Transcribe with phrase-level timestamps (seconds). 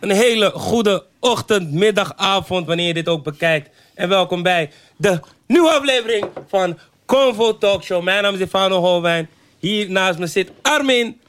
[0.00, 3.70] Een hele goede ochtend, middag, avond, wanneer je dit ook bekijkt.
[3.94, 8.02] En welkom bij de nieuwe aflevering van Convo Talk Show.
[8.02, 9.28] Mijn naam is Stefano Holwijn.
[9.58, 11.20] Hier naast me zit Armin.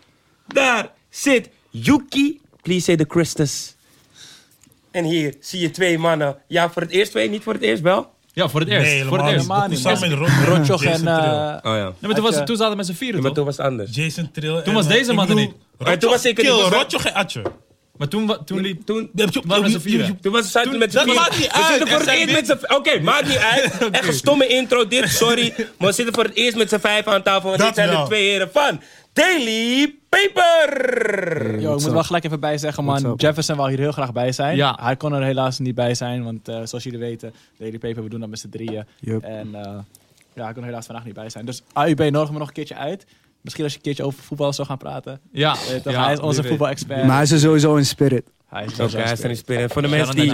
[0.47, 2.41] Daar zit Yuki.
[2.61, 3.75] Please say the Christus.
[4.91, 6.37] En hier zie je twee mannen.
[6.47, 8.11] Ja, voor het eerst twee, niet voor het eerst wel.
[8.33, 8.85] Ja, voor het eerst.
[8.91, 9.69] Nee, voor het helemaal eerst.
[9.69, 9.77] niet.
[9.99, 11.07] Helemaal Samen met Ro- Rotjoch en...
[11.07, 11.83] Eh, Oh ja.
[11.83, 13.65] Nee, maar toen, was, toen zaten we met z'n vieren, Ja, maar toen was het
[13.65, 13.95] anders.
[13.95, 14.61] Jason Trill.
[14.61, 15.51] Toen was deze man er niet.
[15.99, 16.53] toen was ik er niet.
[16.53, 17.41] Kill, Was- Rotjoch en Atje.
[17.99, 18.85] Maar toen, toen liep...
[18.85, 19.09] Toen,
[19.45, 20.19] waren vieren.
[20.21, 21.21] toen was het we met z'n dat vieren.
[21.21, 21.79] maakt niet We zitten uit.
[21.79, 22.73] voor Er het zijn eerst met z'n...
[22.73, 23.77] Oké, maakt niet uit.
[23.91, 25.53] Echt een stomme intro dit, sorry.
[25.77, 27.49] Maar we zitten voor het eerst met z'n vijf aan tafel.
[27.49, 28.81] Want dit zijn de twee heren van
[29.13, 31.59] Daily Paper.
[31.59, 33.13] Yo, ik moet wel gelijk even bij zeggen, man.
[33.17, 34.55] Jefferson wou hier heel graag bij zijn.
[34.55, 34.77] Ja.
[34.81, 38.09] Hij kon er helaas niet bij zijn, want eh, zoals jullie weten, Daily Paper, we
[38.09, 38.85] doen dat met z'n drieën.
[38.99, 39.23] Yup.
[39.23, 39.79] En eh,
[40.33, 41.45] ja, hij kon er helaas vandaag niet bij zijn.
[41.45, 43.05] Dus AUB nodig me nog een keertje uit.
[43.41, 45.19] Misschien als je een keertje over voetbal zou gaan praten.
[45.31, 47.03] Ja, ja, hij is onze voetbalexpert.
[47.05, 48.31] Maar hij is er sowieso in spirit.
[48.47, 49.71] Hij is Oké, hij is er in spirit.
[49.73, 50.31] Voor de mensen die,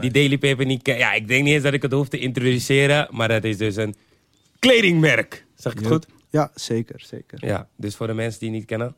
[0.00, 1.04] die Daily Paper niet kennen.
[1.06, 3.08] Ja, ik denk niet eens dat ik het hoef te introduceren.
[3.10, 3.94] Maar dat is dus een
[4.58, 5.44] kledingmerk.
[5.54, 6.06] Zeg ik het goed?
[6.30, 7.46] Ja, zeker, zeker.
[7.46, 8.94] Ja, dus voor de mensen die het niet kennen,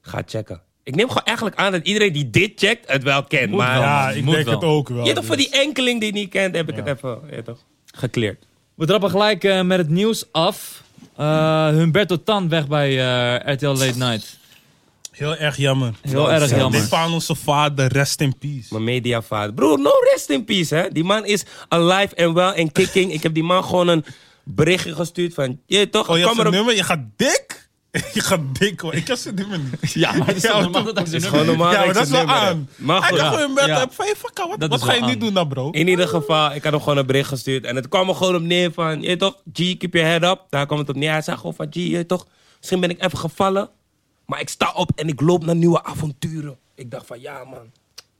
[0.00, 0.62] ga checken.
[0.82, 3.50] Ik neem gewoon eigenlijk aan dat iedereen die dit checkt het wel kent.
[3.50, 3.82] Moet maar wel.
[3.82, 4.54] Ja, ik Moet denk wel.
[4.54, 5.06] het ook wel.
[5.06, 5.50] je toch voor dus.
[5.50, 6.82] die enkeling die het niet kent, heb ik Ja.
[6.82, 8.46] het even ja, toch, gekleerd.
[8.74, 10.82] We trappen gelijk eh, met het nieuws af.
[11.18, 14.38] Eh, Humberto Tan weg bij eh, RTL Late Night.
[15.10, 15.94] Heel erg jammer.
[16.00, 16.80] Heel erg jammer.
[16.80, 18.66] Stefan, onze vader, rest in peace.
[18.70, 19.54] Mijn mediavader.
[19.54, 20.88] Broer, no rest in peace, hè.
[20.92, 23.12] Die man is alive and well and kicking.
[23.12, 24.04] ik heb die man gewoon een
[24.44, 25.60] berichtje gestuurd van...
[25.66, 26.74] Je toch, Oh, je nummer?
[26.74, 27.67] Je gaat dik?
[28.14, 28.94] Je gaat dik hoor.
[28.94, 29.92] Ik heb zijn nummer niet.
[30.02, 32.10] Ja, maar dat is Ja, normaal dat hij is gewoon normaal Ja, maar dat is
[32.10, 32.46] wel aan.
[32.46, 32.86] heb.
[32.86, 33.84] Maar Hij goed, dacht ja.
[33.84, 35.18] bed, van, hey, fuck, wat, Dat wat ga je aan.
[35.18, 35.70] doen dan, bro?
[35.70, 37.64] in ieder geval, ik had hem gewoon een bericht gestuurd.
[37.64, 39.02] En het kwam er gewoon op neer van...
[39.02, 40.44] Je toch, G, keep your head up.
[40.50, 41.10] Daar kwam het op neer.
[41.10, 41.66] Hij zei gewoon van...
[41.70, 42.26] G, je toch,
[42.58, 43.70] misschien ben ik even gevallen.
[44.26, 46.58] Maar ik sta op en ik loop naar nieuwe avonturen.
[46.74, 47.72] Ik dacht van, ja man,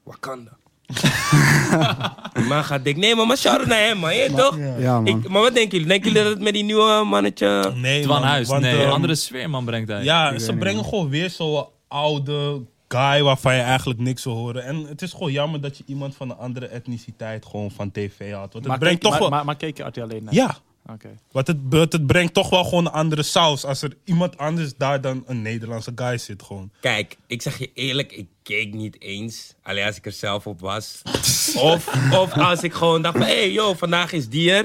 [0.03, 0.58] Wakanda.
[2.49, 2.97] maar gaat dik.
[2.97, 4.15] Nee, maar, maar shout-out naar hem, man.
[4.17, 4.59] Je toch?
[4.79, 5.07] Ja, man.
[5.07, 5.87] Ik, maar wat denken jullie?
[5.87, 7.73] Denken jullie dat het met die nieuwe mannetje...
[7.75, 8.49] Nee, Twan man, Huis.
[8.49, 10.05] want, Nee, ehm, andere sfeer man brengt hij.
[10.05, 14.65] Ja, ze brengen gewoon weer zo'n oude guy waarvan je eigenlijk niks wil horen.
[14.65, 18.33] En het is gewoon jammer dat je iemand van een andere etniciteit gewoon van tv
[18.33, 18.41] had.
[18.41, 19.31] Want het maar, brengt keek, toch maar, wel...
[19.31, 20.35] maar, maar keek je RTL alleen naar?
[20.35, 20.57] ja,
[20.93, 21.09] Oké.
[21.33, 25.01] want het, het, brengt toch wel gewoon een andere saus als er iemand anders daar
[25.01, 26.71] dan een Nederlandse guy zit gewoon.
[26.81, 29.55] Kijk, ik zeg je eerlijk, ik keek niet eens.
[29.63, 31.03] Alleen als ik er zelf op was.
[31.73, 34.65] of, of als ik gewoon dacht van, hé hey, yo, vandaag is die er.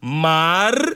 [0.00, 0.94] Maar,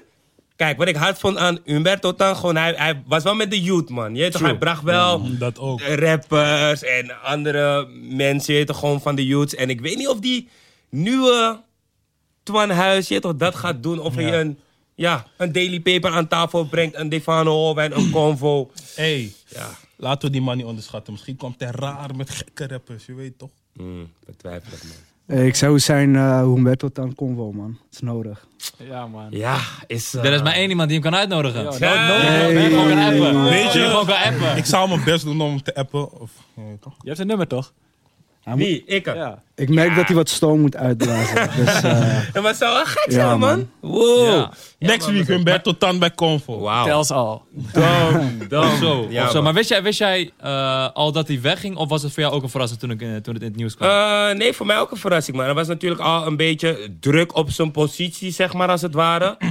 [0.57, 3.63] kijk, wat ik hard vond aan Humberto Tan, gewoon, hij, hij was wel met de
[3.63, 4.15] youth, man.
[4.15, 5.81] Je weet toch, hij bracht wel Dat ook.
[5.81, 9.55] rappers en andere mensen, je weet toch, gewoon van de youths.
[9.55, 10.49] En ik weet niet of die
[10.91, 11.65] nieuwe
[12.47, 13.99] Twan Huis, je toch, dat gaat doen.
[14.01, 14.41] Of hij Ja.
[14.41, 14.59] een,
[14.95, 18.71] ja, een daily paper aan tafel brengt, een Defano Holwijn, een convo.
[18.95, 21.13] hey, Ja, laten we die man niet onderschatten.
[21.13, 23.51] Misschien komt hij raar met gekke rappers, je weet toch?
[23.73, 25.37] mm, betwijfel ik, man.
[25.39, 27.71] Eh, ik zou zijn uh, Humberto dan convo, man.
[27.83, 28.47] Dat is nodig.
[28.79, 29.27] Ja, man.
[29.31, 30.15] Ja, is...
[30.15, 31.63] eh, Er is maar één iemand die hem kan uitnodigen.
[31.63, 32.47] Ja, Ja.
[32.53, 33.43] Ben je gewoon kan appen.
[33.43, 34.57] Weet je- je gewoon kan appen.
[34.57, 36.21] Ik zou mijn best doen om hem te appen.
[36.21, 36.63] Of, je?
[36.83, 37.73] Je hebt zijn nummer toch?
[38.55, 38.85] Wie?
[38.87, 39.05] Ik?
[39.07, 39.15] Ja.
[39.15, 39.43] Ja.
[39.55, 41.51] ik merk dat hij wat stoom moet uitblazen.
[41.65, 41.93] dus eh,
[42.35, 43.39] maar het zou wel gek Ja, zijn, man.
[43.81, 43.91] man.
[43.93, 44.27] Wow.
[44.27, 44.51] Ja.
[44.79, 46.61] Next week Humberto Tan bij Convo.
[46.61, 46.85] Wauw.
[46.85, 47.45] Tels al.
[47.73, 48.77] Dom, dom.
[48.77, 49.07] Zo.
[49.11, 49.43] Ja, zo.
[49.43, 51.77] Maar wist jij, wist jij eh, al dat hij wegging?
[51.77, 53.57] Of was het voor jou ook een verrassing toen, ik, eh, toen het in het
[53.57, 53.91] nieuws kwam?
[53.91, 55.47] Eh, nee, voor mij ook een verrassing, man.
[55.47, 59.37] Er was natuurlijk al een beetje druk op zijn positie, zeg maar, als het ware.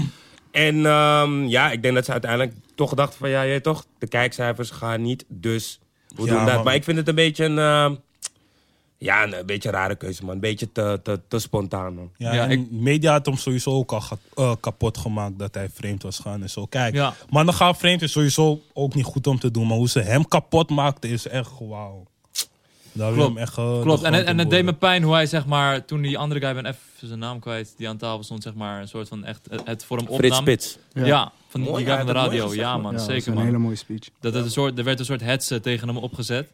[0.52, 3.30] En ehm, ja, ik denk dat ze uiteindelijk toch dachten van...
[3.30, 5.80] Ja, je toch, de kijkcijfers gaan niet, dus
[6.16, 6.56] we Ja, doen dat.
[6.56, 6.64] man.
[6.64, 8.00] Maar ik vind het een beetje een...
[8.98, 10.34] ja, een, een beetje een rare keuze, man.
[10.34, 12.12] Een beetje te, te, te spontaan, man.
[12.18, 15.54] Ja, Ja, en ik- media had hem sowieso ook al ga- eh, kapot gemaakt dat
[15.54, 16.66] hij vreemd was gaan en zo.
[16.66, 17.14] Kijk, Ja.
[17.30, 19.68] mannen gaan vreemd is sowieso ook niet goed om te doen.
[19.68, 22.04] Maar hoe ze hem kapot maakten is echt wauw.
[22.92, 23.28] Daar Klopt.
[23.28, 25.86] hem echt, eh, Klopt, en, het- en het deed me pijn hoe hij zeg maar,
[25.86, 28.82] toen die andere guy, ben even zijn naam kwijt, die aan tafel stond, zeg maar,
[28.82, 30.20] een soort van echt het- het voor hem opnam.
[30.20, 30.78] Frits Spits.
[30.94, 31.32] Ja, Ja.
[31.48, 32.54] van Mooi, die guy van de radio.
[32.54, 32.82] Ja man.
[32.82, 33.46] man, ja, dat is zeker een man.
[33.46, 34.10] hele mooie speech.
[34.20, 36.50] Dat het een soort, er werd een soort hetze tegen hem opgezet.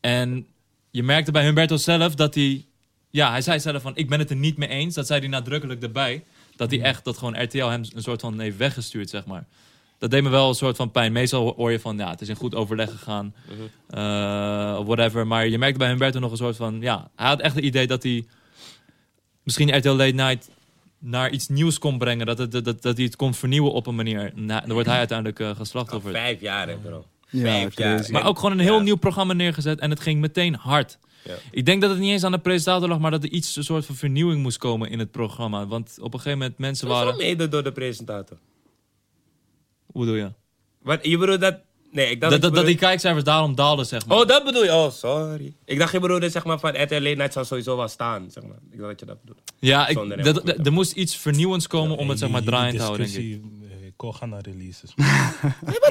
[0.00, 0.46] En
[0.90, 2.66] je merkte bij Humberto zelf dat hij...
[3.10, 4.94] Ja, hij zei zelf van, ik ben het er niet mee eens.
[4.94, 6.24] Dat zei hij nadrukkelijk erbij.
[6.56, 9.46] Dat hij echt, dat gewoon RTL hem een soort van heeft weggestuurd, zeg maar.
[9.98, 11.12] Dat deed me wel een soort van pijn.
[11.12, 13.34] Meestal hoor je van, ja, het is in goed overleg gegaan.
[14.78, 15.26] of whatever.
[15.26, 17.10] Maar je merkte bij Humberto nog een soort van, ja...
[17.16, 18.26] Hij had echt het idee dat hij
[19.42, 20.50] misschien RTL Late Night
[20.98, 22.26] naar iets nieuws kon brengen.
[22.26, 24.32] Dat, het, dat, dat, dat hij het kon vernieuwen op een manier.
[24.34, 26.14] Nou, dan wordt hij uiteindelijk uh, geslachtofferd.
[26.14, 27.04] Vijf jaar, hè, bro.
[27.30, 28.02] Ja, Vijf crazy.
[28.02, 28.10] jaar.
[28.10, 28.82] Maar ook gewoon een heel Ja.
[28.82, 30.98] nieuw programma neergezet en het ging meteen hard.
[31.24, 31.34] Ja.
[31.50, 33.64] Ik denk dat het niet eens aan de presentator lag, maar dat er iets, een
[33.64, 35.66] soort van vernieuwing moest komen in het programma.
[35.66, 37.16] Want op een gegeven moment mensen Dat waren...
[37.16, 38.38] mede door de presentator.
[39.86, 40.32] Hoe bedoel je?
[40.82, 41.58] Wat, je bedoelt dat
[41.90, 44.18] Nee, ik dacht Dat, je dat, dat die kijkcijfers daarom daalden, zeg maar.
[44.18, 44.72] Oh, dat bedoel je?
[44.74, 45.54] Oh, sorry.
[45.64, 48.42] Ik dacht je bedoelde zeg maar van RTL Late Night zou sowieso wel staan, zeg
[48.44, 48.58] maar.
[48.70, 49.42] Ik dacht dat je dat bedoelde.
[49.58, 53.12] ja, ik, dat, er moest iets vernieuwends komen om het zeg maar draaiend te houden,
[53.12, 53.40] denk ik.
[54.02, 54.90] Eh, gaan naar releases.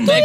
[0.05, 0.21] Nee,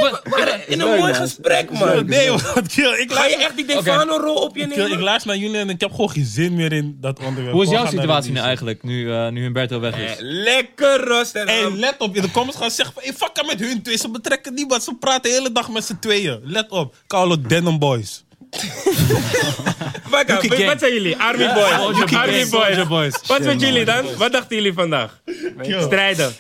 [0.67, 2.07] in een mooi gesprek, man.
[2.07, 2.93] Nee, wat kill.
[3.01, 5.03] Ik Ga je echt die Defano-rol op je kill, ik nemen?
[5.03, 7.53] luister naar jullie en ik heb gewoon geen zin meer in dat onderwerp.
[7.53, 10.17] Hoe is jouw situatie nu eigenlijk, nu, eh, nu Humberto weg Eh, is?
[10.19, 12.17] Lekker rust en Hey, let op.
[12.17, 13.13] In de comments gaan ze zeggen van...
[13.15, 13.97] Fuck met hun twee.
[13.99, 14.83] Ze betrekken niemand.
[14.83, 16.41] Ze praten de hele dag met z'n tweeën.
[16.45, 16.95] Let op.
[17.07, 18.25] Koude Denim Boys.
[20.11, 21.17] Wat zijn jullie?
[21.17, 22.13] Army Boys.
[22.13, 22.89] Army Boys.
[22.89, 23.13] Boys.
[23.27, 23.59] Wat met man.
[23.59, 24.17] jullie dan?
[24.17, 25.21] Wat dachten jullie vandaag?
[25.63, 26.33] Strijden.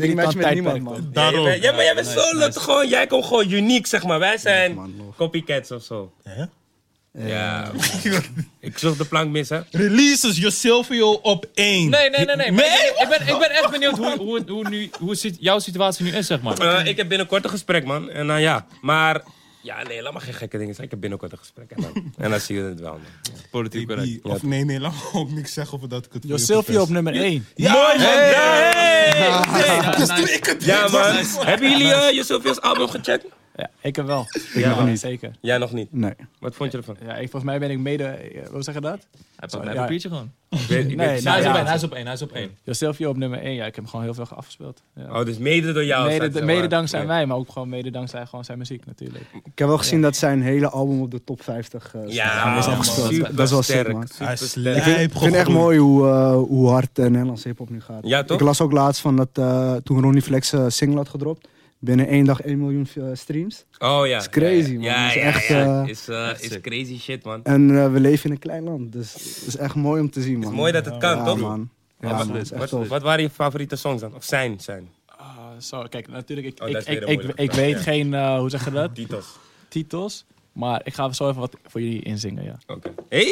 [0.00, 1.10] Ik match met niemand, man.
[1.12, 1.46] Daarom.
[1.46, 2.56] Ja, ja, maar jij bent zo leuk.
[2.56, 4.18] Gewoon, jij komt gewoon uniek, zeg maar.
[4.18, 4.78] Wij zijn
[5.16, 6.12] copycats of zo.
[6.22, 6.44] Hè?
[7.12, 7.70] Ja.
[8.60, 9.60] ik zocht de plank mis, hè?
[9.70, 11.90] Releases Josilvio op één.
[11.90, 12.46] Nee, nee, nee, nee.
[12.46, 16.26] Ik, ben, ik, ben, echt benieuwd hoe, hoe, hoe, nu, hoe jouw situatie nu is,
[16.26, 16.58] zeg maar.
[16.58, 18.10] Eh, ik heb binnenkort een gesprek, man.
[18.10, 18.66] En dan ja.
[18.80, 19.22] Maar,
[19.62, 20.84] ja, nee, laat maar geen gekke dingen zeggen.
[20.84, 21.70] Ik heb binnenkort een gesprek.
[21.70, 23.00] En dan, en dan zie je het wel, man.
[23.50, 24.22] Politiek correct.
[24.22, 24.80] Of nee, nee.
[24.80, 27.46] Laat me ook niks zeggen over dat ik het Jo Silvio op nummer 1.
[27.54, 28.06] Ja, Mooi, man.
[28.06, 28.14] man.
[28.16, 29.08] Hey!
[29.18, 30.14] Ja, Dus nice.
[30.22, 31.14] toen ik het Ja, man.
[31.46, 33.24] Hebben jullie uh, Josefia's album gecheckt?
[33.56, 34.26] Ja, ik heb wel.
[34.54, 35.00] Ik nog niet.
[35.00, 35.30] Zeker.
[35.40, 35.92] Jij nog niet.
[35.92, 36.14] Nee.
[36.38, 36.96] Wat vond je ervan?
[37.04, 38.04] Ja, ik, volgens mij ben ik mede...
[38.04, 38.98] eh, Hoe zeg je dat?
[39.36, 39.80] Hij pakt mijn Ja.
[39.82, 40.30] papiertje gewoon.
[40.48, 41.50] Ik weet, ik Nee, weet- Nou, hij, is ja.
[41.50, 43.16] op één, hij is op één, hij is op één.
[43.16, 43.54] Nummer 1.
[43.54, 44.82] Ja, ik heb hem gewoon heel veel afgespeeld.
[44.94, 45.18] Ja.
[45.18, 46.06] Oh, dus mede door jou.
[46.08, 47.06] mede, ze, mede dankzij Ja.
[47.06, 49.24] mij, maar ook gewoon mede dankzij gewoon zijn muziek natuurlijk.
[49.44, 52.66] Ik heb wel gezien dat zijn hele album op de top 50 uh, Ja, is
[52.66, 53.12] afgespeeld.
[53.12, 54.06] super Dat is wel sick, sterk, man.
[54.08, 54.32] super
[54.76, 57.80] Ik vind, ik vind het echt mooi hoe, eh, hoe hard uh, Nederlands hip-hop nu
[57.80, 58.06] gaat.
[58.06, 58.38] Ja, toch?
[58.38, 61.48] Ik las ook laatst van dat eh, toen Ronnie Flex een single had gedropt,
[61.80, 63.64] binnen één dag 1 miljoen eh, streams.
[63.78, 64.18] Oh ja.
[64.18, 64.82] is crazy, ja, man.
[64.82, 65.82] Ja, Is ja, echt, ja.
[65.82, 67.44] eh, Is, eh, is crazy shit, man.
[67.44, 70.38] En we leven in een klein land, dus het is echt mooi om te zien,
[70.38, 70.54] man.
[70.54, 71.40] mooi dat het kan, ja, toch?
[71.40, 71.70] Man.
[72.00, 72.88] Ja, wat, man, het is echt wat, tof.
[72.88, 74.14] wat waren je favoriete songs dan?
[74.14, 74.88] Of zijn, zijn?
[75.06, 77.78] Ah, zo, kijk, natuurlijk, ik, Oh, ik, is ik, ik, weet ja.
[77.82, 79.36] geen, eh, hoe zeg je dat, Titels.
[79.68, 80.24] titels.
[80.60, 82.58] Maar ik ga zo even wat voor jullie inzingen, ja.
[82.66, 82.92] Oké.
[83.08, 83.22] Hey!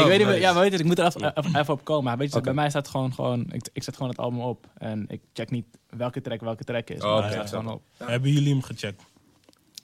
[0.00, 2.04] ik weet niet ja, maar weet je, ik moet er even, even, even op komen.
[2.04, 4.66] Maar weet je, bij mij staat gewoon, gewoon ik, ik zet gewoon het album op.
[4.78, 7.02] En ik check niet welke track welke track is.
[7.02, 7.46] Oh, maar ik ja.
[7.46, 7.82] gewoon op.
[7.96, 9.02] Hebben jullie hem gecheckt?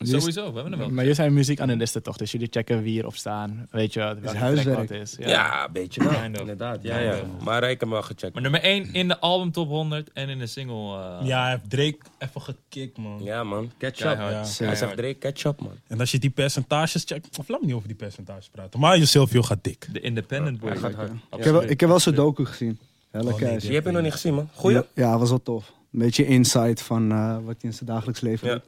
[0.07, 0.89] Sowieso, we hebben hem wel.
[0.89, 3.67] Maar jullie zijn muziekanalisten toch, dus jullie checken wie erop staan.
[3.71, 4.77] Weet je welke track huiswerk.
[4.79, 5.17] wat is.
[5.19, 6.13] Ja, een beetje wel.
[6.21, 6.41] Kind of.
[6.41, 7.17] Inderdaad, ja, ja.
[7.45, 8.33] Maar ik heb hem wel gecheckt.
[8.33, 10.99] Maar nummer 1 in de album top 100 en in de single.
[11.21, 13.21] eh, Ja, hij heeft Drake even gekikt, man.
[13.23, 13.71] Ja, man.
[13.79, 14.17] Catch up.
[14.19, 15.73] Hij zegt Drake, catch up, man.
[15.87, 17.39] En als je die percentages checkt...
[17.39, 18.81] Of laat me niet over die percentages praten.
[18.81, 19.89] Maar Josilvio gaat dik.
[19.93, 20.71] De Independent Boy.
[20.71, 21.11] Hij gaat hard.
[21.11, 22.79] Ik heb, wel- ik heb wel zijn docu gezien.
[23.11, 23.63] Helle Oh, nee, cash.
[23.63, 24.49] Die heb je nog niet gezien, man.
[24.55, 24.77] Goeie?
[24.77, 25.73] Ja, ja, was wel tof.
[25.93, 28.61] Een beetje insight van eh, wat hij in zijn dagelijks leven Ja.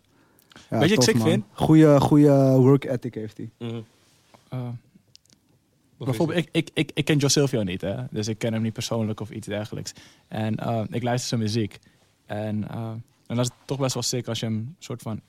[0.70, 1.44] Ja, Weet je wat ik sick man.
[1.52, 3.50] Goeie, goeie work ethic heeft hij.
[3.58, 3.80] Mhm.
[4.48, 4.68] Eh,
[5.98, 7.94] bijvoorbeeld, ik, ik, ik, ik ken Joe Silvio niet, hè?
[8.10, 9.92] dus ik ken hem niet persoonlijk of iets dergelijks.
[10.28, 11.78] En eh, ik luister zijn muziek.
[12.26, 12.90] En, eh,
[13.26, 15.20] en dat is toch best wel sick als je hem soort van...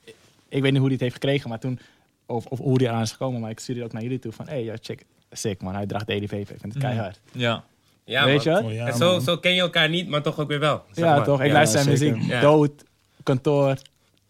[0.48, 1.78] Ik weet niet hoe hij het heeft gekregen, maar toen...
[2.26, 4.46] Of, of hoe hij eraan is gekomen, maar ik stuurde ook naar jullie toe van...
[4.46, 6.78] Hé, hey, ja, check, sick man, hij draagt DDV, ik vind het Mhm.
[6.80, 7.20] keihard.
[7.32, 7.64] Ja.
[8.04, 8.62] Ja, weet je?
[8.64, 9.20] Oh, ja, En zo, man.
[9.20, 10.82] zo ken je elkaar niet, maar toch ook weer wel.
[10.92, 11.24] zeg ja, maar.
[11.24, 11.40] toch?
[11.40, 11.52] Ik Ja.
[11.52, 12.16] luister zijn zeker.
[12.16, 12.30] muziek.
[12.32, 12.40] Ja.
[12.40, 12.84] Dood,
[13.22, 13.76] kantoor,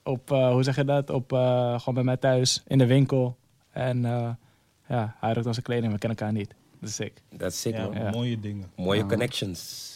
[0.07, 1.11] op, eh, hoe zeg je dat?
[1.11, 3.37] Op, eh, gewoon bij mij thuis, in de winkel.
[3.73, 4.29] En eh,
[4.89, 6.55] ja, hij ruikt onze kleding, we kennen elkaar niet.
[6.81, 7.13] Dat is sick.
[7.37, 7.95] Dat is sick, Ja, man.
[7.95, 8.11] Ja.
[8.11, 8.71] mooie dingen.
[8.77, 9.07] Mooie Ja.
[9.07, 9.95] connections.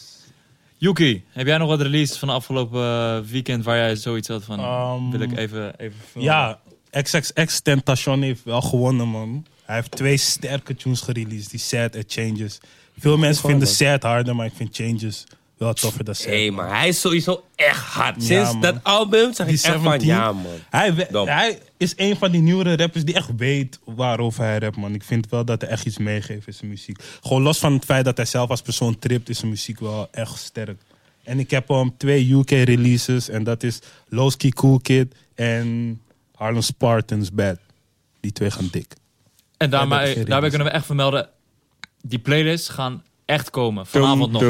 [0.76, 4.60] Yuki, heb jij nog wat released van de afgelopen weekend waar jij zoiets had van...
[4.60, 6.30] Um, wil ik even, even filmen?
[6.30, 6.60] Ja,
[6.90, 9.46] XXX Tentation heeft wel gewonnen, man.
[9.64, 12.60] Hij heeft twee sterke tunes gereleased, die Sad en Changes.
[12.98, 15.26] Veel mensen vinden Sad harder, maar ik vind Changes
[15.64, 16.26] wel toffer dan Sad.
[16.26, 18.16] Hé, hey, maar hij is sowieso echt hard.
[18.16, 18.60] Ja, Sinds man.
[18.60, 20.08] dat album zeg ik Die echt van, 17.
[20.08, 20.46] ja, man.
[20.70, 21.28] Hij, we- Dom.
[21.28, 24.94] hij is een van die nieuwere rappers die echt weet waarover hij rapt, man.
[24.94, 26.98] Ik vind wel dat hij echt iets meegeeft in zijn muziek.
[27.22, 30.08] Gewoon los van het feit dat hij zelf als persoon tript, is zijn muziek wel
[30.10, 30.80] echt sterk.
[31.24, 36.00] En ik heb hem twee UK-releases en dat is Lowski Cool Kid en
[36.34, 37.58] Harlem Spartans Bad.
[38.20, 38.92] Die twee gaan dik.
[39.56, 39.88] En dat is
[40.24, 41.28] daarbij, kunnen we echt vermelden,
[42.02, 43.86] die playlists gaan echt komen.
[43.86, 44.42] Vanavond nog.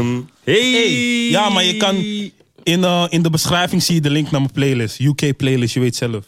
[0.44, 1.28] Hey.
[1.28, 1.96] Ja, maar je kan
[2.62, 5.00] in, eh, in de beschrijving zie je de link naar mijn playlist.
[5.00, 6.24] UK playlist, je weet zelf.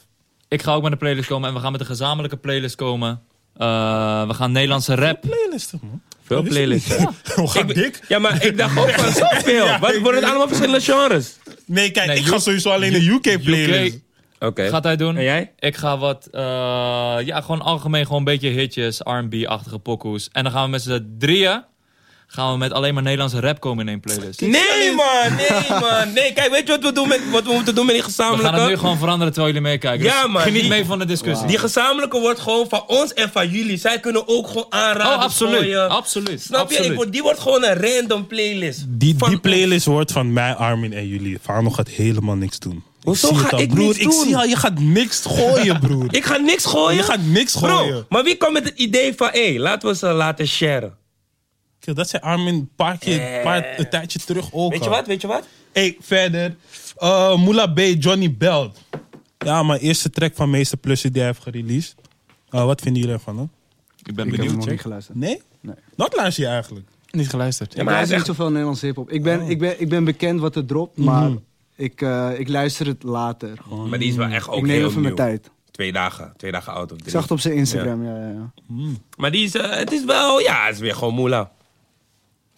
[0.49, 3.21] Ik ga ook met een playlist komen en we gaan met een gezamenlijke playlist komen.
[3.57, 5.21] Eh, we gaan Nederlandse rap.
[5.21, 6.01] Playlisten, man.
[6.25, 6.99] Veel playlists.
[6.99, 7.09] niet.
[7.35, 8.01] Hoe gaat Ik- dik?
[8.09, 9.67] Ja, maar ik dacht ook van zoveel.
[9.81, 11.37] Wat worden het allemaal verschillende genres?
[11.67, 13.95] Nee, kijk, Nee, ik ga sowieso alleen de UK playlist.
[13.95, 14.01] UK
[14.49, 14.69] Oké.
[14.69, 15.17] gaat hij doen.
[15.17, 15.53] En jij?
[15.59, 16.41] Ik ga wat, eh,
[17.25, 20.29] ja, gewoon algemeen gewoon een beetje hitjes, R&B-achtige pokoes.
[20.33, 21.65] En dan gaan we met z'n drieën,
[22.35, 24.41] gaan we met alleen maar Nederlandse rap komen in één playlist.
[24.41, 25.37] Nee, man.
[25.37, 26.13] Nee, man.
[26.13, 28.13] Nee, kijk, weet je wat we, doen met, wat we moeten doen met die We
[28.13, 28.79] gaan het nu gezamenlijke?
[28.79, 30.05] gewoon veranderen terwijl jullie meekijken.
[30.07, 31.47] Ja, Dus man, Geniet die- mee van de discussie.
[31.47, 33.77] Die gezamenlijke wordt gewoon van ons en van jullie.
[33.79, 35.65] Zij kunnen ook gewoon aanraden oh, voor absoluut.
[35.69, 35.81] je.
[35.81, 36.43] Absoluut.
[36.43, 36.77] Snap je?
[36.77, 36.91] absoluut.
[36.91, 38.85] Ik word, die wordt gewoon een random playlist.
[38.89, 41.39] Die, playlist wordt van mij, Armin en jullie.
[41.43, 42.83] Fano gaat helemaal niks doen.
[43.03, 43.87] Hoezo zie ga het al, ik broer?
[43.87, 44.25] niks Ik doen?
[44.25, 46.07] zie al, je gaat niks gooien, broer.
[46.15, 46.97] Ik ga niks gooien.
[46.97, 47.89] Je gaat niks gooien.
[47.91, 51.01] Bro, maar wie kwam met het idee van, hé, laten we ze laten sharen?
[51.85, 54.91] Kijk, Dat zei Armin een paar keer, een, paar, een tijdje terug ook Weet je
[54.91, 54.95] al.
[54.97, 55.47] wat, weet je wat?
[55.73, 56.55] Hey, verder.
[57.03, 58.79] Uh, Moula B, Johnny Belt.
[59.39, 61.95] Ja, mijn eerste track van Meester Plussen die hij heeft gereleased.
[62.51, 63.39] Uh, wat vinden jullie ervan?
[63.39, 63.43] Hè?
[63.43, 63.57] Ik ben
[64.05, 64.57] Ik heb hem benieuwd.
[64.57, 65.17] nog niet geluisterd.
[65.19, 65.43] Nee?
[65.61, 65.75] Nee.
[65.97, 66.87] Wat luister je eigenlijk?
[67.11, 67.73] Niet geluisterd.
[67.73, 68.37] Ja, Ik maar hij is luister niet echt...
[68.39, 69.11] zoveel Nederlandse hip-hop.
[69.11, 69.51] Ik ben, Oh.
[69.51, 71.31] ik, ben, ik ben bekend wat er dropt, maar
[71.77, 73.57] ik, eh, ik luister het later.
[73.63, 73.89] Gewoon.
[73.89, 75.25] Maar die is wel echt ook ik neem heel even mijn nieuw.
[75.25, 75.51] tijd.
[75.71, 77.05] Twee dagen, twee dagen oud of drie.
[77.05, 78.53] Ik zag het op zijn Instagram, ja, ja, ja.
[79.17, 81.51] Maar die is, eh, het is wel, ja, het is weer gewoon moela.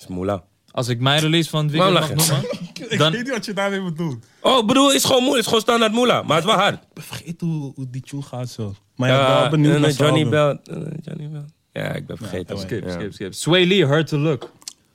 [0.09, 0.45] Moela.
[0.71, 2.49] Als ik mijn release van het weekend mag noemen.
[2.89, 4.23] Ik Dan- weet niet wat je daarmee moet doen.
[4.41, 5.25] Oh, bedoel, het is gewoon.
[5.25, 6.23] Het is gewoon standaard moela.
[6.23, 6.75] Maar het is wel hard.
[6.95, 8.75] Ik vergeet hoe, hoe die tune gaat zo.
[8.97, 10.61] Maar ja, ik ben wel benieuwd naar eh, zijn Johnny album.
[10.65, 10.77] Bell.
[10.83, 11.45] eh, Johnny Bell.
[11.83, 12.59] Ja, ik ben vergeten.
[12.59, 12.91] Skip, Ja.
[12.93, 13.35] skip, skip.
[13.35, 14.51] Sway Lee, Hurt to Look.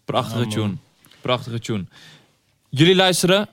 [0.06, 0.74] Prachtige tune.
[1.22, 1.86] Prachtige tune.
[2.70, 3.48] Jullie luisteren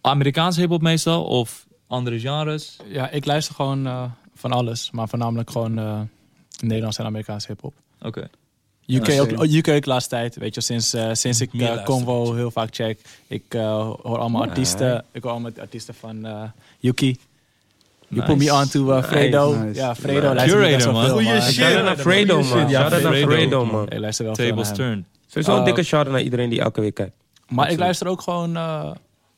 [0.00, 2.76] Amerikaans hip-hop meestal of andere genres?
[2.88, 4.02] Ja, ik luister gewoon eh,
[4.34, 4.90] van alles.
[4.90, 6.00] Maar voornamelijk gewoon eh
[6.60, 7.74] Nederlands en Amerikaans hip-hop.
[8.00, 8.28] Oké.
[8.88, 9.30] UK, Ja, ook.
[9.30, 10.36] UK ook de laatste tijd.
[10.36, 12.04] Weet je, sinds, eh, sinds ik Meer eh, luisteren.
[12.04, 13.00] Convo heel vaak check.
[13.26, 15.04] Ik eh, hoor allemaal artiesten.
[15.12, 16.42] Ik hoor allemaal artiesten van eh
[16.78, 17.16] Yuki.
[18.08, 19.54] You put me on to eh, Fredo.
[19.54, 19.80] Nice.
[19.80, 20.34] Ja, Fredo Nice.
[20.34, 21.10] luister ik best Curator, wel man.
[21.10, 21.42] Goeie man.
[21.42, 21.82] shit.
[21.84, 22.44] Naar Fredo, man.
[22.44, 23.12] shit, ja, Fredo.
[23.30, 23.88] Fredo, man.
[23.88, 25.06] Ik luister wel Tables turn.
[25.26, 27.12] Sowieso een Uh, dikke shout-out naar iedereen die elke week kijkt.
[27.48, 28.90] Maar ik luister ook gewoon, eh,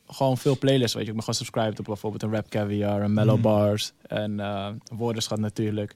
[0.07, 0.93] gewoon veel playlists.
[0.93, 1.09] Weet je.
[1.09, 5.39] Ik ben gewoon subscribed op bijvoorbeeld een Rap Caviar, een Mellow Bars en eh Woordenschat
[5.39, 5.95] natuurlijk.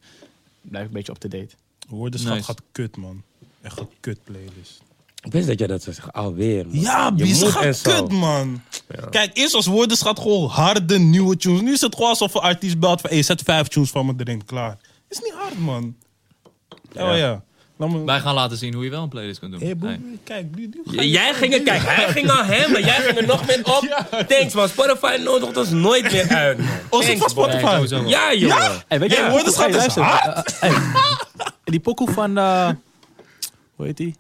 [0.62, 1.50] Blijf een beetje up-to-date.
[1.90, 2.44] Woordenschat Nice.
[2.46, 3.22] gaat kut, man.
[3.66, 4.82] Echt een kut playlist.
[5.22, 6.14] Ik wist dat jij dat zou zeggen.
[6.14, 6.80] Alweer, man.
[6.82, 7.50] Ja, Je zo.
[7.82, 8.62] kut, man.
[9.10, 11.62] Kijk, eerst was Woordenschat gewoon harde nieuwe tunes.
[11.62, 13.10] Nu is het gewoon alsof een artiest belt van...
[13.10, 14.78] Hey, zet vijf tunes van me erin, klaar.
[15.10, 15.96] Is niet hard, man.
[16.92, 17.44] Ja, oh, ja.
[17.76, 18.04] Me...
[18.04, 19.62] Wij gaan laten zien hoe je wel een playlist kunt doen.
[19.62, 23.02] Hey, kijk, nu, nu je- Jij ging er, kijk, hij ging al hem, maar jij
[23.02, 24.06] ging er nog meer op.
[24.28, 26.58] Thanks man, Spotify nodigt ons nooit meer uit.
[26.58, 26.68] man.
[26.90, 27.66] Oh, van Spotify?
[27.76, 28.10] sowieso wel.
[28.10, 28.84] Ja.
[28.88, 29.96] Hey, weet je, Ja, die Woordenschat is
[30.60, 30.74] hey,
[31.64, 32.38] die pokoe van,
[33.76, 34.16] hoe heet die?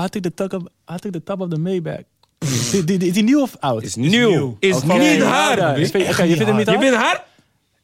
[0.00, 2.00] I took the top of, I took the top of the Maybach.
[2.70, 3.82] die, die, die, is die nieuw of oud?
[3.82, 4.56] Is nieuw.
[4.60, 5.78] Is niet hard.
[5.78, 6.82] je vindt- je vindt hem niet Je hard?
[6.84, 7.22] vindt het hard?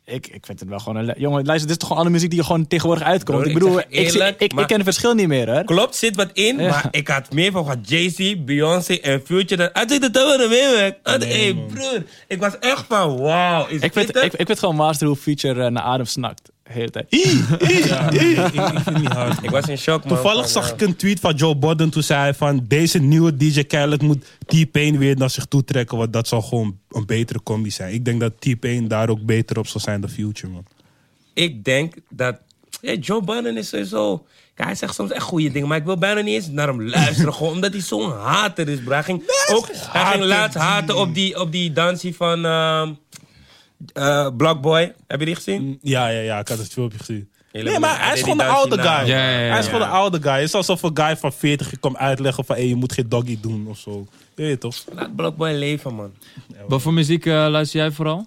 [0.05, 1.15] Ik, ik vind het wel gewoon een...
[1.19, 3.39] Jongen, luister, dit is toch gewoon alle muziek die je gewoon tegenwoordig uitkomt.
[3.39, 5.65] Broer, ik ik bedoel, ik, je eerlijk, ik, ik, ken het verschil niet meer, hè?
[5.65, 6.69] Klopt, zit wat in, Ja.
[6.69, 7.89] maar ik had meer van gehad.
[7.89, 9.57] Jay-Z, Beyoncé en Future.
[9.57, 10.99] dan- Had ik de touw de meewerk?
[11.03, 12.05] Hé, broer.
[12.29, 13.67] Ik was echt van, wauw.
[13.67, 16.51] Is Ik vind, ik, ik vind gewoon master hoe Feature eh, naar adem snakt.
[16.63, 17.07] De hele tijd.
[17.09, 19.43] Ja, ik, ik vind het niet hard.
[19.43, 20.15] Ik was in shock, man.
[20.15, 22.65] Toevallig van, zag eh, ik een tweet van Joe Budden toen zei hij van...
[22.69, 25.99] Deze nieuwe DJ Khaled moet T-Pain weer naar zich toe trekken.
[25.99, 27.95] Want dat zal gewoon een betere combi zijn.
[27.95, 30.65] Ik denk dat T-Pain daar ook beter op zal zijn dan Future, man.
[31.35, 32.37] Ik denk dat...
[32.81, 34.27] Ja, Joe Budden is sowieso...
[34.55, 36.89] Kijk, hij zegt soms echt goede dingen, maar ik wil bijna niet eens naar hem
[36.89, 37.35] luisteren.
[37.39, 38.93] gewoon omdat hij zo'n hater is, bro.
[38.93, 42.93] Hij ging, ook, hij ging hater, laatst haten op die, op die dansie van ehm
[43.93, 44.95] eh, Blockboy.
[45.07, 45.79] Heb je die gezien?
[45.83, 46.39] Ja, ja, ja.
[46.39, 47.31] Ik had het filmpje gezien.
[47.53, 48.85] Hele Nee, maar hij is gewoon een oude guy.
[48.85, 49.01] na.
[49.01, 50.33] Ja, ja, ja, hij is gewoon een oude guy.
[50.33, 52.57] Het is alsof een guy van 40 je komt uitleggen van...
[52.57, 54.07] Hey, je moet geen doggy doen of zo.
[54.35, 54.85] Je weet toch?
[54.95, 56.13] Laat Blockboy leven, man.
[56.69, 58.27] Wat voor muziek eh, luister jij vooral?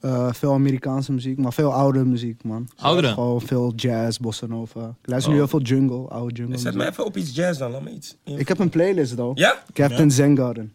[0.00, 2.68] Eh, veel Amerikaanse muziek, maar veel oude muziek, man.
[2.76, 3.12] Oudere?
[3.12, 4.96] Gewoon veel jazz, bossa nova.
[5.02, 6.58] Ik luister nu heel veel jungle, oude jungle.
[6.58, 8.16] Zet me even op iets jazz dan, laat me iets.
[8.24, 9.38] Ik heb een playlist, though.
[9.38, 9.62] Ja?
[9.72, 10.72] Captain Zen Garden.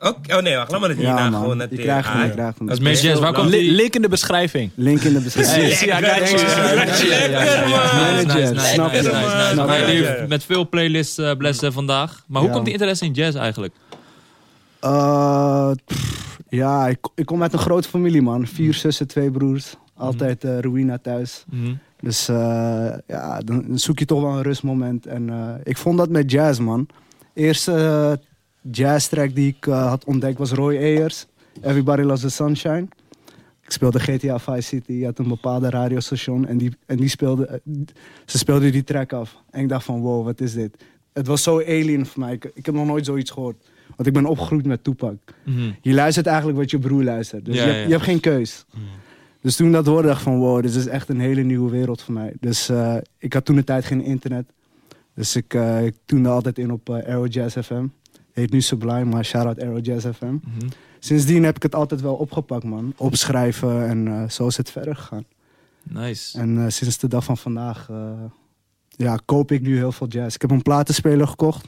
[0.00, 1.40] Oké, Oh nee, wacht, laat dat Ja, hierna man.
[1.40, 2.66] gewoon het krijgt hem, je krijgt hem.
[2.66, 3.20] Dat is meer jazz.
[3.20, 3.70] Waar komt die?
[3.72, 4.70] Link in de beschrijving.
[4.74, 5.90] Link in de beschrijving.
[5.90, 7.68] Lekker, Ja, ja, ja, ja.
[7.68, 8.26] man.
[8.26, 9.52] Nice, nice, Snap je?
[9.56, 12.24] Maar met veel playlists eh blessen vandaag.
[12.26, 12.54] Maar hoe Ja.
[12.54, 13.74] komt die interesse in jazz eigenlijk?
[14.80, 18.46] Eh, pff, ja, ik, ik kom uit een grote familie, man.
[18.46, 19.74] Vier zussen, twee broers.
[19.96, 21.44] Altijd eh Ruïna thuis.
[21.50, 21.72] Mhm.
[22.00, 25.06] Dus eh, ja, dan zoek je toch wel een rustmoment.
[25.06, 26.86] En eh, ik vond dat met jazz, man.
[27.34, 28.20] Eerste
[28.62, 31.26] eh, jazz track die ik eh, had ontdekt was Roy Ayers.
[31.62, 32.88] Everybody Loves the Sunshine.
[33.64, 34.92] Ik speelde GTA Vice City.
[34.92, 36.46] Je had een bepaalde radiostation.
[36.46, 37.58] En, die, en die speelde, eh,
[38.26, 39.36] ze speelden die track af.
[39.50, 40.84] En ik dacht van, wow, wat is dit?
[41.12, 42.32] Het was zo alien voor mij.
[42.32, 43.56] Ik, ik heb nog nooit zoiets gehoord.
[43.96, 45.16] Want ik ben opgegroeid met Tupac.
[45.44, 45.70] Mhm.
[45.80, 47.44] Je luistert eigenlijk wat je broer luistert.
[47.44, 47.86] Dus Ja, je, hebt, ja.
[47.86, 48.64] je hebt geen keus.
[49.40, 52.02] Dus toen dat hoorde, dacht ik van wow, dit is echt een hele nieuwe wereld
[52.02, 52.32] voor mij.
[52.40, 54.44] Dus eh, ik had toen de tijd geen internet.
[55.14, 57.86] Dus ik, eh ik toende altijd in op Aero Jazz FM.
[58.40, 60.26] Heet nu Sublime, maar shout-out Aero Jazz FM.
[60.26, 60.68] Mhm.
[60.98, 62.92] Sindsdien heb ik het altijd wel opgepakt, man.
[62.96, 65.24] Opschrijven en eh, zo is het verder gegaan.
[65.82, 66.38] Nice.
[66.38, 68.10] En eh, sinds de dag van vandaag eh,
[68.88, 70.34] ja, koop ik nu heel veel jazz.
[70.34, 71.66] Ik heb een platenspeler gekocht.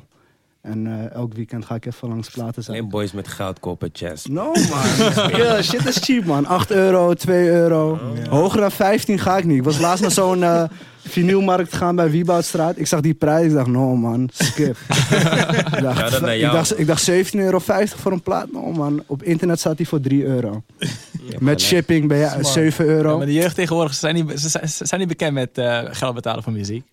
[0.63, 2.77] En eh, elk weekend ga ik even langs platen zijn.
[2.77, 4.25] Alleen boys met geld kopen jazz.
[4.27, 6.47] No man, ja, shit is cheap man.
[6.47, 7.99] 8 euro, 2 euro.
[8.31, 9.57] Hoger dan 15 ga ik niet.
[9.57, 10.65] Ik was laatst naar zo'n eh
[11.09, 12.79] vinylmarkt gaan bij Wieboudstraat.
[12.79, 14.77] Ik zag die prijs, ik dacht no man, skip.
[14.89, 16.53] ik, dacht, Ja, dat naar ik, jou.
[16.53, 17.59] dacht, ik dacht 17,50 euro
[17.97, 18.53] voor een plaat.
[18.53, 20.63] No man, op internet staat die voor 3 euro.
[21.39, 22.47] Met shipping ben je Smart.
[22.47, 23.17] 7 Ja, euro.
[23.17, 25.81] maar de jeugd tegenwoordig, ze zijn niet, ze zijn, ze zijn niet bekend met eh,
[25.85, 26.85] geld betalen voor muziek.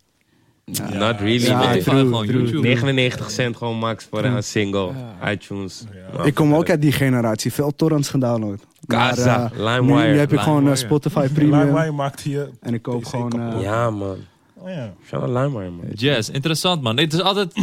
[0.93, 2.41] Not really, Ja, true, gewoon true.
[2.41, 2.67] YouTube.
[2.67, 4.91] 99 cent gewoon max voor een single.
[5.25, 5.83] iTunes.
[6.17, 6.23] Ja.
[6.23, 7.53] Ik kom ook uit die generatie.
[7.53, 8.59] Veel torrents gedownload.
[8.87, 10.07] Maar, Casa, eh, LimeWire.
[10.07, 10.85] Nu, nu heb ik gewoon eh, LimeWire.
[10.87, 11.71] Spotify Premium.
[11.71, 11.95] Premium.
[11.95, 12.49] maakt hier...
[12.61, 13.53] En ik koop gewoon...
[13.53, 14.17] eh, Ja, man.
[14.55, 14.93] Oh ja.
[15.07, 15.85] Shout out LimeWire, man.
[15.93, 16.97] Jazz, interessant man.
[16.97, 17.53] Het is altijd...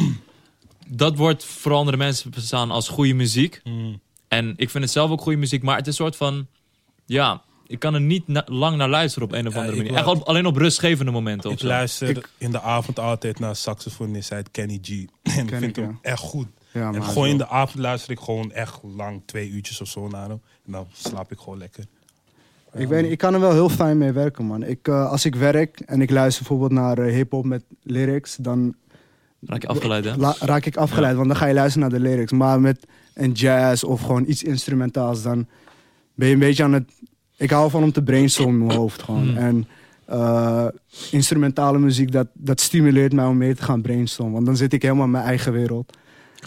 [0.88, 3.60] Dat wordt vooral door de mensen bestaan als goede muziek.
[3.64, 4.00] Mm.
[4.28, 5.62] En ik vind het zelf ook goede muziek.
[5.62, 6.46] Maar het is een soort van...
[7.06, 9.94] Ja, ik kan er niet na- lang naar luisteren op een of Ja, andere manier.
[9.94, 13.56] Echt op- alleen op rustgevende momenten of Ik luister Ik- in de avond altijd naar
[13.56, 14.88] saxofonist uit Kenny G.
[14.90, 16.46] En ik vind ik, hem echt goed.
[16.72, 20.08] ja, en gewoon in de avond luister ik gewoon echt lang, twee uurtjes of zo
[20.08, 20.40] naar hem.
[20.66, 21.84] En dan slaap ik gewoon lekker.
[22.74, 24.62] Ik, weet niet, ik kan er wel heel fijn mee werken, man.
[24.62, 28.74] Ik, eh, als ik werk en ik luister bijvoorbeeld naar eh, hip-hop met lyrics, dan
[29.46, 30.16] Raak je afgeleid, hè?
[30.16, 32.32] la- raak ik afgeleid, want dan ga je luisteren naar de lyrics.
[32.32, 35.46] Maar met een jazz of gewoon iets instrumentaals, dan
[36.14, 36.90] ben je een beetje aan het.
[37.36, 39.30] Ik hou van om te brainstormen in mijn hoofd gewoon.
[39.30, 39.36] Mm.
[39.36, 39.68] En
[40.04, 40.66] eh,
[41.10, 44.34] instrumentale muziek, dat, dat stimuleert mij om mee te gaan brainstormen.
[44.34, 45.96] Want dan zit ik helemaal in mijn eigen wereld.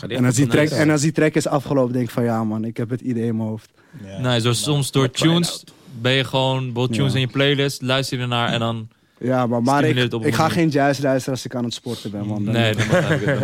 [0.08, 2.63] En als, die track, en als die track is afgelopen, denk ik van ja man,
[2.63, 3.69] ik heb het idee in mijn hoofd.
[4.05, 4.19] Ja.
[4.19, 5.63] Nee, zo soms door tunes
[6.01, 6.63] ben je gewoon...
[6.63, 8.88] Bijvoorbeeld tunes in je playlist, luister je ernaar en dan...
[9.19, 12.25] Ja, maar, maar ik, ik ga geen jazz luisteren als ik aan het sporten ben,
[12.25, 12.45] man.
[12.45, 12.75] Dan, Nee,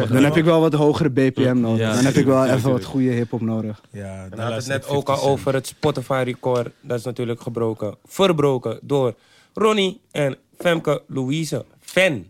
[0.08, 1.80] dan heb ik wel wat hogere BPM nodig.
[1.80, 3.82] Ja, dan heb ik wel even wat goede hip-hop nodig.
[3.90, 6.70] Ja, dan we hadden het net ook 50 al over het Spotify record.
[6.82, 9.14] Dat is natuurlijk gebroken, verbroken door
[9.54, 11.66] Ronnie en Femke Louise.
[11.80, 12.26] Fan.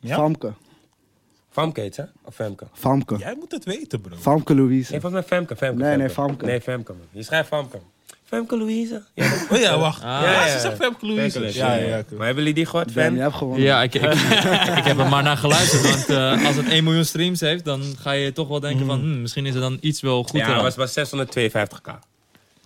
[0.00, 0.16] Ja?
[0.16, 0.52] Famke.
[1.50, 2.66] Famke heet ze, of Femke?
[2.72, 3.16] Famke.
[3.16, 4.16] Jij moet het weten, bro.
[4.16, 4.90] Famke Louise.
[4.90, 5.56] Nee, volgens mij Femke.
[5.56, 6.44] Femke Nee, nee, Famke.
[6.44, 7.06] Nee, Femke, man.
[7.10, 7.78] Je schrijft Famke.
[8.30, 9.02] Femke Louise.
[9.14, 10.02] Ja, Oh ja, wacht.
[10.02, 10.20] Ah.
[10.22, 11.40] ja, Ja, ze zegt Femke Louise.
[11.40, 12.04] Femke Ja, ja, ja.
[12.10, 13.62] Maar hebben jullie die gehoord, je hebt gewonnen.
[13.62, 14.02] Ja, ik, ik,
[14.80, 15.82] ik heb er maar naar geluisterd.
[15.82, 19.00] Want eh, als het 1 miljoen streams heeft, dan ga je toch wel denken van...
[19.00, 22.08] hmm, misschien is er dan iets wel goed Ja, het was, was 652k.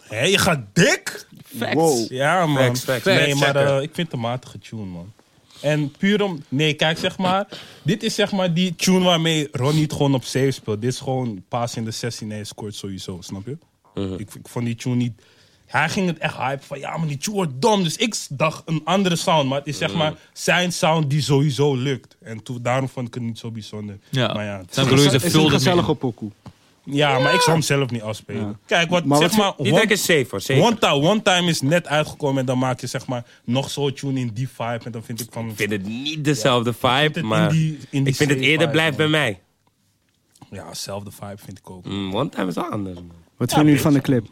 [0.01, 1.27] Hé, je gaat dik?
[1.73, 2.13] Wow.
[2.13, 2.65] Ja, man.
[2.65, 3.05] Facts, facts.
[3.05, 5.13] Nee, Facts, maar eh, ik vind het een matige tune, man.
[5.61, 6.45] En puur om...
[6.49, 7.47] Nee, kijk, zeg maar...
[7.83, 10.81] dit is zeg maar die tune waarmee Ronnie het gewoon op save speelt.
[10.81, 13.57] Dit is gewoon paas in de 16 en hij scoort sowieso, snap je?
[13.95, 14.13] Mhm.
[14.13, 15.13] ik, ik vond die tune niet...
[15.67, 17.83] Hij ging het echt hype van, ja, maar die tune wordt dom.
[17.83, 19.49] Dus ik dacht een andere sound.
[19.49, 19.99] Maar het is zeg Mhm.
[19.99, 22.17] maar zijn sound die sowieso lukt.
[22.23, 23.99] En toen, daarom vond ik het niet zo bijzonder.
[24.11, 24.33] Ja.
[24.35, 26.31] Maar ja, het Zijn is- Louise is een gezellige pokoe.
[26.85, 28.43] ja, maar ik zou hem zelf niet afspelen.
[28.47, 28.59] Ja.
[28.67, 29.53] Kijk, wat, Maar zeg wat- maar...
[29.57, 30.41] Die one- track is safe, hoor.
[30.41, 30.65] Zeker.
[30.65, 33.93] One time, one time is net uitgekomen en dan maak je zeg maar nog zo'n
[33.93, 34.81] tune in die vibe.
[34.85, 35.49] En dan vind ik van...
[35.49, 38.41] Ik vind het niet dezelfde vibe, het maar in die- in die ik vind het
[38.41, 39.41] eerder blijft bij mij.
[40.51, 41.85] Ja, dezelfde vibe vind ik ook.
[41.85, 43.11] Mm, one time is wel anders, man.
[43.37, 44.27] Wat vinden jullie van de clip?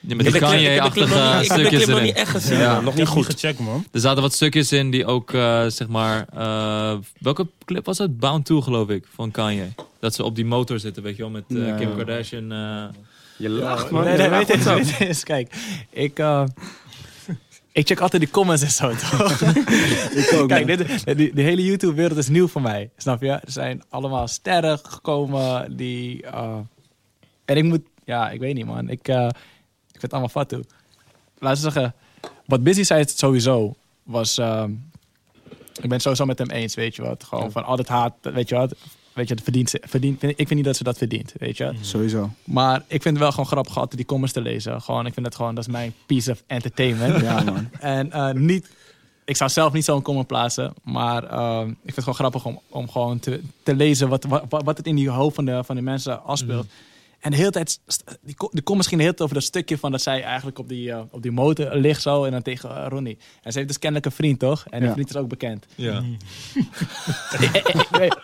[0.00, 1.68] Ja, met die Ik de clip- ik heb de nog niet- ik heb de stukjes
[1.68, 2.02] clip nog erin.
[2.02, 2.80] niet echt gezien, Ja.
[2.80, 3.24] nog Ik niet goed.
[3.24, 3.84] gecheckt, man.
[3.92, 6.26] Er zaten wat stukjes in die ook, eh, zeg maar...
[6.34, 8.18] eh, welke clip was het?
[8.18, 9.68] Bound To, geloof ik, van Kanye.
[10.00, 11.76] Dat ze op die motor zitten, weet je wel, met eh, Ja.
[11.76, 12.52] Kim Kardashian.
[12.52, 12.84] eh.
[13.36, 14.04] Je lacht, man.
[14.04, 15.54] Nee, Je nee, weet je, goed weet eens, kijk.
[15.90, 16.44] Ik, eh,
[17.72, 19.40] ik check altijd die comments en zo, toch?
[20.20, 20.48] Ik ook.
[20.48, 20.76] Kijk, man.
[20.76, 22.90] dit, die, die hele YouTube-wereld is nieuw voor mij.
[22.96, 23.30] Snap je?
[23.30, 26.22] Er zijn allemaal sterren gekomen die...
[26.22, 26.56] eh,
[27.44, 27.80] en ik moet...
[28.04, 28.88] Ja, ik weet niet, man.
[28.88, 29.28] Ik, eh,
[30.00, 30.64] ik vind het allemaal fatu.
[31.38, 31.94] Laten we zeggen...
[32.46, 34.38] Wat Busy zei het sowieso was...
[34.38, 34.64] eh,
[35.74, 37.24] ik ben het sowieso met hem eens, weet je wat.
[37.24, 38.74] Gewoon van al het haat, weet je wat.
[39.12, 41.72] Weet je, het verdient, verdient, ik vind niet dat ze dat verdient, weet je.
[41.80, 42.30] Sowieso.
[42.44, 44.82] Maar ik vind het wel gewoon grappig altijd die comments te lezen.
[44.82, 47.20] Gewoon, ik vind het gewoon, dat is mijn piece of entertainment.
[47.22, 47.68] Ja, man.
[47.80, 48.70] En eh, niet,
[49.24, 50.72] ik zou zelf niet zo'n comment plaatsen.
[50.82, 54.44] Maar eh, ik vind het gewoon grappig om, om gewoon te, te lezen wat, wat,
[54.48, 56.66] wat het in die hoofd van de, van die mensen afspeelt.
[57.20, 57.80] En de hele tijd,
[58.22, 61.00] die, die de hele tijd over dat stukje van dat zij eigenlijk op die, eh,
[61.10, 62.24] op die motor ligt zo.
[62.24, 63.18] En dan tegen eh, Ronnie.
[63.42, 64.64] En ze heeft dus kennelijk een vriend, toch?
[64.70, 64.94] En die Ja.
[64.94, 65.66] vriend is ook bekend.
[65.74, 66.02] Ja.
[67.40, 68.16] ik, ik- ik weet,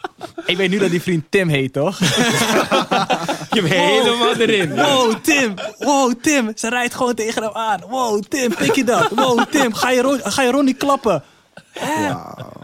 [0.46, 1.98] ik weet nu dat die vriend Tim heet, toch?
[3.56, 4.74] Je bent helemaal erin.
[4.74, 5.54] Wow, Tim.
[5.78, 6.52] Wow, Tim.
[6.54, 7.80] Ze rijdt gewoon tegen hem aan.
[7.88, 9.08] Wow, Tim, pik je dat?
[9.10, 11.22] Wow, Tim, ga je, Ron- ga je Ronnie klappen?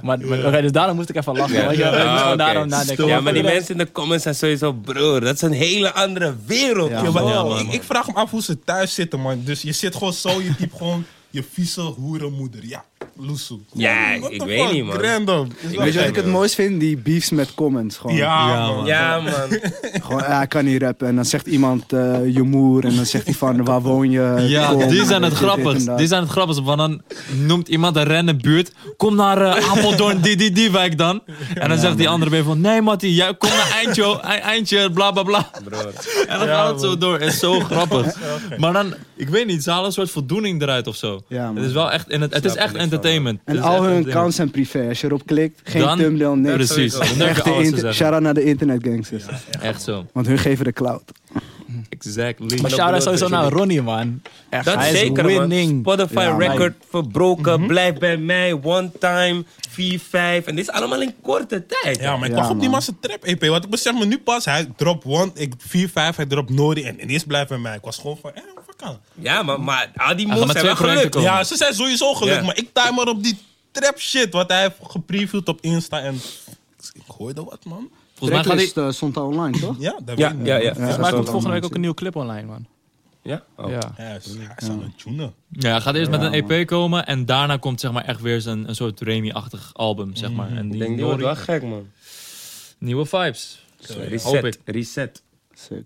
[0.03, 1.77] Maar, maar oké, dus daarom moest ik even lachen.
[1.77, 3.07] je, daarom nadenken.
[3.07, 6.35] Ja, maar die mensen in de comments zijn sowieso, broer, dat is een hele andere
[6.47, 6.91] wereld.
[6.91, 7.59] Ja, Ja, maar Ja, man.
[7.59, 9.43] ik, ik vraag me af hoe ze thuis zitten, man.
[9.45, 12.61] Dus je zit gewoon zo, je typt gewoon je vieze hoerenmoeder.
[12.67, 12.85] Ja,
[13.17, 13.59] Loesoe.
[13.73, 14.97] Ja, What ik weet fuck, niet, man.
[14.97, 15.49] Random.
[15.61, 16.81] Is wel Weet je wat ik het mooist vind?
[16.81, 17.97] Die beefs met comments.
[17.97, 18.17] Gewoon.
[18.17, 18.85] Ja, Ja, man.
[18.87, 19.33] Ja, man.
[20.03, 21.09] Gewoon, ja, ik kan niet rappen.
[21.09, 22.85] En dan zegt iemand eh, je moer.
[22.85, 24.45] En dan zegt hij van, waar woon je?
[24.49, 25.87] Ja, Kom, die zijn het grappigst.
[25.87, 25.99] dat.
[25.99, 26.63] Die zijn het grappigst.
[26.63, 27.03] Want dan
[27.47, 28.73] noemt iemand een random buurt.
[28.97, 31.23] Kom naar eh, Apeldoorn, die, die, die wijk dan.
[31.55, 32.61] En dan zegt die andere weer van...
[32.61, 35.51] Nee, Mattie, jij kom naar Eindje, ei- Eindje, bla, bla, bla.
[35.65, 35.93] Broer.
[36.29, 37.13] En dan gaat het zo door.
[37.21, 38.15] Het is zo grappig.
[38.59, 41.23] Maar dan, ik weet niet, ze halen een soort voldoening eruit of zo.
[41.29, 41.57] Ja, man.
[41.57, 43.41] Het is wel echt, en het, het is echt entertainment.
[43.45, 44.89] En al echt hun accounts zijn privé.
[44.89, 46.55] Als je erop klikt, geen Dan- thumbnail, niks.
[46.55, 47.93] Precies, Echte.
[47.93, 49.25] Shout-out naar de internet gangsters.
[49.61, 50.07] Echt zo.
[50.13, 51.03] Want hun geven de cloud.
[51.89, 52.61] Exactly.
[52.61, 54.23] Maar shout-out sowieso naar Ronnie, man.
[54.51, 55.71] Echt, Dat hij is zeker, winning.
[55.85, 55.95] man.
[55.97, 57.67] Spotify Ja, record verbroken.
[57.67, 58.53] Blijf bij mij.
[58.63, 59.45] One time.
[59.71, 60.47] 4-5.
[60.47, 62.01] En dit is allemaal in korte tijd.
[62.01, 62.71] Ja, maar ik Ja, wacht op die man.
[62.79, 63.45] massa trap EP.
[63.47, 67.03] Want ik besef me nu pas, hij drop one, ik 4-5, hij drop Nori en
[67.03, 67.77] ineens blijft bij mij.
[67.77, 68.43] Ik was gewoon van, eh,
[69.15, 70.75] Ja, maar, maar al die moves zijn wel
[71.09, 71.23] komen.
[71.23, 72.45] Ja, ze zijn sowieso gelukt, Ja.
[72.47, 73.39] maar ik time maar op die
[73.71, 76.15] trap shit wat hij heeft gepreviewd op Insta en
[76.93, 77.89] ik hoorde wat man.
[78.15, 78.45] Volgens mij gaat.
[78.45, 79.77] Tracklist eh, stond al online, toch?
[79.79, 80.47] Ja, dat Ja, weet ik.
[80.47, 80.75] ja, ja.
[80.75, 82.67] Volgens mij komt volgende week ook een nieuwe clip online, man.
[83.23, 83.43] Ja?
[83.57, 83.71] Oh.
[83.71, 83.79] Ja.
[83.79, 84.17] Ja, hij
[84.57, 85.35] is aan het tunen.
[85.49, 88.21] Ja, hij gaat eerst met Ja, een EP komen en daarna komt zeg maar echt
[88.21, 90.51] weer zijn, een soort Remy-achtig album, zeg maar.
[90.51, 91.91] En Ik die denk, die wordt wel gek, man.
[92.79, 93.65] nieuwe vibes.
[93.89, 94.45] Hoop Reset.
[94.45, 94.59] ik.
[94.65, 95.23] Reset.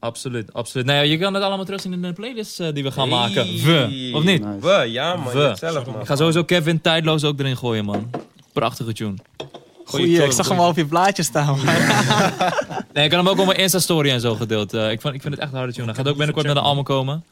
[0.01, 0.87] Absoluut, absoluut.
[0.87, 3.45] Nou ja, je kan het allemaal terugzien in de playlist eh, die we gaan maken.
[3.47, 4.45] We, of niet?
[4.45, 4.59] Nice.
[4.61, 5.33] We, ja, man.
[5.33, 5.39] We.
[5.39, 6.01] Je hebt zelf, man.
[6.01, 8.11] Ik ga sowieso Kevin Tijdloos ook erin gooien, man.
[8.53, 9.15] Prachtige tune.
[9.85, 11.65] Goeie, ik zag hem al op je blaadje staan, man.
[12.93, 14.75] Nee, ik had hem ook op mijn Insta-story en zo gedeeld.
[14.75, 15.87] Eh, ik, vond, ik vind het echt een harde tune.
[15.87, 17.25] Hij gaat ook binnenkort naar de album komen.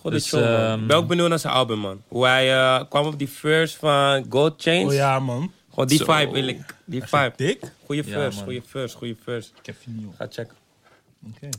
[0.00, 2.02] God, Dus, ehm, Ik ben ook benieuwd naar zijn album, man.
[2.08, 4.88] Hoe hij eh, kwam op die verse van Gold Chains.
[4.90, 5.52] Oh ja man.
[5.70, 6.74] Gewoon die vibe wil ik.
[6.84, 7.32] Die vibe.
[7.36, 7.72] Dik?
[7.86, 8.44] Goeie Ja, verse, man.
[8.44, 9.48] goeie verse, goeie verse.
[9.60, 10.14] Ik heb vinyl.
[10.18, 10.54] Ga checken.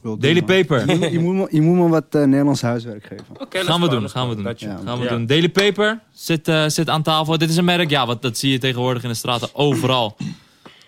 [0.02, 0.44] Wil Daily.
[0.44, 1.12] Paper.
[1.12, 3.26] Je moet, me, je moet me wat eh, Nederlands huiswerk geven.
[3.40, 4.44] Oké, Gaan we doen, gaan we doen.
[4.58, 4.80] Je- Ja.
[4.86, 5.10] Gaan we Ja.
[5.10, 5.26] doen.
[5.26, 7.38] Daily Paper zit, eh, zit aan tafel.
[7.38, 10.18] Dit is een merk, ja, want dat zie je tegenwoordig in de straten overal.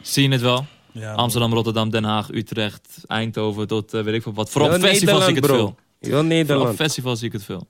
[0.01, 0.65] Zie je het wel?
[0.91, 1.13] Ja.
[1.13, 4.49] Amsterdam, Rotterdam, Den Haag, Utrecht, Eindhoven tot eh, weet ik veel wat.
[4.49, 5.85] Vooral op festivals zie ik het Nederland, veel.
[5.99, 6.75] Heel Vooral op Nederland.
[6.75, 7.67] festivals zie ik het veel.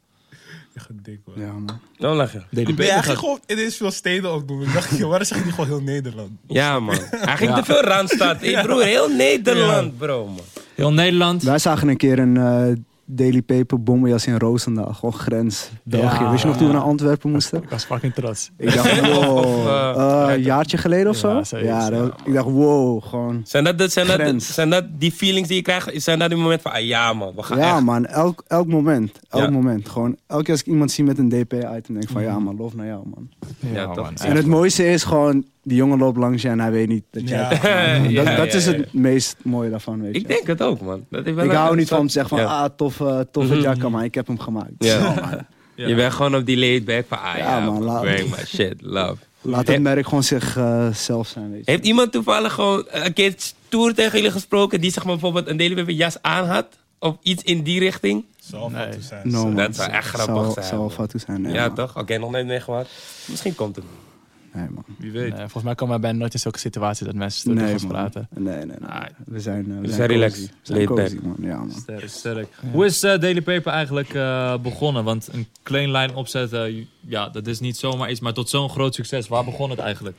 [0.73, 1.39] Echt dik hoor.
[1.39, 1.79] Ja, man.
[1.97, 2.45] Dan lachen.
[2.51, 3.17] Daily Nee, hij Paper ging gaat...
[3.17, 4.61] gewoon ineens veel steden ook doen.
[4.61, 6.29] Ik dacht, joh, waarom zeg je niet gewoon heel Nederland?
[6.47, 6.95] Ja, man.
[7.09, 8.41] Hij ging te veel Randstad.
[8.41, 10.39] Hey, broer, heel Nederland, bro, man.
[10.79, 11.43] Heel Nederland.
[11.43, 12.63] Wij zagen een keer een eh,
[13.05, 14.93] Daily Paper bommenjas in Roosendaal.
[14.93, 16.23] Gewoon grens België.
[16.23, 16.29] Ja.
[16.29, 17.63] Weet je nog toen we naar Antwerpen moesten?
[17.63, 18.51] Ik was fucking trots.
[18.57, 19.37] Ik dacht, wow.
[19.37, 19.93] Of, eh,
[20.27, 21.41] Eh, een jaartje geleden of zo?
[21.61, 23.41] Ja, dat- ik dacht, wow, gewoon.
[23.43, 24.53] Zijn dat, de, zijn, dat, de- Grens.
[24.53, 26.01] zijn dat die feelings die je krijgt?
[26.03, 27.83] Zijn dat die moment van, ah ja man, we gaan Ja, echt.
[27.83, 29.19] man, elk, elk moment.
[29.29, 29.49] Elk Ja.
[29.49, 29.89] moment.
[29.89, 32.55] Gewoon, elke keer als ik iemand zie met een DP-item, denk ik van, ja man,
[32.57, 33.29] lof naar jou, man.
[33.73, 34.15] Ja, man.
[34.15, 37.29] En het mooiste is gewoon, die jongen loopt langs je en hij weet niet dat
[37.29, 37.37] jij...
[37.39, 37.47] Ja.
[37.47, 38.11] het gaat doen.
[38.11, 38.71] Ja, dat dat ja, is ja.
[38.71, 40.19] het meest mooie daarvan, weet je.
[40.21, 41.05] Ik denk het ook, man.
[41.09, 42.63] Dat Ik hou niet van om te zeggen van, Ja.
[42.63, 43.61] ah, tof, eh, toffe Mhm.
[43.63, 44.71] jacka, maar ik heb hem gemaakt.
[44.77, 45.47] Ja.
[45.75, 48.45] Je bent gewoon op die laid back van, ah ja, Ja, man, laat- bring my
[48.45, 49.15] shit, love.
[49.41, 51.71] Laat het merk gewoon zichzelf zijn, weet je.
[51.71, 55.75] Heeft iemand toevallig gewoon een keer stoer tegen jullie gesproken die zeg maar bijvoorbeeld een
[55.75, 56.65] Paper jas aan had?
[56.99, 58.25] Of iets in die richting?
[58.39, 58.87] Zal Nee.
[58.99, 59.21] zijn.
[59.31, 59.53] No.
[59.53, 61.75] Dat zou echt grappig zijn, fout zijn, nee, ja, man.
[61.75, 61.97] toch?
[61.97, 62.89] Oké, nog nooit meegemaakt.
[63.25, 63.85] Misschien komt het.
[64.53, 64.83] Nee, man.
[64.97, 65.29] Wie weet.
[65.29, 68.27] Nee, volgens mij komen wij bijna nooit in zulke situaties dat mensen stoer Nee, praten.
[68.35, 68.89] Nee, nee, nee.
[68.89, 70.51] Ah, We zijn, uh, we zijn zijn relaxed.
[70.63, 71.21] Laid back.
[71.21, 71.35] man.
[71.39, 71.71] Ja, man.
[71.71, 72.47] Sterk, sterk.
[72.71, 75.03] Hoe is eh, Daily Paper eigenlijk eh, begonnen?
[75.03, 78.95] Want een klein lijn opzetten, ja, dat is niet zomaar iets, maar tot zo'n groot
[78.95, 79.27] succes.
[79.27, 80.17] Waar begon het eigenlijk?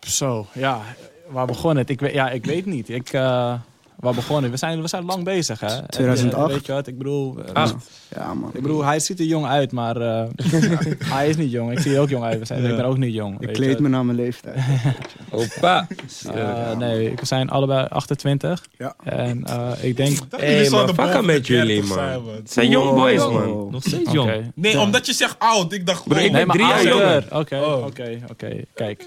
[0.00, 0.82] Zo, ja.
[1.28, 1.90] Waar begon het?
[1.90, 2.88] Ik weet, ja, ik weet niet.
[2.88, 3.54] Ik, eh,
[3.96, 4.50] waar begon het?
[4.50, 5.66] We zijn, we zijn lang bezig, hè?
[5.66, 6.46] En, 2008.
[6.48, 6.86] eh, weet je wat?
[6.86, 7.36] Ik bedoel...
[7.46, 7.74] eh, Acht.
[8.14, 8.50] Ja, man.
[8.52, 10.24] Ik bedoel, hij ziet er jong uit, maar eh,
[11.14, 11.72] hij is niet jong.
[11.72, 12.38] Ik zie er ook jong uit.
[12.38, 13.40] We zijn, Ik ben ook niet jong.
[13.40, 13.82] Ik kleed je.
[13.82, 14.56] me naar mijn leeftijd.
[15.30, 15.86] Opa.
[16.78, 18.64] Nee, we zijn allebei 28.
[18.78, 18.94] Ja.
[19.04, 20.18] En eh, ik denk...
[20.36, 22.34] Hé, hey, man, fuck met de 30 jullie, zijn, man.
[22.34, 22.94] Het zijn Wow.
[22.96, 23.32] boys, Wow.
[23.32, 23.68] man.
[23.70, 24.52] Nog steeds jong.
[24.54, 25.72] Nee, omdat je zegt oud.
[25.72, 26.92] Ik dacht, Bro, ik ben Nee, maar drie jaar ouder.
[26.92, 27.26] jonger.
[27.38, 27.84] Oké, Oh.
[27.86, 28.60] oké, oké.
[28.74, 29.06] Kijk.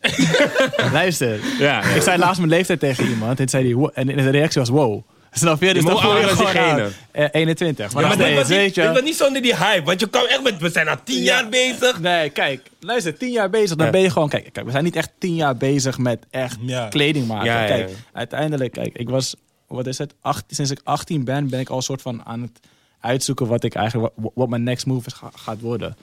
[0.92, 1.40] Luister.
[1.58, 3.40] Ja, Ik zei laatst mijn leeftijd tegen iemand.
[3.40, 5.02] En, zei die, en de reactie was wow.
[5.32, 5.74] Snap je?
[5.74, 6.82] Dus dan hoe voel je oud was gewoon diegene?
[6.84, 6.92] aan.
[7.12, 7.92] Eh, 21.
[7.92, 9.00] Maar Ja, maar was, weet niet, je.
[9.04, 9.84] niet zonder die hype.
[9.84, 12.00] Want je kwam echt met, we zijn al tien jaar bezig.
[12.00, 12.60] Nee, kijk.
[12.80, 13.76] Luister, 10 jaar bezig.
[13.76, 14.28] Dan ben je gewoon...
[14.28, 16.56] Kijk, kijk, we zijn niet echt 10 jaar bezig met echt
[16.90, 17.66] kleding maken.
[17.66, 18.72] Kijk, uiteindelijk...
[18.72, 19.34] Kijk, ik was...
[19.68, 20.14] Wat is het?
[20.20, 22.60] Acht, sinds ik 18 ben, ben ik al een soort van aan het
[23.00, 24.12] uitzoeken wat ik eigenlijk...
[24.16, 25.96] Wat, wat mijn next move is, ga- gaat worden.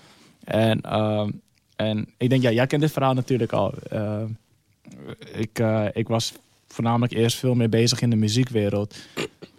[0.44, 1.30] En, ehm,
[1.76, 3.74] en ik denk, ja, jij kent dit verhaal natuurlijk al.
[3.90, 4.24] Eh,
[5.34, 6.34] ik, eh, ik was
[6.68, 8.96] voornamelijk eerst veel meer bezig in de muziekwereld.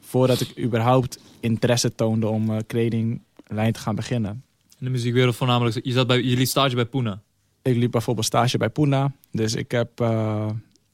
[0.01, 4.45] Voordat ik überhaupt interesse toonde om eh kledinglijn te gaan beginnen.
[4.79, 7.21] In de muziekwereld voornamelijk, je, zat bij, je stage bij Puna.
[7.63, 9.13] Ik liep bijvoorbeeld stage bij Puna.
[9.31, 9.91] Dus ik heb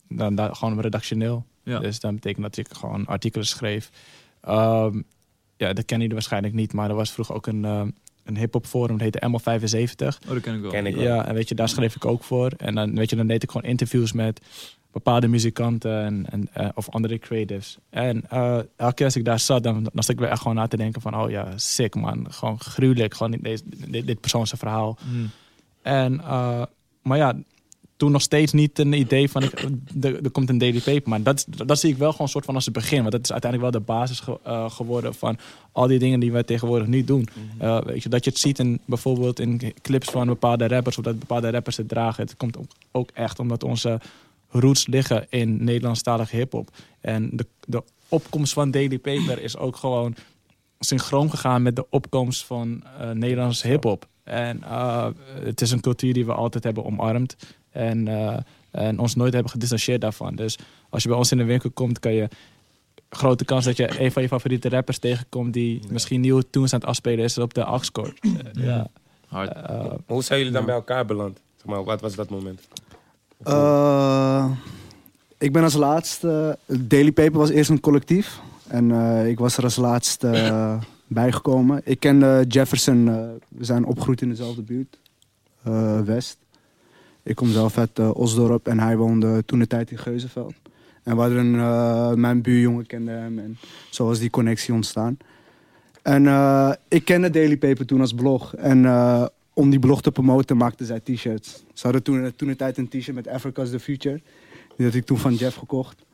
[0.08, 1.46] dan, daar gewoon redactioneel.
[1.62, 1.78] Ja.
[1.78, 3.90] Dus dat betekent dat ik gewoon artikelen schreef.
[4.40, 5.00] Ehm,
[5.56, 6.72] ja, dat kennen jullie waarschijnlijk niet.
[6.72, 8.98] Maar er was vroeger ook een, een hip-hop forum.
[8.98, 10.06] Dat heette ML75.
[10.28, 10.70] Oh, dat ken ik wel.
[10.70, 11.04] Ken ik wel.
[11.04, 12.52] Ja, en weet je, daar schreef ik ook voor.
[12.56, 14.40] En dan, weet je, dan deed ik gewoon interviews met
[14.92, 17.78] bepaalde muzikanten en, en, eh, of andere creatives.
[17.90, 20.56] En eh, elke keer als ik daar zat, dan, dan zat ik weer echt gewoon
[20.56, 21.16] na te denken van...
[21.16, 24.98] oh ja, sick man, gewoon gruwelijk, gewoon deze, dit, dit persoon zijn verhaal.
[25.10, 25.30] Hmm.
[25.82, 26.62] En, eh,
[27.02, 27.34] maar ja,
[28.02, 29.64] toen nog steeds niet een idee van, ik,
[30.00, 31.08] er, er komt een daily paper.
[31.08, 32.98] Maar dat, dat zie ik wel gewoon soort van als het begin.
[33.00, 35.38] Want dat is uiteindelijk wel de basis ge- eh, geworden van
[35.72, 37.28] al die dingen die wij tegenwoordig nu doen.
[37.58, 41.04] Eh, weet je, dat je het ziet in, bijvoorbeeld in clips van bepaalde rappers, of
[41.04, 42.22] dat bepaalde rappers het dragen.
[42.22, 44.00] Het komt ook, ook echt omdat onze
[44.48, 46.68] roots liggen in Nederlandstalige hip-hop.
[47.00, 50.14] En de, de opkomst van Daily Paper is ook gewoon
[50.78, 54.06] synchroon gegaan met de opkomst van eh Nederlandse hip-hop.
[54.24, 54.62] En
[55.44, 57.36] het is een cultuur die we altijd hebben omarmd.
[57.72, 58.36] En, eh,
[58.70, 60.34] en ons nooit hebben gedistanceerd daarvan.
[60.34, 60.58] Dus
[60.88, 62.28] als je bij ons in de winkel komt, kan je
[63.10, 66.78] grote kans dat je een van je favoriete rappers tegenkomt die misschien nieuwe tunes aan
[66.80, 68.12] het afspelen is op de Axcore.
[68.20, 68.86] Eh, ja.
[69.26, 69.52] Hard.
[69.52, 71.40] Eh, Hoe zijn jullie dan bij elkaar beland?
[71.56, 72.60] Zeg maar, wat was dat moment?
[73.42, 74.50] Eh,
[75.38, 76.58] ik ben als laatste.
[76.66, 78.40] Daily Paper was eerst een collectief.
[78.68, 81.80] En eh, ik was er als laatste eh, bijgekomen.
[81.84, 83.08] Ik kende Jefferson.
[83.08, 83.14] eh,
[83.48, 84.98] we zijn opgegroeid in dezelfde buurt.
[85.62, 86.36] eh, West.
[87.24, 90.54] Ik kom zelf uit eh, Osdorp en hij woonde toen de tijd in Geuzenveld.
[91.02, 93.58] En we een, eh, mijn buurjongen kende hem en
[93.90, 95.16] zo was die connectie ontstaan.
[96.02, 98.54] En eh, ik kende Daily Paper toen als blog.
[98.54, 98.86] En
[99.52, 101.64] om die blog te promoten maakten zij t-shirts.
[101.72, 104.20] Ze hadden toen, toen de tijd een t-shirt met Africa's the Future.
[104.76, 106.04] Die had ik toen van Jeff gekocht.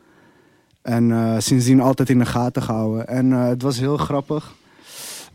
[0.82, 3.08] En sindsdien altijd in de gaten gehouden.
[3.08, 4.54] En het was heel grappig.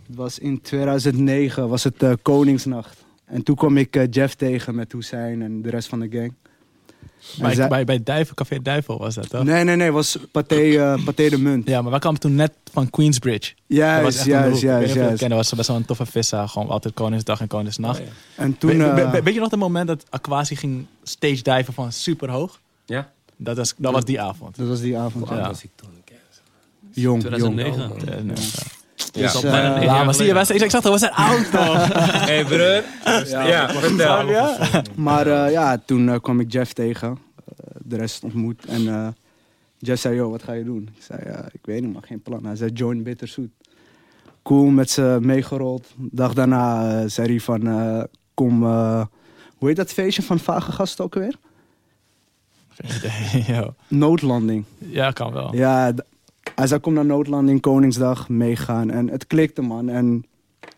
[0.08, 3.03] Het was in 2009 was het Koningsnacht.
[3.34, 6.34] En toen kwam ik eh, Jeff tegen met Hussein en de rest van de gang.
[7.40, 9.44] Bij, bij, bij Duivel, Café Duivel was dat toch?
[9.44, 11.68] Nee, nee, nee, was Pathé, uh, de Munt.
[11.68, 13.54] Ja, maar wij kwamen toen net van Queensbridge.
[13.68, 15.20] Juist, juist, juist.
[15.20, 16.48] Dat was best wel een toffe vissa.
[16.48, 18.02] Gewoon altijd Koningsdag en Koningsnacht.
[18.36, 18.82] En toen...
[18.82, 22.60] Eh, weet, weet je nog het moment dat Aquasi ging stage diven van super hoog?
[22.86, 23.12] Ja.
[23.38, 24.56] Dat was, dat was die avond.
[24.58, 25.48] Dat was die avond, ja.
[25.48, 25.70] was ik?
[26.92, 27.80] Jong, 2009.
[27.80, 28.00] jong.
[28.00, 28.83] 2009.
[29.14, 30.04] Ja.
[30.04, 30.64] Maar zie je?
[30.64, 31.94] Ik zag dat, we zijn oud nog.
[32.26, 32.84] hey broer.
[33.28, 34.30] Ja, vertel.
[34.30, 34.58] Ja.
[34.96, 37.10] Maar eh, ja, toen eh, kwam ik Jeff tegen.
[37.10, 38.66] Eh, de rest ontmoet.
[38.66, 39.16] En
[39.78, 40.90] Jeff zei, joh wat ga je doen?
[40.96, 41.20] Ik zei,
[41.52, 42.46] ik weet niet, maar geen plan.
[42.46, 43.52] Hij zei, join Bitterzoet.
[44.44, 45.88] Cool, met ze meegerold.
[45.96, 48.64] Dag daarna zei hij van, kom...
[49.58, 51.36] hoe heet dat feestje van vage gasten ook weer?
[53.88, 54.66] Noodlanding.
[54.78, 55.56] Ja, kan wel.
[55.56, 55.94] Ja,
[56.56, 58.90] hij zei, kom naar Noodlanding, Koningsdag, meegaan.
[58.92, 59.90] En het klikte, man.
[59.90, 60.26] En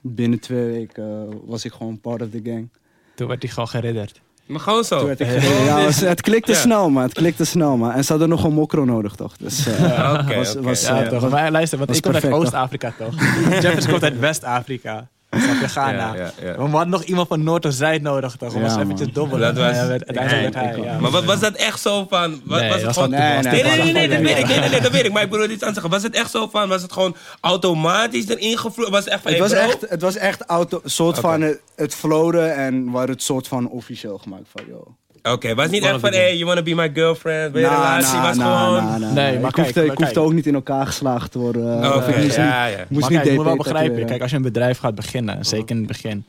[0.01, 2.69] binnen twee weken eh, was ik gewoon part of the gang.
[3.15, 4.21] Toen werd hij gewoon geridderd.
[4.45, 4.97] Maar gewoon zo.
[4.97, 5.33] Toen werd ik ja,
[5.77, 6.57] het was- het klikte Ja.
[6.57, 7.03] snel, man.
[7.03, 7.91] Het klikte snel, man.
[7.91, 9.37] En ze hadden nog een mokro nodig, toch?
[9.37, 11.29] Dus, eh, Ja, Oké, was- was, Ja, eh, toch.
[11.29, 13.15] Maar luister, want was ik kom uit Oost-Afrika toch?
[13.61, 15.07] Jeffers komt uit West-Afrika.
[15.41, 15.91] Snap je, Ghana.
[15.91, 16.55] Ja, ja, ja.
[16.55, 18.53] We hadden nog iemand van Noord of Zuid nodig toch?
[18.53, 18.79] Om man.
[18.79, 19.55] eventjes dobbelen.
[19.55, 20.99] Dat was- uiteindelijk werd hij, Nee, ja.
[20.99, 22.41] Maar wat, was dat echt zo van...
[22.45, 23.09] Wat, Nee, was het dat gewoon...
[23.11, 24.47] was Nee, nee, Nee, nee, dat weet ik.
[24.47, 25.11] Nee, nee, nee, dat weet ik.
[25.11, 25.91] Maar ik bedoel iets aan te zeggen.
[25.91, 26.69] Was het echt zo van...
[26.69, 28.89] Was het gewoon automatisch erin gevloeid?
[28.89, 29.31] Was het echt van...
[29.31, 33.07] het, hey, was echt, het was echt auto, soort van het, het floden en waar
[33.07, 34.87] het soort van officieel gemaakt van, joh.
[35.31, 36.11] Oké, was niet echt van...
[36.13, 37.51] Hey, you wanna be my girlfriend?
[37.51, 38.19] Wil je een relatie?
[38.19, 39.13] Was gewoon...
[39.13, 40.25] Nee, maar ik kijk, hoefde, maar ik hoefde kijk.
[40.25, 41.81] ook niet in elkaar geslagen te worden.
[41.83, 42.85] eh, Oké, of ik moest ja, niet, ja.
[42.89, 44.05] moest maar niet kijk, je moet wel begrijpen.
[44.05, 46.25] Kijk, als je een bedrijf gaat beginnen, zeker in het begin,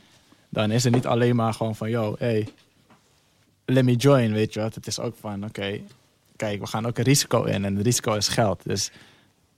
[0.49, 2.47] dan is het niet alleen maar gewoon van, yo, hey,
[3.65, 4.75] let me join, weet je wat.
[4.75, 5.79] Het is ook van, oké,
[6.35, 8.61] kijk, we gaan ook een risico in en het risico is geld.
[8.63, 8.91] Dus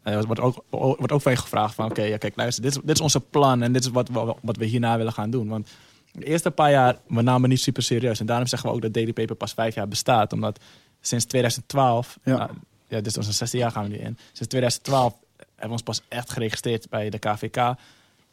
[0.04, 2.72] eh, er wordt ook, wordt ook van je gevraagd van, oké, ja, kijk, luister, dit
[2.76, 5.30] is, dit is onze plan en dit is wat we, wat we hierna willen gaan
[5.30, 5.48] doen.
[5.48, 5.70] Want
[6.12, 8.20] de eerste paar jaar, we namen niet super serieus.
[8.20, 10.34] En daarom zeggen we ook dat Daily Paper pas vijf jaar bestaat.
[10.34, 10.60] Omdat
[11.02, 12.38] sinds 2012, Ja.
[12.38, 12.50] nou,
[12.88, 14.18] ja, dus onze 16 jaar gaan we nu in.
[14.32, 17.74] Sinds 2012 hebben we ons pas echt geregistreerd bij de KVK.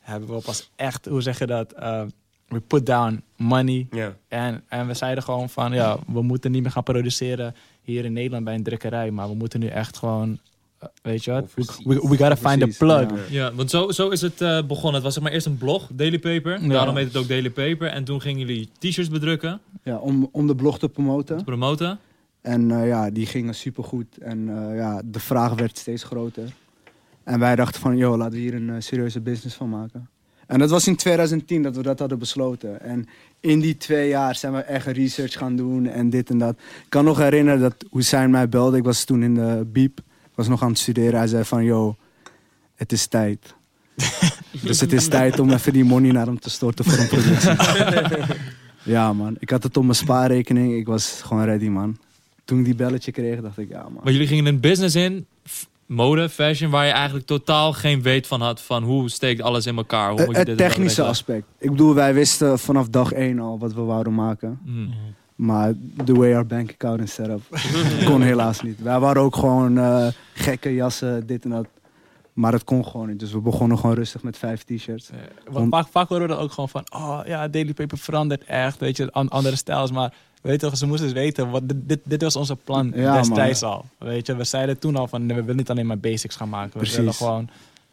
[0.01, 2.03] Hebben we pas echt, hoe zeg je dat, eh,
[2.49, 3.87] we put down money.
[4.29, 8.13] En, en we zeiden gewoon van, ja, we moeten niet meer gaan produceren hier in
[8.13, 9.11] Nederland bij een drukkerij.
[9.11, 10.39] Maar we moeten nu echt gewoon,
[11.03, 13.11] weet je wat, we, we, we gotta find a plug.
[13.11, 13.17] ja.
[13.31, 14.95] Ja, want zo, zo is het eh, begonnen.
[14.95, 16.63] Het was zeg maar eerst een blog, Daily Paper.
[16.63, 16.69] Ja.
[16.69, 17.89] Daarom heet het ook Daily Paper.
[17.89, 21.45] En toen gingen jullie t-shirts bedrukken, Ja, om, om de blog te promoten.
[21.45, 21.99] promoten.
[22.41, 24.19] En eh, ja, die gingen supergoed.
[24.19, 26.49] En eh, ja, de vraag werd steeds groter.
[27.25, 30.09] En wij dachten van, joh, laten we hier een serieuze business van maken.
[30.47, 32.81] En dat was in 2010 dat we dat hadden besloten.
[32.81, 33.07] En
[33.41, 36.55] in die twee jaar zijn we echt research gaan doen en dit en dat.
[36.59, 38.77] Ik kan nog herinneren dat Hussein mij belde.
[38.77, 40.01] Ik was toen in de Biep.
[40.37, 41.19] Ik was nog aan het studeren.
[41.19, 41.95] Hij zei van, joh,
[42.75, 43.55] het is tijd.
[44.63, 48.37] dus het is tijd om even die money naar hem te storten voor een productie.
[48.95, 50.75] ja man, ik had het op mijn spaarrekening.
[50.75, 51.99] Ik was gewoon ready man.
[52.45, 54.01] Toen ik die belletje kreeg, dacht ik, ja man.
[54.03, 55.27] Maar jullie gingen een business in,
[55.87, 59.77] mode, fashion, waar je eigenlijk totaal geen weet van had van hoe steekt alles in
[59.77, 60.11] elkaar.
[60.11, 61.47] Hoe Het, moet je het dit technische aspect.
[61.59, 64.61] Ik bedoel, wij wisten vanaf dag één al wat we wouden maken.
[64.65, 64.95] Hmm.
[65.37, 65.73] Maar
[66.05, 67.41] the way our bank account is set up,
[68.11, 68.83] kon helaas niet.
[68.83, 71.67] Wij waren ook gewoon eh, gekke jassen, dit en dat.
[72.33, 73.19] Maar het kon gewoon niet.
[73.21, 75.11] Dus we begonnen gewoon rustig met vijf t-shirts.
[75.51, 78.79] Want vaak, vaak horen we dat ook gewoon van, oh ja, Daily Paper verandert echt,
[78.79, 79.91] weet je, an- andere stijls.
[79.93, 83.17] Maar weet je toch, ze moesten dus weten, wat, dit, dit, was onze plan Ja,
[83.17, 83.85] destijds al.
[83.99, 86.49] Weet je, we zeiden toen al van, nee, we willen niet alleen maar basics gaan
[86.49, 86.73] maken.
[86.73, 86.97] We Precies.
[86.97, 87.49] willen gewoon,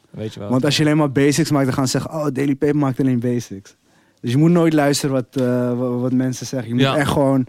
[0.09, 0.49] weet je wel.
[0.49, 2.19] Want als je alleen maar basics maakt, dan gaan ze zeggen...
[2.19, 3.75] Oh, Daily Paper maakt alleen basics.
[4.23, 6.67] Dus je moet nooit luisteren wat, eh, wat, mensen zeggen.
[6.69, 6.97] Je moet Ja.
[6.97, 7.47] echt gewoon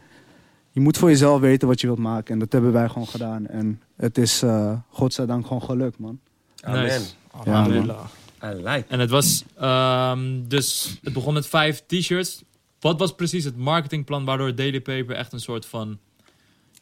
[0.71, 2.33] je moet voor jezelf weten wat je wilt maken.
[2.33, 3.47] En dat hebben wij gewoon gedaan.
[3.47, 6.19] En het is, eh godzijdank, gewoon gelukt, man.
[6.61, 6.83] Amen.
[6.83, 7.01] Nice.
[7.31, 8.05] Alhamdulillah.
[8.45, 8.85] I like.
[8.89, 12.43] En het was ehm, dus, het begon met vijf t-shirts.
[12.81, 15.99] Wat was precies het marketingplan waardoor Daily Paper echt een soort van,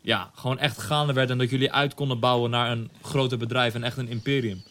[0.00, 3.74] ja, gewoon echt gaande werd en dat jullie uit konden bouwen naar een groter bedrijf
[3.74, 4.62] en echt een imperium?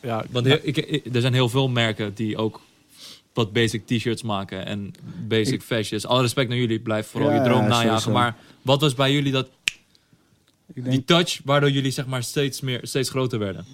[0.00, 2.60] Ja, Want heel- ik, ik- er zijn heel veel merken die ook
[3.34, 4.92] wat basic t-shirts maken en
[5.28, 6.06] basic Ik- fashions.
[6.06, 8.00] Alle respect naar jullie, blijf vooral Ja, je droom ja, najagen.
[8.00, 8.10] sowieso.
[8.10, 9.48] Maar wat was bij jullie dat,
[10.74, 13.64] Ik die denk, touch waardoor jullie zeg maar steeds, meer, steeds groter werden?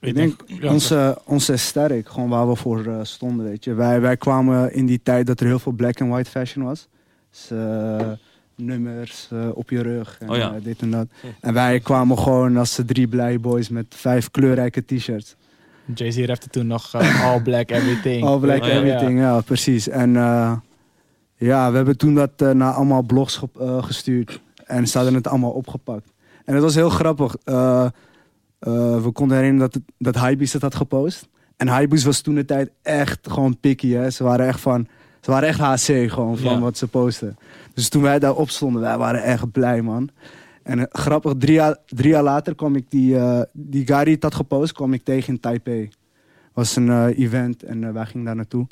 [0.00, 3.74] ik denk onze, onze sterk, gewoon waar we voor eh, stonden, weet je.
[3.74, 6.88] Wij, wij kwamen in die tijd dat er heel veel black and white fashion was.
[7.30, 8.10] Dus, eh,
[8.56, 10.58] nummers eh, op je rug en Oh ja.
[10.62, 11.06] dit en dat.
[11.40, 15.34] En wij kwamen gewoon als de drie blije boys met vijf kleurrijke t-shirts.
[15.94, 18.24] Jay-Z rapte toen nog eh, All Black Everything.
[18.26, 19.40] All black Oh, everything, ja.
[19.40, 19.88] precies.
[19.88, 20.52] En eh,
[21.36, 24.40] ja, we hebben toen dat eh, naar allemaal blogs ge- gestuurd.
[24.66, 26.12] En ze hadden het allemaal opgepakt.
[26.44, 27.36] En het was heel grappig.
[29.04, 31.28] We konden herinneren dat, het- dat Hypebeast het had gepost.
[31.56, 33.90] En Hypebeast was toen de tijd echt gewoon picky.
[33.92, 34.10] Hè?
[34.10, 34.86] Ze waren echt van...
[35.20, 36.58] Ze waren echt HC gewoon van Ja.
[36.60, 37.36] wat ze posten.
[37.74, 40.08] Dus toen wij daarop stonden, wij waren echt blij, man.
[40.62, 44.14] En eh, grappig, drie jaar, drie jaar later kwam ik die, eh, die guy die
[44.14, 45.90] het had gepost, kwam ik tegen in Taipei.
[46.52, 48.66] was een eh, event en wij gingen daar naartoe.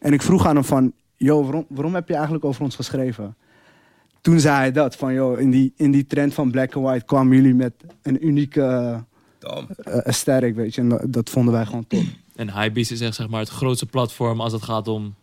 [0.00, 3.36] En ik vroeg aan hem van, yo, waarom, waarom heb je eigenlijk over ons geschreven?
[4.20, 7.04] Toen zei hij dat, van joh, in die, in die trend van black and white
[7.04, 9.04] kwamen jullie met een unieke
[9.40, 9.62] uh,
[10.04, 10.80] sterk, weet je.
[10.80, 12.04] En dat, dat vonden wij gewoon top.
[12.36, 15.14] En Hypebeast is echt zeg maar het grootste platform als het gaat om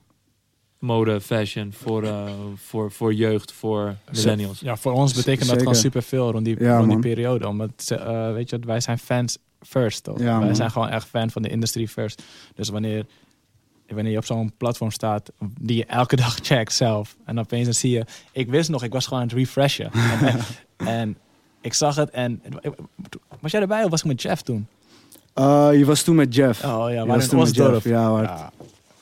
[0.83, 2.23] mode, fashion, voor, eh,
[2.55, 4.59] voor, voor jeugd, voor millennials.
[4.59, 7.47] Ja, voor ons betekent dat gewoon superveel rond die, Ja, rond die periode.
[7.47, 10.19] Omdat, ze, eh, weet je, wij zijn fans first, toch?
[10.19, 10.55] Ja, wij man.
[10.55, 12.23] zijn gewoon echt fan van de industrie first.
[12.55, 13.05] Dus wanneer,
[13.87, 17.15] wanneer je op zo'n platform staat, die je elke dag checkt zelf.
[17.25, 18.05] En opeens dan zie je...
[18.31, 19.91] Ik wist nog, ik was gewoon aan het refreshen.
[20.77, 21.17] en,
[21.61, 22.41] ik zag het en...
[23.39, 24.67] Was jij erbij of was ik met Jeff toen?
[25.35, 26.63] Uh, je was toen met Jeff.
[26.63, 28.51] Oh ja, was in toen met Ja,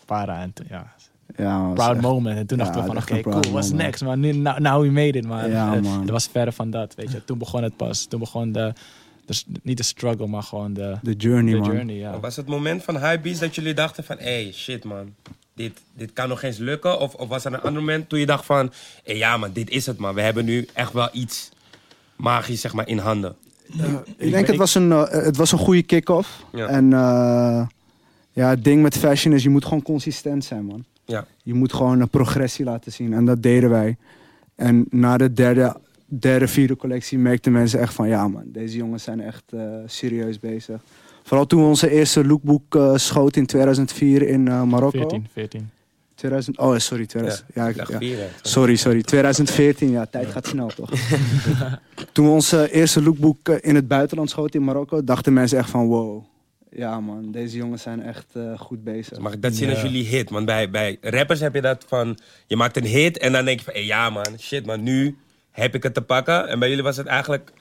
[0.05, 0.93] para en ja.
[1.37, 2.37] Ja, Proud echt- moment.
[2.37, 3.73] En toen Ja, dacht ik van, oké, cool, what's moment.
[3.87, 4.03] next?
[4.03, 5.49] Maar nu, now, now we made it, man.
[5.49, 5.99] Ja, Eh, man.
[6.01, 7.23] Het was verder van dat, weet je.
[7.25, 8.05] Toen begon het pas.
[8.05, 8.73] Toen begon de,
[9.25, 11.71] de niet de struggle, maar gewoon de, De journey, de man.
[11.71, 12.19] journey, ja.
[12.19, 14.15] Was het moment van Hypebeast dat jullie dachten van...
[14.19, 15.13] Hey, shit man,
[15.55, 16.99] dit, dit kan nog eens lukken?
[16.99, 18.71] Of, of was er een ander moment toen je dacht van...
[19.03, 20.13] Hey, ja man, dit is het man.
[20.13, 21.49] We hebben nu echt wel iets
[22.15, 23.35] magisch zeg maar in handen.
[24.17, 26.43] Ik denk het was een, eh, het was een goede kick-off.
[26.53, 26.67] Ja.
[26.67, 27.67] En eh,
[28.31, 30.83] ja, het ding met fashion is, je moet gewoon consistent zijn, man.
[31.11, 31.25] Ja.
[31.43, 33.13] Je moet gewoon een progressie laten zien.
[33.13, 33.97] En dat deden wij.
[34.55, 38.07] En na de derde, derde vierde collectie merkten mensen echt van...
[38.07, 40.81] Ja man, deze jongens zijn echt eh, serieus bezig.
[41.23, 44.97] Vooral toen we onze eerste lookbook eh schoten in 2004 in eh, Marokko.
[44.99, 45.69] 14, 14.
[46.15, 47.45] 2000, oh, sorry, 2000.
[47.53, 47.97] Ja, ik- ja.
[47.97, 48.17] vier.
[48.41, 49.01] Sorry, sorry.
[49.01, 50.89] 2014, ja, tijd gaat snel toch?
[52.13, 55.85] Toen we onze eerste lookbook in het buitenland schoten in Marokko, dachten mensen echt van
[55.87, 56.23] wow.
[56.75, 59.17] Ja man, deze jongens zijn echt eh, goed bezig.
[59.17, 60.29] Mag ik dat zien als jullie hit?
[60.29, 62.17] Want bij, bij rappers heb je dat van...
[62.47, 63.73] Je maakt een hit en dan denk je van...
[63.73, 65.17] Hey, ja man, shit man, nu
[65.51, 66.47] heb ik het te pakken.
[66.47, 67.53] En bij jullie was het eigenlijk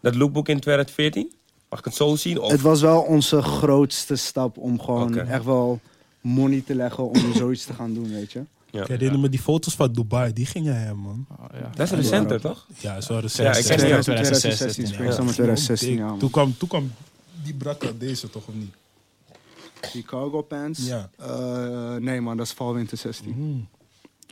[0.00, 1.32] dat lookbook in 2014?
[1.68, 2.40] Mag ik het zo zien?
[2.40, 5.80] Of, Het was wel onze grootste stap om gewoon echt wel
[6.20, 8.42] money te leggen om zoiets te gaan doen, weet je.
[8.70, 8.82] ja.
[8.82, 11.26] Ik herinner me die foto's van Dubai, die ging jij hebben, man.
[11.38, 11.70] Oh, ja.
[11.74, 12.66] Dat is recenter, toch?
[12.78, 14.02] Ja, is wel Ja, ik ken 16, die ook.
[14.02, 14.90] 2016, 2016, ja.
[14.92, 16.18] spring summer 2016, ja man.
[16.18, 16.92] Toen kwam, toen kwam
[17.44, 18.74] die brak uit deze toch, of niet?
[19.92, 20.86] Die cargo pants?
[20.86, 21.10] Ja.
[21.16, 23.68] Eh, nee man, dat is fall winter 16.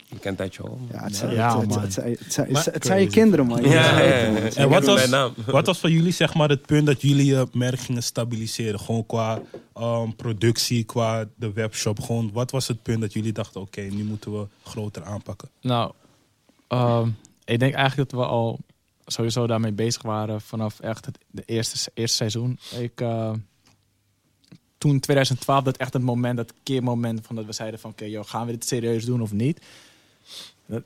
[0.09, 0.79] Je kent dat joh.
[0.91, 1.81] Ja, het zijn, Ja, het, het, man.
[1.81, 3.61] het zijn, het zijn, Maar- het zijn je kinderen man.
[3.61, 5.09] Je Ja, ja, ja, En wat was,
[5.45, 8.79] wat was voor jullie zeg maar, het punt dat jullie je merk gingen stabiliseren?
[8.79, 9.41] Gewoon qua
[9.73, 11.99] ehm, productie, qua de webshop.
[11.99, 15.49] Gewoon, wat was het punt dat jullie dachten, oké, nu moeten we groter aanpakken?
[15.61, 15.91] Nou,
[16.67, 17.09] ehm,
[17.45, 18.59] ik denk eigenlijk dat we al
[19.07, 22.59] sowieso daarmee bezig waren vanaf echt het de eerste, eerste seizoen.
[22.79, 23.33] Ik, eh,
[24.77, 28.25] toen 2012, dat echt het moment, dat keermoment van dat we zeiden van, oké, joh,
[28.25, 29.61] gaan we dit serieus doen of niet?
[30.65, 30.83] Dat,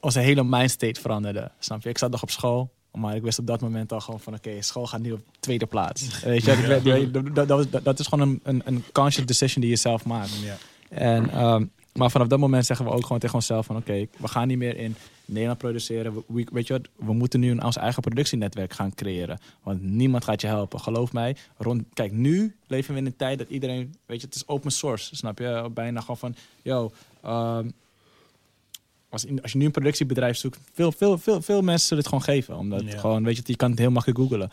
[0.00, 1.88] onze hele mindstate veranderde, snap je?
[1.88, 4.62] Ik zat nog op school, maar ik wist op dat moment al gewoon van, oké,
[4.62, 6.20] school gaat nu op tweede plaats.
[6.24, 10.42] Weet je, dat, dat, is gewoon een, een, een conscious decision die je zelf maakt.
[10.42, 10.56] Ja.
[10.88, 11.64] En, ehm,
[11.96, 13.76] maar vanaf dat moment zeggen we ook gewoon tegen onszelf van...
[13.76, 14.94] oké, we gaan niet meer in
[15.24, 16.14] Nederland produceren.
[16.14, 19.38] We, we- weet je wat, we moeten nu een ons eigen productienetwerk gaan creëren.
[19.62, 20.80] Want niemand gaat je helpen.
[20.80, 21.36] Geloof mij.
[21.58, 23.94] Rond, kijk, nu leven we in een tijd dat iedereen...
[24.06, 25.70] Weet je, het is open source, snap je?
[25.74, 26.34] Bijna gewoon van...
[26.62, 26.92] Yo,
[27.22, 27.68] ehm,
[29.08, 30.58] als, in- als je nu een productiebedrijf zoekt...
[30.72, 32.56] Veel, veel, veel, veel mensen zullen het gewoon geven.
[32.56, 32.98] Omdat Ja.
[32.98, 34.50] gewoon, weet je, je kan het heel makkelijk googlen.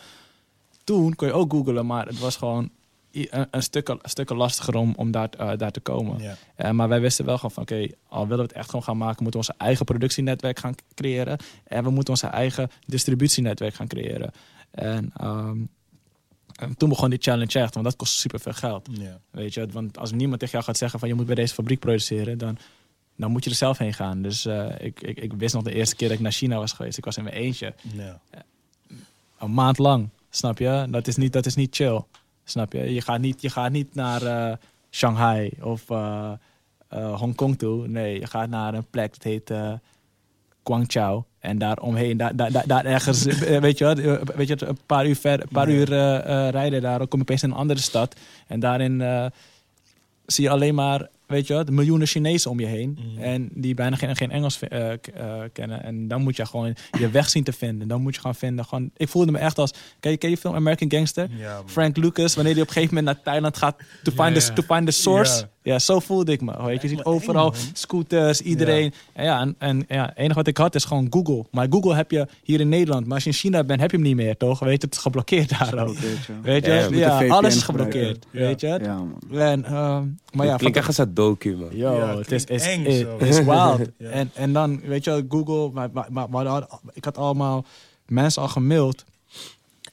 [0.83, 2.69] Toen kon je ook googlen, maar het was gewoon
[3.13, 3.63] een, een,
[4.03, 6.37] stukken lastiger om, om daar, eh, daar te komen.
[6.55, 8.97] Eh, maar wij wisten wel gewoon van, oké, al willen we het echt gewoon gaan
[8.97, 11.37] maken, moeten we onze eigen productienetwerk gaan creëren.
[11.63, 14.31] En we moeten onze eigen distributienetwerk gaan creëren.
[14.71, 15.57] En, ehm,
[16.53, 18.89] en toen begon die challenge echt, want dat kost super veel geld.
[19.31, 21.79] Weet je, want als niemand tegen jou gaat zeggen van je moet bij deze fabriek
[21.79, 22.57] produceren, dan,
[23.15, 24.21] dan moet je er zelf heen gaan.
[24.21, 26.73] Dus eh, ik, ik, ik wist nog de eerste keer dat ik naar China was
[26.73, 26.97] geweest.
[26.97, 27.73] Ik was in mijn eentje,
[29.39, 30.09] een maand lang.
[30.29, 30.87] Snap je?
[30.89, 32.03] Dat is niet, dat is niet chill.
[32.43, 32.93] Snap je?
[32.93, 34.55] Je gaat niet, je gaat niet naar eh,
[34.91, 36.31] Shanghai of eh
[36.87, 37.87] eh, Hongkong toe.
[37.87, 39.53] Nee, je gaat naar een plek dat heet
[40.63, 41.23] Guangzhou.
[41.39, 43.23] En daar omheen, daar, daar, daar, daar ergens,
[43.67, 43.99] weet je wat,
[44.35, 45.85] weet je wat, een paar uur, ver, een paar uur
[46.49, 48.15] rijden daar, dan kom je opeens in een andere stad.
[48.47, 49.31] En daarin
[50.25, 52.97] zie je alleen maar, weet je wat, miljoenen Chinezen om je heen.
[52.99, 53.23] Mhm.
[53.23, 54.97] En die bijna geen, geen Engels eh, eh,
[55.53, 55.83] kennen.
[55.83, 57.87] En dan moet je gewoon je weg zien te vinden.
[57.87, 58.65] Dan moet je gaan vinden.
[58.65, 61.29] Gewoon, ik voelde me echt als, ken je, ken je film American Gangster?
[61.37, 61.61] Ja.
[61.65, 64.61] Frank Lucas, wanneer hij op een gegeven moment naar Thailand gaat to find, the, to
[64.61, 65.47] find the source.
[65.63, 65.79] Ja.
[65.79, 66.63] zo voelde ik me.
[66.63, 68.93] Weet je, je ziet overal scooters, iedereen.
[69.13, 71.45] En ja, en, en ja, het enige wat ik had is gewoon Google.
[71.51, 73.05] Maar Google heb je hier in Nederland.
[73.05, 74.59] Maar als je in China bent, heb je hem niet meer, toch?
[74.59, 75.97] Weet je, het is geblokkeerd daar ook.
[75.97, 76.33] Weet je.
[76.41, 78.25] Weet je, Ja, alles is geblokkeerd.
[78.31, 78.39] Ja.
[78.39, 78.67] Weet je?
[78.67, 79.39] Ja, man.
[79.39, 81.69] En, ehm, maar ja, klinkt echt als een docu, man.
[81.71, 83.03] Yo, Ja, het is, is, eng is,
[83.43, 83.79] wild.
[83.97, 84.09] Ja.
[84.09, 87.65] en, en dan, weet je, Google, maar, maar, maar, ik had allemaal
[88.05, 89.03] mensen al gemaild.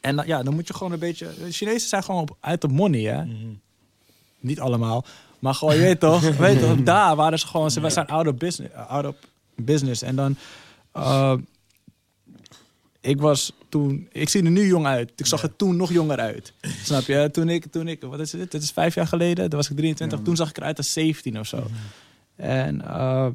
[0.01, 1.29] En dan, ja, dan moet je gewoon een beetje.
[1.51, 3.25] Chinezen zijn gewoon op, uit de money, hè?
[3.25, 3.35] Mhm.
[4.41, 5.05] Niet allemaal,
[5.41, 6.21] maar gewoon, je weet toch?
[6.37, 6.83] weet toch?
[6.83, 8.75] Daar waren ze gewoon, ze zijn out of business.
[8.75, 9.15] Out of
[9.57, 10.03] business.
[10.03, 10.37] En dan,
[10.97, 11.35] uh,
[13.01, 15.13] ik was toen, ik zie er nu jong uit.
[15.17, 16.53] Ik zag er toen nog jonger uit.
[16.83, 17.29] Snap je?
[17.33, 18.51] Toen ik, toen ik, wat is dit?
[18.51, 19.49] Dit is vijf jaar geleden.
[19.49, 20.19] Toen was ik 23.
[20.19, 20.25] Ja.
[20.25, 21.67] Toen zag ik eruit als 17 of zo.
[22.37, 23.27] En uh,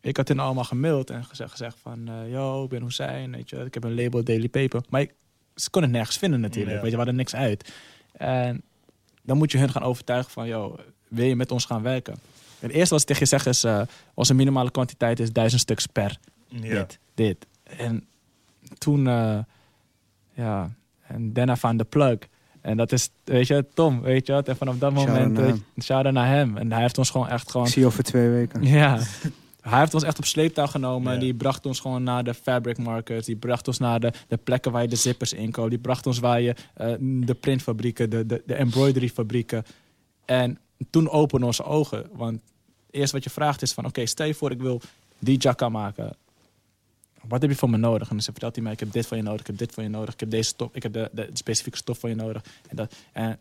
[0.00, 2.08] ik had hen allemaal gemaild en gezegd, gezegd van...
[2.08, 4.82] eh, yo, ik ben Hussein, weet je, ik heb een label Daily Paper.
[4.88, 5.14] Maar ik,
[5.54, 6.76] ze kon het nergens vinden natuurlijk.
[6.76, 6.82] Ja.
[6.82, 7.72] Weet je, we hadden niks uit.
[8.12, 8.62] En
[9.22, 10.46] dan moet je hun gaan overtuigen van...
[10.46, 10.78] yo,
[11.10, 12.18] wil je met ons gaan werken?
[12.58, 13.64] Het eerste wat ze tegen je zeggen is...
[13.64, 13.80] eh,
[14.14, 16.60] onze minimale kwantiteit is duizend stuks per Ja.
[16.60, 17.46] dit, dit.
[17.76, 18.06] En
[18.78, 19.38] toen, eh,
[20.34, 20.70] ja,
[21.06, 22.18] en daarna van de plug.
[22.60, 24.48] En dat is, weet je, Tom, weet je wat?
[24.48, 26.56] En vanaf dat Shout-out moment, naar shout-out naar hem.
[26.56, 28.62] En hij heeft ons gewoon echt gewoon, Ik zie je over twee weken.
[28.78, 28.98] ja.
[29.60, 31.12] Hij heeft ons echt op sleeptouw genomen.
[31.14, 31.18] Ja.
[31.20, 33.26] Die bracht ons gewoon naar de fabric markets.
[33.26, 35.70] Die bracht ons naar de, de plekken waar je de zippers inkoopt.
[35.70, 39.64] Die bracht ons waar je eh, de printfabrieken, de, de, de embroideryfabrieken.
[40.24, 40.58] En
[40.90, 42.08] toen openen onze ogen.
[42.12, 42.40] Want
[42.90, 43.84] eerst wat je vraagt is van...
[43.84, 44.80] Oké, stel je voor ik wil
[45.18, 46.16] die jacka maken.
[47.28, 48.08] Wat heb je van me nodig?
[48.10, 49.84] En dan vertelt hij mij, ik heb dit van je nodig, ik heb dit van
[49.84, 50.14] je nodig.
[50.14, 52.44] Ik heb deze stof, ik heb de, de specifieke stof van je nodig.
[52.68, 53.38] En, dat, en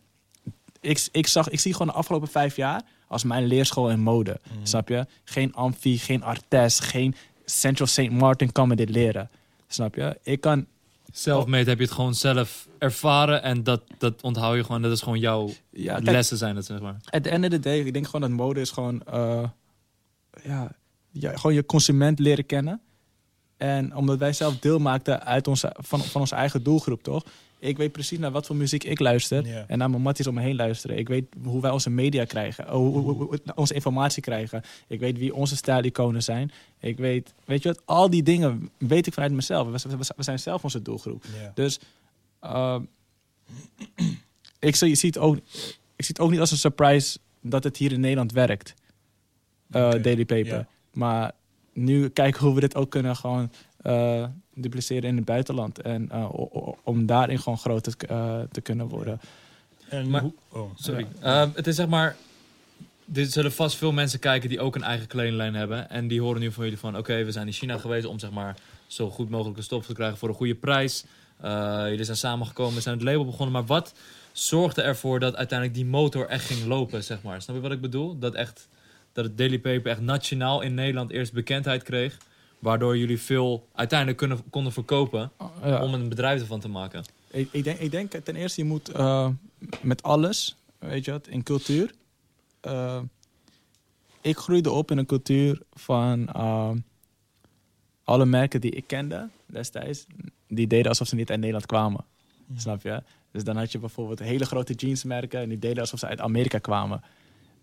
[0.80, 4.40] ik, ik, zag, ik zie gewoon de afgelopen vijf jaar als mijn leerschool in mode.
[4.64, 5.06] Snap je?
[5.24, 7.16] Geen Amfi, geen Artes, geen
[7.46, 8.10] Central St.
[8.10, 9.30] Martin kan me dit leren.
[9.68, 10.20] Snap je?
[10.24, 10.66] Ik kan...
[11.12, 14.82] Selfmade heb je het gewoon zelf ervaren en dat, dat onthoud je gewoon.
[14.82, 16.96] Dat is gewoon jouw Ja, kijk, lessen zijn het, zeg maar.
[17.10, 19.04] at the end of the day, ik denk gewoon dat mode is gewoon...
[19.04, 19.44] eh,
[20.44, 20.72] ja,
[21.12, 22.82] ja, gewoon je consument leren kennen.
[23.58, 27.24] En omdat wij zelf deel maakten uit onze, van, van onze eigen doelgroep, toch?
[27.60, 29.44] Ik weet precies naar wat voor muziek ik luister.
[29.68, 30.98] En naar mijn matties om me heen luisteren.
[30.98, 32.66] Ik weet hoe wij onze media krijgen.
[32.66, 34.62] oh, Hoe, hoe- onze informatie krijgen.
[34.88, 36.52] Ik weet wie onze stijliconen zijn.
[36.80, 37.82] Ik weet, weet je wat?
[37.86, 39.84] Al die dingen weet ik vanuit mezelf.
[39.84, 41.24] We, we- we zijn zelf onze doelgroep.
[41.54, 41.80] Dus
[42.40, 42.82] ehm,
[44.60, 45.36] ik, zie, je ziet ook,
[45.96, 48.74] ik zie het ook niet als een surprise dat het hier in Nederland werkt.
[49.70, 50.68] Eh, Daily Paper.
[50.94, 51.32] Maar
[51.74, 53.52] nu kijken hoe we dit ook kunnen gewoon
[53.82, 55.82] eh, dupliceren in het buitenland.
[55.82, 56.30] En eh,
[56.84, 59.20] om daarin gewoon groot te, eh, te kunnen worden.
[59.90, 61.08] En Maar- hoe- oh, Sorry.
[61.22, 62.16] Ehm, het is zeg maar.
[63.14, 65.90] Er zullen vast veel mensen kijken die ook een eigen kledinglijn hebben.
[65.90, 68.32] En die horen nu van jullie van: oké, we zijn in China geweest om zeg
[68.32, 68.56] maar
[68.88, 71.04] zo goed mogelijke stof te krijgen voor een goede prijs.
[71.42, 73.52] Eh, jullie zijn samengekomen, zijn het label begonnen.
[73.52, 73.94] Maar wat
[74.32, 77.42] zorgde ervoor dat uiteindelijk die motor echt ging lopen, zeg maar?
[77.42, 78.20] Snap je wat ik bedoel?
[78.20, 78.68] Dat, echt,
[79.14, 82.18] dat het Daily Paper echt nationaal in Nederland eerst bekendheid kreeg.
[82.60, 85.32] Waardoor jullie veel uiteindelijk kunnen, konden verkopen
[85.64, 85.84] Ja.
[85.84, 87.04] om een bedrijf ervan te maken.
[87.32, 89.30] Ik, ik, denk, ik denk ten eerste, je moet eh,
[89.82, 91.94] met alles, weet je wat, in cultuur.
[92.62, 93.02] eh,
[94.22, 96.72] ik groeide op in een cultuur van eh,
[98.04, 100.06] alle merken die ik kende destijds,
[100.48, 102.06] die deden alsof ze niet uit Nederland kwamen.
[102.56, 103.04] Snap je?
[103.32, 106.58] Dus dan had je bijvoorbeeld hele grote jeansmerken en die deden alsof ze uit Amerika
[106.58, 107.02] kwamen.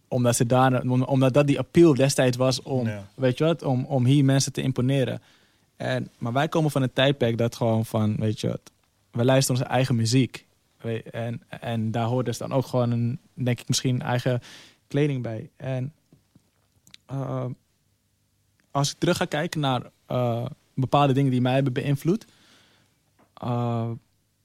[0.08, 3.06] Omdat, ze daar, om- omdat dat die appeal destijds was om, Ja.
[3.14, 5.22] weet je wat, om, om hier mensen te imponeren.
[5.76, 8.60] En, maar wij komen van een tijdperk dat gewoon van, weet je wat,
[9.10, 10.44] we luisteren onze eigen muziek.
[11.10, 14.40] En, en daar hoort dus dan ook gewoon een, denk ik, misschien eigen
[14.88, 15.50] kleding bij.
[15.56, 15.92] En
[17.06, 17.44] eh,
[18.70, 22.26] als ik terug ga kijken naar eh, bepaalde dingen die mij hebben beïnvloed,
[23.34, 23.90] eh,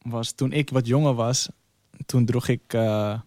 [0.02, 1.50] was toen ik wat jonger was,
[2.06, 3.20] toen droeg ik, eh,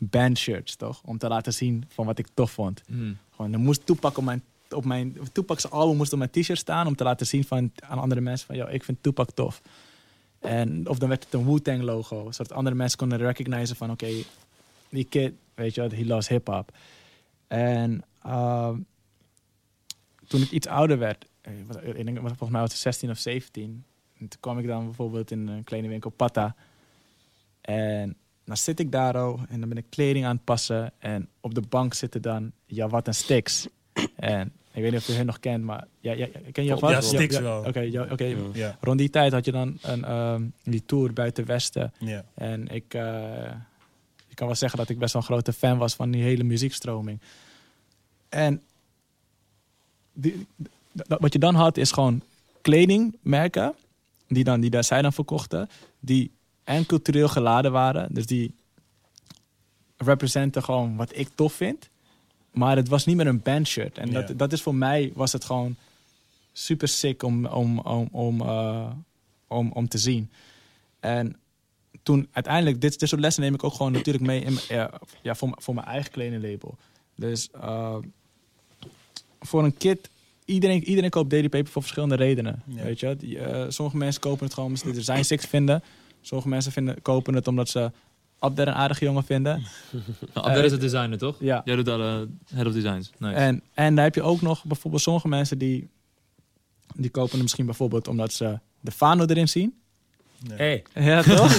[0.00, 1.00] bandshirts, toch?
[1.04, 2.82] Om te laten zien van wat ik tof vond.
[2.86, 3.16] Mm.
[3.30, 6.86] Gewoon, er moest Tupac op mijn, op mijn Tupac's album moest op mijn t-shirt staan
[6.86, 9.62] om te laten zien van, aan andere mensen van, yo, ik vind Tupac tof.
[10.38, 14.08] En of dan werd het een Wu-Tang logo, zodat andere mensen konden recognizen van, oké,
[14.88, 16.72] die kid, weet je wat, he loves hip-hop.
[17.46, 18.78] En ehm,
[20.26, 23.18] toen ik iets ouder werd, eh, wat- ik denk, volgens mij was ik 16 of
[23.18, 23.84] 17,
[24.18, 26.54] en toen kwam ik dan bijvoorbeeld in een kleine winkel Pata.
[27.60, 28.16] En
[28.50, 30.92] dan zit ik daar al en dan ben ik kleding aan het passen.
[30.98, 33.68] En op de bank zitten dan Jawat en Stix.
[34.16, 36.90] En ik weet niet of je hen nog kent, maar ja, ja, ken je Jawat?
[36.90, 37.64] Ja, Stix Ja, wel.
[37.64, 38.36] Oké, ja, oké.
[38.52, 41.92] Ja, rond die tijd had je dan een, ehm, die tour buiten Westen.
[41.98, 42.24] ja.
[42.34, 43.50] En ik, eh,
[44.28, 46.44] ik kan wel zeggen dat ik best wel een grote fan was van die hele
[46.44, 47.20] muziekstroming.
[48.28, 48.62] En
[50.12, 50.46] die,
[51.06, 52.22] wat je dan had is gewoon
[52.60, 53.74] kledingmerken,
[54.28, 55.68] die, dan, die daar zij dan verkochten,
[56.00, 56.30] die
[56.70, 58.14] en cultureel geladen waren.
[58.14, 58.54] Dus die
[59.96, 61.88] representen gewoon wat ik tof vind.
[62.50, 63.98] Maar het was niet meer een bandshirt.
[63.98, 65.76] En dat, dat is voor mij, was het gewoon
[66.52, 68.90] super sick om, om, om, om, eh,
[69.46, 70.30] om, om te zien.
[71.00, 71.36] En
[72.02, 74.90] toen uiteindelijk, dit, dit soort lessen neem ik ook gewoon natuurlijk mee in, ja,
[75.22, 76.76] ja, voor, mijn- voor mijn eigen kledinglabel.
[77.14, 77.96] Dus eh,
[79.40, 80.08] voor een kid,
[80.44, 82.62] iedereen, iedereen koopt Daily Paper voor verschillende redenen.
[82.66, 82.82] Ja.
[82.82, 83.16] Weet je?
[83.16, 85.82] Die, eh, sommige mensen kopen het gewoon omdat ze de design sick vinden.
[86.20, 87.90] Sommige mensen vinden, kopen het omdat ze
[88.38, 89.62] Abder een aardige jongen vinden.
[90.34, 91.36] Nou, Abder is het designer, toch?
[91.40, 91.62] Ja.
[91.64, 93.10] Jij doet alle head of designs.
[93.18, 93.34] Nice.
[93.34, 95.88] En, en dan heb je ook nog bijvoorbeeld sommige mensen die,
[96.96, 99.74] die kopen het misschien bijvoorbeeld omdat ze de Fano erin zien.
[100.48, 100.84] Hey.
[100.94, 101.58] Ja, toch?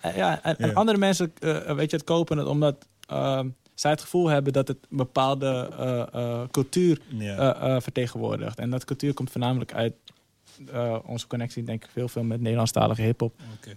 [0.00, 3.48] Eh, ja, en, andere mensen, eh, weet je, het kopen het omdat ehm,
[3.80, 8.58] zij het gevoel hebben dat het een bepaalde eh, eh, cultuur eh, eh, vertegenwoordigt.
[8.58, 9.94] En dat cultuur komt voornamelijk uit
[10.72, 13.34] eh, onze connectie, denk ik, veel, veel met Nederlandstalige hip-hop.
[13.56, 13.76] Oké.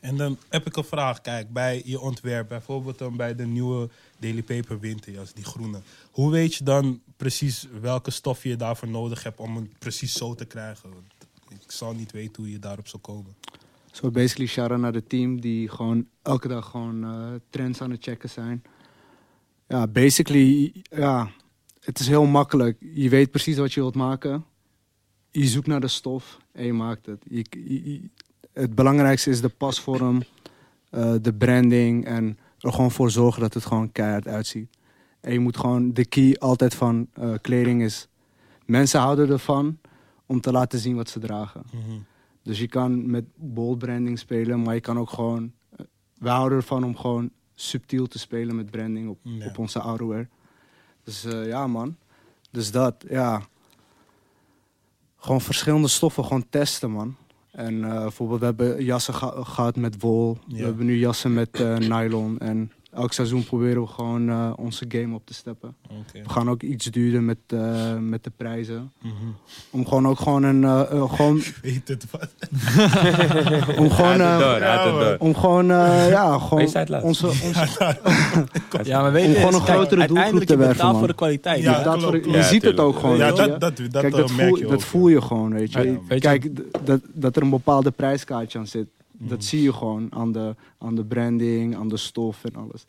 [0.00, 1.20] En dan heb ik een vraag.
[1.20, 5.80] Kijk, bij je ontwerp, bijvoorbeeld dan bij de nieuwe Daily Paper winterjas, die groene.
[6.10, 10.34] Hoe weet je dan precies welke stof je daarvoor nodig hebt om het precies zo
[10.34, 10.90] te krijgen?
[10.92, 13.34] Want Ik zal niet weten hoe je daarop zou komen.
[13.90, 17.90] So basically, shout out naar het team die gewoon elke dag gewoon eh, trends aan
[17.90, 18.62] het checken zijn.
[19.68, 21.30] Ja, basically, ja,
[21.80, 22.76] het is heel makkelijk.
[22.94, 24.44] Je weet precies wat je wilt maken.
[25.30, 27.22] Je zoekt naar de stof en je maakt het.
[27.28, 28.08] Je, je- je-
[28.52, 30.22] het belangrijkste is de pasvorm,
[30.90, 34.68] eh, de branding en er gewoon voor zorgen dat het gewoon keihard uitziet.
[35.20, 38.08] En je moet gewoon, de key altijd van eh, kleding is,
[38.66, 39.78] mensen houden ervan
[40.26, 41.62] om te laten zien wat ze dragen.
[42.42, 45.52] Dus je kan met bold branding spelen, maar je kan ook gewoon.
[45.76, 45.84] eh,
[46.18, 49.46] We houden ervan om gewoon subtiel te spelen met branding op, Ja.
[49.46, 50.28] op onze outerwear.
[51.04, 51.96] Dus ja, man.
[52.50, 53.42] Dus dat, ja.
[55.20, 57.16] Gewoon verschillende stoffen, gewoon testen, man.
[57.50, 60.38] En eh, bijvoorbeeld, we hebben jassen geha- gehad met wol.
[60.46, 60.56] Ja.
[60.56, 62.38] We hebben nu jassen met eh, nylon.
[62.38, 65.74] En elk seizoen proberen we gewoon eh, onze game op te steppen.
[65.90, 66.22] Oké.
[66.22, 68.92] We gaan ook iets duurder met, eh, met de prijzen.
[69.02, 69.12] Mhm.
[69.70, 70.64] Om gewoon ook gewoon een.
[70.64, 72.28] eh, eh, gewoon, Weet het wat?
[73.78, 74.18] om gewoon.
[74.18, 76.62] Door, om gewoon, eh, ja, gewoon
[77.02, 77.68] onze, onze,
[78.82, 80.90] Ja, maar weet Om je, gewoon is- een kijk, grotere doelgroep te je werven, betaalt
[80.90, 80.98] man.
[80.98, 81.62] voor de kwaliteit.
[81.62, 83.16] Ja, voor- je Ja, ziet het ook gewoon.
[83.16, 83.46] ja, weet je.
[83.46, 85.98] dat, dat, dat, Kijk, dat, merk voel, je dat ook, voel je gewoon, weet je.
[86.18, 88.86] Kijk, d- dat, dat er een bepaalde prijskaartje aan zit.
[89.22, 92.84] Dat zie je gewoon aan de, aan de branding, aan de stof en alles.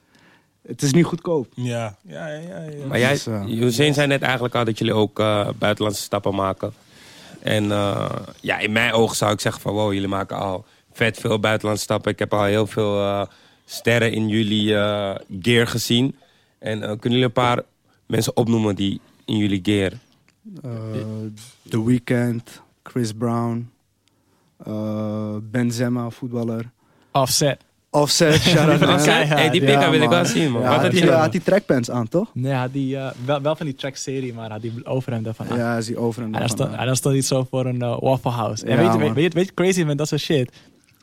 [0.67, 1.47] Het is niet goedkoop.
[1.55, 2.39] Ja, ja, ja.
[2.39, 2.86] ja, ja.
[2.86, 6.36] Maar jij, Dus, eh, Hussein zei net eigenlijk al dat jullie ook eh, buitenlandse stappen
[6.36, 6.73] maken.
[7.39, 11.17] En eh, ja, in mijn ogen zou ik zeggen van wow, jullie maken al vet
[11.17, 12.11] veel buitenlandse stappen.
[12.11, 13.21] Ik heb al heel veel eh,
[13.65, 16.15] sterren in jullie eh, gear gezien.
[16.59, 17.61] En eh, kunnen jullie een paar
[18.05, 19.91] mensen opnoemen die in jullie gear?
[20.63, 20.71] Eh,
[21.69, 23.71] The Weeknd, Chris Brown,
[25.51, 26.72] Benzema, voetballer.
[27.12, 27.64] Offset.
[27.89, 29.28] Offset, shout-out Offset?
[29.28, 30.64] Hey, die pick-up wil ik wel zien, man.
[30.64, 32.30] Had je- had die trackpants aan, toch?
[32.34, 35.57] Nee, had die, eh, wel, wel van die track-serie, maar had die overhemd daarvan aan.
[35.57, 36.80] Ja, is die over en En dan daarvan stond, aan.
[36.80, 38.66] en dan stond iets zo voor een eh, Waffle House.
[38.66, 39.14] En weet, je, man.
[39.14, 40.51] weet, weet, je- crazy met dat soort shit?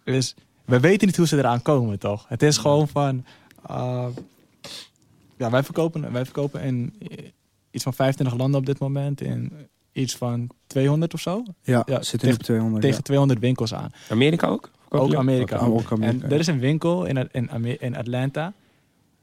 [0.04, 0.34] Is,
[0.64, 2.24] we weten niet hoe ze eraan komen, toch?
[2.28, 3.24] Het is gewoon van...
[3.68, 4.06] eh,
[5.36, 7.24] ja, wij verkopen, wij verkopen in eh,
[7.70, 9.20] iets van 25 landen op dit moment.
[9.20, 9.52] In
[9.98, 11.42] iets van 200 of zo.
[11.62, 12.82] Ja, Ja, zit in tegen- op 200.
[12.82, 13.90] Tegen 200 winkels aan.
[14.10, 14.70] Amerika ook?
[14.88, 15.56] Ook Amerika.
[15.58, 17.28] Ook- ook Amerika, En er is een winkel in,
[17.80, 18.52] in Atlanta.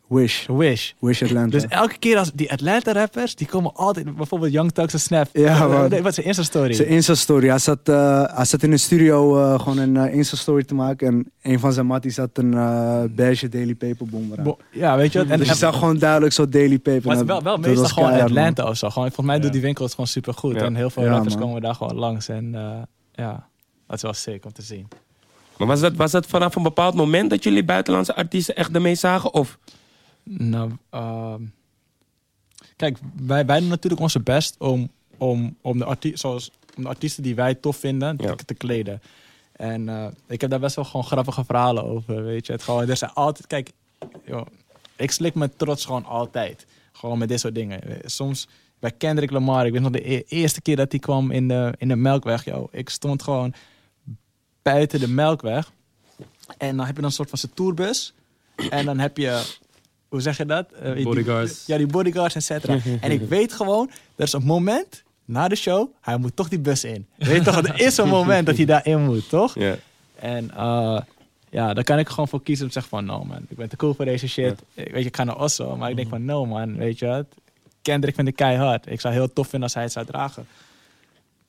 [0.08, 0.46] Wish.
[0.48, 0.92] Wish.
[1.00, 1.50] Wish Atlanta.
[1.50, 5.28] Dus elke keer als die Atlanta rappers, die komen altijd, bijvoorbeeld Young Thugs en Snap.
[5.34, 5.90] Ja, Eh, man.
[5.90, 6.74] nee, Wat is zijn Insta-story?
[6.74, 7.48] Zijn Insta-story.
[7.48, 11.08] Hij zat, eh, hij zat in een studio eh, gewoon een Insta-story te maken.
[11.08, 14.44] En een van zijn matties had een eh beige Daily Paper bomber aan.
[14.44, 15.28] Bo- Ja, weet je wat?
[15.28, 17.08] En, dus je zag gewoon duidelijk zo Daily Paper.
[17.08, 18.44] maar het wel, wel meestal gewoon keihard, man.
[18.44, 18.90] Atlanta of zo.
[18.90, 19.42] Gewoon, volgens mij Ja.
[19.42, 20.56] doet die winkel het gewoon super goed.
[20.56, 20.62] Ja.
[20.62, 21.44] En heel veel Ja, rappers man.
[21.44, 22.28] komen daar gewoon langs.
[22.30, 22.72] En eh,
[23.14, 23.48] ja,
[23.88, 24.88] dat is wel sick om te zien.
[25.58, 28.96] Maar was dat, was dat vanaf een bepaald moment dat jullie buitenlandse artiesten echt ermee
[28.96, 29.34] zagen?
[29.34, 29.58] Of?
[30.30, 31.42] Nou, ehm,
[32.76, 36.90] kijk, wij, wij doen natuurlijk onze best om, om, om, de artie- zoals, om de
[36.90, 38.36] artiesten die wij tof vinden Ja.
[38.36, 39.02] te, te kleden.
[39.52, 42.52] En eh, ik heb daar best wel gewoon grappige verhalen over, weet je.
[42.52, 43.72] Het gewoon, er zijn altijd, kijk,
[44.26, 44.46] joh,
[44.96, 46.66] ik slik me trots gewoon altijd.
[46.92, 47.82] Gewoon met dit soort dingen.
[48.06, 48.48] Soms
[48.80, 51.74] bij Kendrick Lamar, ik weet nog de e- eerste keer dat hij kwam in de,
[51.78, 52.68] in de Melkweg, joh.
[52.72, 53.54] Ik stond gewoon
[54.62, 55.72] buiten de Melkweg.
[56.58, 58.14] En dan heb je dan een soort van zijn tourbus.
[58.70, 59.56] En dan heb je,
[60.16, 60.72] hoe zeg je dat?
[60.72, 61.66] Eh, die- Bodyguards.
[61.66, 62.78] ja, die bodyguards, et cetera.
[63.02, 66.60] en ik weet gewoon, er is een moment na de show, hij moet toch die
[66.60, 67.08] bus in.
[67.18, 69.56] Weet je toch, er is een moment dat hij daarin moet, toch?
[69.60, 69.76] Ja.
[70.16, 71.00] En eh,
[71.50, 73.70] ja, daar kan ik gewoon voor kiezen om te zeggen van, no man, ik ben
[73.70, 74.62] te cool voor deze shit.
[74.74, 77.06] Ik- Weet je, ik ga naar Oslo, maar ik denk van, no man, weet je
[77.06, 77.26] wat?
[77.82, 78.88] Kendrick vind ik keihard.
[78.92, 80.48] Ik zou heel tof vinden als hij het zou dragen.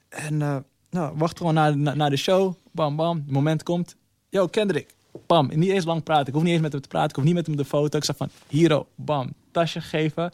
[0.08, 0.56] En eh,
[0.90, 2.54] nou, wacht gewoon naar, naar, naar de show.
[2.72, 3.16] Bam, bam.
[3.16, 3.96] Het moment komt.
[4.28, 4.94] Yo, Kendrick.
[5.26, 5.50] Bam.
[5.54, 6.26] Niet eens lang praten.
[6.26, 7.08] Ik hoef niet eens met hem te praten.
[7.10, 7.98] Ik hoef niet met hem op de foto.
[7.98, 9.32] Ik zeg van, hero, bam.
[9.50, 10.32] Tasje geven.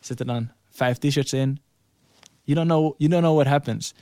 [0.00, 1.58] Zitten dan vijf t-shirts in.
[2.42, 3.94] You don't, know, you don't know what happens.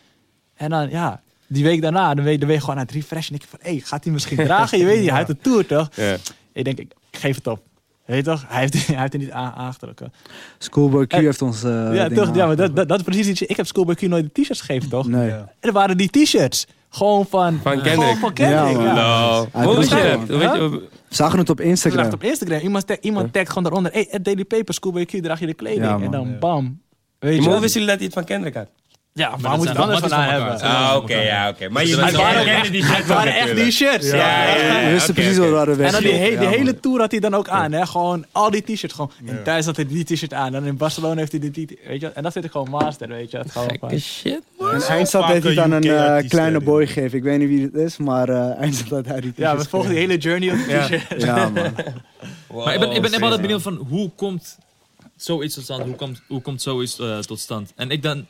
[0.54, 3.34] En dan, ja, die week daarna, dan weet de week gewoon aan het refreshen.
[3.34, 4.78] En ik van, hé, hey, gaat hij misschien dragen?
[4.78, 5.88] Je weet niet, hij heeft een tour, toch?
[5.94, 6.16] Ja.
[6.52, 7.62] Ik denk, ik, geef het op.
[8.04, 8.44] Weet je toch?
[8.48, 10.12] Hij heeft, hij heeft er niet aan, aangetrokken.
[10.58, 11.62] Schoolboy Q En- heeft ons.
[11.62, 12.34] eh, ja, toch?
[12.34, 13.42] Ja, maar dat, dat, dat is precies iets.
[13.42, 15.06] Ik heb Schoolboy Q nooit de t-shirts gegeven, toch?
[15.08, 15.28] Nee.
[15.28, 15.36] Ja.
[15.38, 16.66] En er waren die t-shirts.
[16.94, 18.16] Gewoon van, Van Gewoon Kendrick.
[18.16, 18.94] van Kendrick, Ja.
[19.52, 19.62] No.
[19.64, 20.26] Hoe jij het.
[20.26, 22.04] Weet je, We zagen het op Instagram.
[22.04, 22.60] het op Instagram.
[22.60, 23.92] Iemand, tag, iemand tagt gewoon daaronder.
[23.92, 25.84] Hey, at Daily Paper, Schoolboy Q, draag je de kleding.
[25.84, 26.80] Ja, en dan bam.
[27.18, 28.68] Weet je maar hoe wisten jullie dat hij het van Kendrick had?
[29.14, 30.52] Ja, dat waar moet je het anders van hebben?
[30.52, 31.68] Ah, Ja, oké, ja, oké.
[31.68, 34.06] Maar je Het waren, echt, die het waren echt die shirts.
[34.10, 34.84] Ja, Ja, ja, ja.
[34.86, 36.20] We wisten oké, precies wat we hadden En dan die, weg.
[36.20, 36.80] he- die Ja, hele man.
[36.80, 37.72] tour had hij dan ook aan.
[37.72, 37.86] Hè?
[37.86, 38.94] Gewoon al die t-shirts.
[38.94, 39.10] Gewoon.
[39.26, 40.54] En thuis had hij die t-shirt aan.
[40.54, 41.86] En in Barcelona heeft hij die t-shirt.
[41.86, 42.08] Weet je?
[42.08, 43.36] En dat vind ik gewoon master, weet je.
[43.38, 44.40] Het gewoon Gekke shit.
[44.58, 47.18] En Eindstad heeft hij dan een eh, kleine boy gegeven.
[47.18, 49.90] Ik weet niet wie het is, maar eh Eindstad had hij die Ja, we volgen
[49.90, 51.22] die hele journey op t-shirt.
[51.22, 51.54] Ja, man.
[52.64, 54.58] Maar ik ben, ik ben altijd benieuwd van hoe komt
[55.16, 55.82] zoiets tot stand?
[55.84, 57.72] Hoe komt, hoe komt zoiets eh, tot stand?
[57.76, 58.26] En ik dan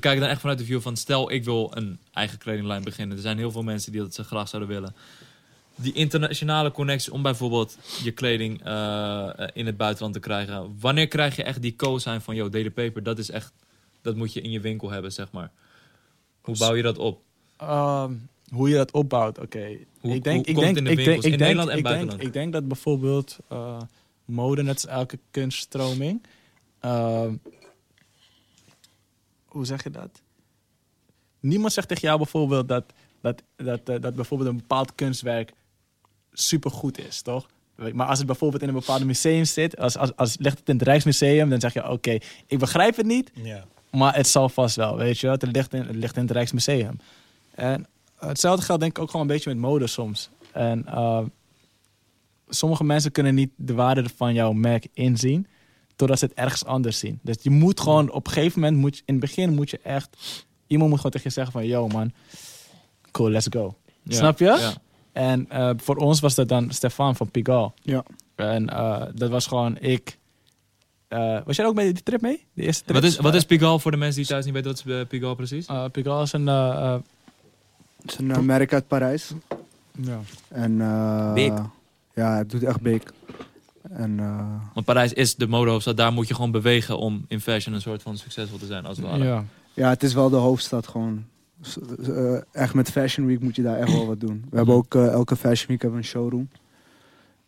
[0.00, 3.16] bekijk dan echt vanuit de view van stel ik wil een eigen kledinglijn beginnen.
[3.16, 4.94] Er zijn heel veel mensen die dat ze graag zouden willen.
[5.74, 10.76] Die internationale connectie om bijvoorbeeld je kleding eh, in het buitenland te krijgen.
[10.80, 13.52] Wanneer krijg je echt die co-sign van yo, Daily Paper, dat is echt,
[14.02, 15.50] dat moet je in je winkel hebben, zeg maar.
[16.40, 17.20] Hoe bouw je dat op?
[17.56, 18.12] Ehm,
[18.52, 19.76] hoe je dat opbouwt, oké.
[20.00, 21.74] Hoe- Ik denk, ik komt denk, in de ik denk, ik in denk, Nederland en
[21.74, 22.22] denk, buitenland?
[22.22, 23.80] ik denk dat bijvoorbeeld eh,
[24.24, 26.22] mode, net als elke kunststroming.
[26.80, 27.34] ehm,
[29.56, 30.22] hoe zeg je dat?
[31.40, 32.84] Niemand zegt tegen jou bijvoorbeeld dat,
[33.20, 35.52] dat, dat, eh, dat bijvoorbeeld een bepaald kunstwerk
[36.32, 37.46] supergoed is, toch?
[37.92, 40.74] Maar als het bijvoorbeeld in een bepaald museum zit, als, als, als ligt het in
[40.76, 43.64] het Rijksmuseum, dan zeg je: Oké, ik begrijp het niet, Ja.
[43.90, 45.28] maar het zal vast wel, weet je.
[45.28, 46.98] Het ligt in het, ligt in het Rijksmuseum.
[47.54, 47.86] En
[48.16, 50.30] hetzelfde geldt denk ik ook gewoon een beetje met mode soms.
[50.52, 51.22] En eh,
[52.48, 55.46] sommige mensen kunnen niet de waarde van jouw merk inzien,
[55.96, 57.18] totdat ze het ergens anders zien.
[57.22, 59.78] Dus je moet gewoon op een gegeven moment, moet je, in het begin moet je
[59.82, 60.16] echt,
[60.66, 62.12] iemand moet gewoon tegen je zeggen van, yo man,
[63.10, 63.74] cool, let's go.
[64.02, 64.44] Ja, Snap je?
[64.44, 64.72] Ja.
[65.12, 67.72] En eh, voor ons was dat dan Stefan van Pigalle.
[67.82, 68.04] Ja.
[68.34, 70.18] En eh, dat was gewoon ik.
[71.08, 72.44] Eh, was jij ook bij die trip mee?
[72.52, 72.94] De eerste trip?
[73.02, 74.70] Wat is, wat is Pigalle voor de mensen die thuis niet weten?
[74.70, 75.68] Wat is Pigalle precies?
[75.68, 76.46] Uh, Pigalle is een...
[76.46, 79.32] Het is een merk uit Parijs.
[80.00, 80.20] ja.
[80.48, 81.52] En eh, Big.
[82.14, 83.02] ja, het doet echt big.
[83.90, 85.96] En eh, Want Parijs is de modehoofdstad.
[85.96, 88.96] Daar moet je gewoon bewegen om in fashion een soort van succesvol te zijn, als
[88.96, 89.24] het ware.
[89.24, 89.44] ja.
[89.74, 91.24] ja, het is wel de hoofdstad gewoon.
[92.06, 94.44] Eh, echt met Fashion Week moet je daar echt wel wat doen.
[94.50, 96.48] We hebben ook eh, elke Fashion Week hebben we een showroom.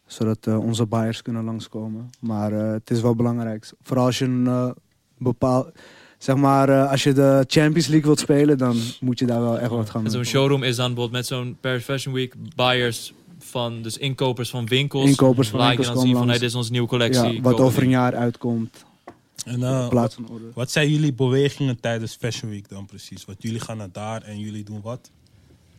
[0.07, 2.11] Zodat eh, onze buyers kunnen langskomen.
[2.21, 3.71] Maar eh, het is wel belangrijk.
[3.83, 4.71] Vooral als je een eh,
[5.19, 5.69] bepaald...
[6.19, 9.59] Zeg maar, eh, als je de Champions League wilt spelen, dan moet je daar wel
[9.59, 10.25] echt wat gaan En doen.
[10.25, 13.13] zo'n showroom is dan bijvoorbeeld met zo'n Paris Fashion Week buyers
[13.49, 15.09] van, dus inkopers van winkels.
[15.09, 17.33] Inkopers van Laat je winkels dan zien van, hey, dit is onze nieuwe collectie.
[17.33, 18.85] Ja, wat over een jaar uitkomt.
[19.45, 20.49] En, eh, In plaats van order.
[20.55, 23.25] Wat zijn jullie bewegingen tijdens Fashion Week dan precies?
[23.25, 25.11] Want jullie gaan naar daar en jullie doen wat?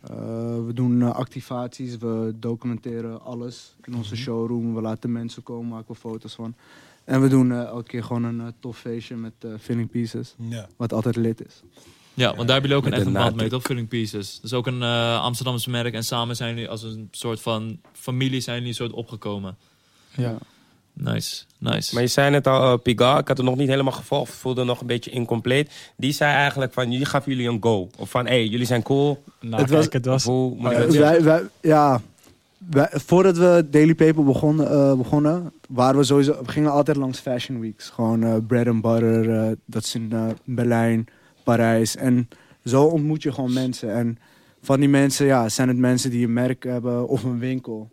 [0.00, 0.16] Eh,
[0.66, 4.74] we doen eh, activaties, we documenteren alles in onze showroom.
[4.74, 6.54] We laten mensen komen, maken we foto's van.
[7.04, 10.34] En we doen eh, elke keer gewoon een tof feestje met eh, filling pieces.
[10.36, 10.68] Ja.
[10.76, 11.62] Wat altijd lid is.
[12.14, 13.62] Ja, want daar hebben jullie ook een echt een band mee, toch?
[13.62, 14.34] Filling Pieces.
[14.34, 15.94] Dat is ook een eh, Amsterdamse merk.
[15.94, 19.56] En samen zijn jullie als een soort van familie zijn jullie een soort opgekomen.
[20.16, 20.36] Ja.
[20.92, 21.94] Nice, nice.
[21.94, 24.64] Maar je zei net al, uh, Pigalle, ik had het nog niet helemaal gevolgd, voelde
[24.64, 25.70] nog een beetje incompleet.
[25.96, 27.88] Die zei eigenlijk van, jullie gaf jullie een go.
[27.98, 29.22] Of van, hé, hey, jullie zijn cool.
[29.40, 30.24] Nou, Het was- kijk, het was...
[30.24, 32.00] Moet ik Eh, wij, wij, ja,
[32.58, 37.18] wij- voordat we Daily Paper begonnen, eh, begonnen waren we sowieso, we gingen altijd langs
[37.18, 37.88] Fashion Weeks.
[37.88, 41.06] Gewoon eh, bread and butter, eh, dat is in eh, Berlijn,
[41.58, 42.28] En
[42.64, 43.94] zo ontmoet je gewoon mensen.
[43.94, 44.18] En
[44.62, 47.90] van die mensen ja, zijn het mensen die een merk hebben of een winkel.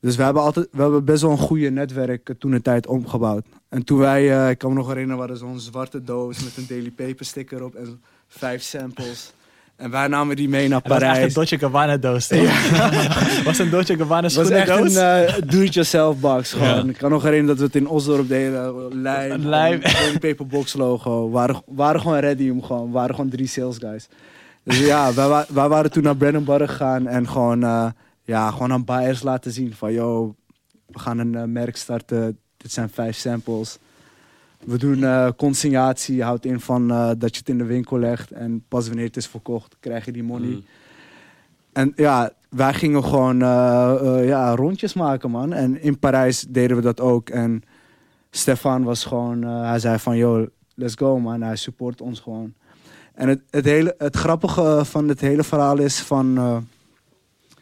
[0.00, 3.44] Dus we hebben, altijd, we hebben best wel een goede netwerk toen de tijd opgebouwd.
[3.68, 6.56] En toen wij, eh, ik kan me nog herinneren, we hadden zo'n zwarte doos met
[6.56, 9.33] een Daily Paper sticker op en vijf samples.
[9.76, 11.28] En wij namen die mee naar En dat was echt Parijs.
[11.28, 13.44] een Dolce Gabbana doos, toch?
[13.44, 15.36] was een Dolce Gabbana Het was echt een schoenendoos?
[15.36, 16.68] eh, do-it-yourself box gewoon.
[16.68, 16.84] Ja.
[16.90, 18.64] Ik kan nog herinneren dat we het in Osdorp deden.
[18.64, 19.80] eh, Lijm, Lijm.
[19.80, 21.24] Daily Paper box logo.
[21.26, 22.86] We waren, waren gewoon ready om gewoon.
[22.86, 24.08] We waren gewoon drie sales guys.
[24.64, 27.86] Dus ja, wij, wa- wij waren toen naar Butter gegaan en gewoon, eh,
[28.24, 30.34] ja, gewoon aan buyers laten zien van, yo,
[30.86, 32.38] we gaan een eh, merk starten.
[32.56, 33.78] Dit zijn vijf samples.
[34.64, 38.30] We doen eh, consignatie, houdt in van eh, dat je het in de winkel legt
[38.30, 40.48] en pas wanneer het is verkocht, krijg je die money.
[40.48, 40.64] Mm.
[41.72, 45.52] En ja, wij gingen gewoon eh, ja, rondjes maken, man.
[45.52, 47.28] En in Parijs deden we dat ook.
[47.28, 47.62] En
[48.30, 51.42] Stefan was gewoon, hij zei van, yo, let's go, man.
[51.42, 52.54] Hij support ons gewoon.
[53.14, 56.66] En het, het, hele, het grappige van het hele verhaal is van,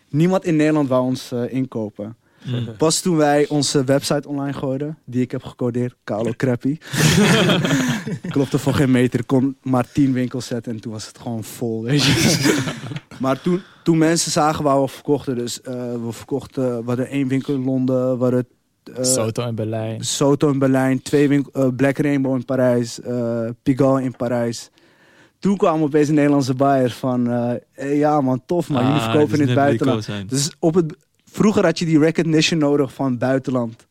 [0.08, 2.16] niemand in Nederland wou ons inkopen.
[2.42, 2.68] Mm.
[2.78, 6.78] Pas toen wij onze website online gooiden, die ik heb gecodeerd, Carlo Crappy.
[8.34, 11.44] Klopte voor geen meter, ik kon maar tien winkels zetten en toen was het gewoon
[11.44, 12.62] vol, weet je.
[13.18, 15.74] maar toen, toen mensen zagen waar we verkochten, dus eh,
[16.04, 18.46] we verkochten, we hadden één winkel in Londen, we hadden
[18.84, 20.04] eh, Soto in Berlijn.
[20.04, 24.70] Soto in Berlijn, twee winkel, eh, Black Rainbow in Parijs, eh Pigalle in Parijs.
[25.38, 29.04] Toen kwamen opeens een Nederlandse buyers van, eh, hey, ja man, tof man, jullie Ah,
[29.04, 30.08] verkopen dus in het buitenland.
[30.28, 30.96] Dus op het,
[31.32, 33.86] vroeger had je die recognition nodig van buitenland.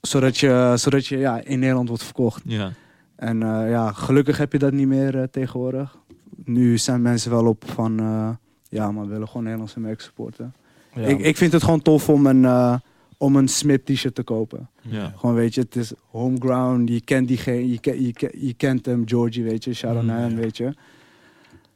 [0.00, 2.42] Zodat je, zodat je ja, in Nederland wordt verkocht.
[2.44, 2.72] Ja.
[3.16, 5.96] En eh, ja, gelukkig heb je dat niet meer eh, tegenwoordig.
[6.44, 8.28] Nu zijn mensen wel op van, eh,
[8.68, 10.54] ja, maar we willen gewoon Nederlandse merk supporten.
[10.94, 11.02] Ja.
[11.06, 12.74] Ik, ik vind het gewoon tof om een, eh,
[13.18, 14.68] om een Smip t-shirt te kopen.
[14.80, 15.12] Ja.
[15.16, 18.86] Gewoon weet je, het is homeground, je kent diegene, je, ken- je, ken- je kent
[18.86, 20.36] hem, Georgie, weet je, out Mm, naar hem, ja.
[20.36, 20.74] weet je.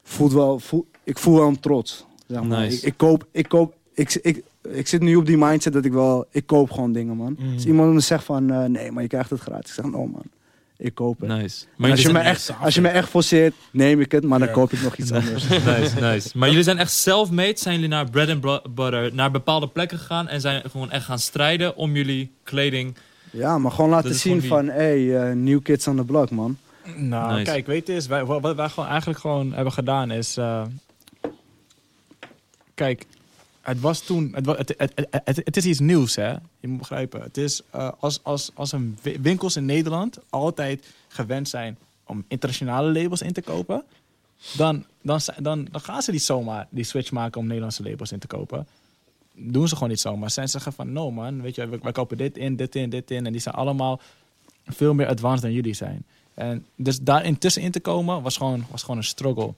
[0.02, 2.06] Voelt wel, voel, ik voel wel een trots.
[2.26, 2.58] Zeg maar.
[2.60, 2.76] Nice.
[2.76, 5.92] ik, ik koop, ik koop, ik, ik, ik zit nu op die mindset dat ik
[5.92, 7.36] wel, ik koop gewoon dingen, man.
[7.38, 7.54] Mm.
[7.54, 9.68] Als iemand me zegt van, eh, nee, maar je krijgt het gratis.
[9.68, 10.22] Ik zeg, no man,
[10.76, 11.28] ik koop het.
[11.28, 11.64] Nice.
[11.76, 14.48] Maar als, je me echt, als je me echt forceert, neem ik het, maar dan
[14.48, 14.54] Ja.
[14.54, 15.48] koop ik nog iets anders.
[15.48, 16.38] Nice, nice.
[16.38, 17.58] Maar jullie zijn echt self-made?
[17.58, 21.18] Zijn jullie naar bread and butter, naar bepaalde plekken gegaan en zijn gewoon echt gaan
[21.18, 22.96] strijden om jullie kleding?
[23.30, 26.56] Ja, maar gewoon laten zien gewoon van, hey, eh, new kids on the block, man.
[26.96, 27.44] Nou, Nice.
[27.50, 30.36] kijk, weet je eens, wij, wat wij gewoon eigenlijk gewoon hebben gedaan is...
[30.36, 30.62] eh,
[32.74, 33.04] kijk,
[33.68, 34.34] het was toen...
[34.34, 34.74] Het, het,
[35.24, 36.30] het, het, is iets nieuws, hè.
[36.60, 37.22] Je moet begrijpen.
[37.22, 42.24] Het is eh, als, als, als een wi- winkels in Nederland altijd gewend zijn om
[42.28, 43.84] internationale labels in te kopen...
[44.56, 48.18] Dan, dan, dan, dan gaan ze niet zomaar die switch maken om Nederlandse labels in
[48.18, 48.66] te kopen.
[49.34, 50.30] Doen ze gewoon niet zomaar.
[50.30, 53.26] Zij zeggen van, no man, weet je, wij, kopen dit in, dit in, dit in.
[53.26, 54.00] En die zijn allemaal
[54.66, 56.06] veel meer advanced dan jullie zijn.
[56.34, 59.54] En dus daar intussen te komen was gewoon, was gewoon een struggle.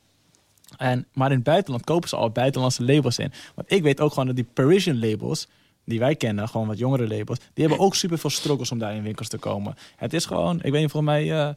[0.77, 3.33] En, maar in het buitenland kopen ze al buitenlandse labels in.
[3.55, 5.49] Want ik weet ook gewoon dat die Parisian labels,
[5.85, 8.95] die wij kennen, gewoon wat jongere labels, die hebben ook super veel struggles om daar
[8.95, 9.75] in winkels te komen.
[9.97, 11.49] Het is gewoon, ik weet niet, volgens mij, eh,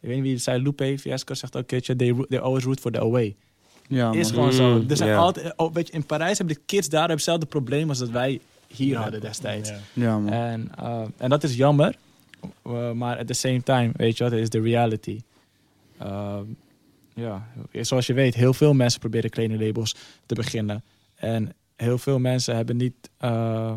[0.00, 2.64] ik weet niet wie het zei, Lupe Fiasco zegt ook een keertje, they, they always
[2.64, 3.36] root for the away.
[3.88, 4.34] Ja, is man.
[4.34, 4.80] gewoon zo.
[4.80, 7.88] Mm, Er zijn altijd, oh, weet je, in Parijs hebben de kids daar hetzelfde probleem
[7.88, 9.68] als dat wij hier hadden destijds.
[9.68, 9.78] Ja.
[9.92, 10.32] Ja, man.
[10.32, 11.96] En, eh, en dat is jammer.
[12.66, 15.20] Uh, maar at the same time, weet je wat, is de reality.
[17.18, 19.94] Ja, zoals je weet, heel veel mensen proberen kledinglabels
[20.26, 20.82] te beginnen.
[21.14, 23.74] En heel veel mensen hebben niet eh,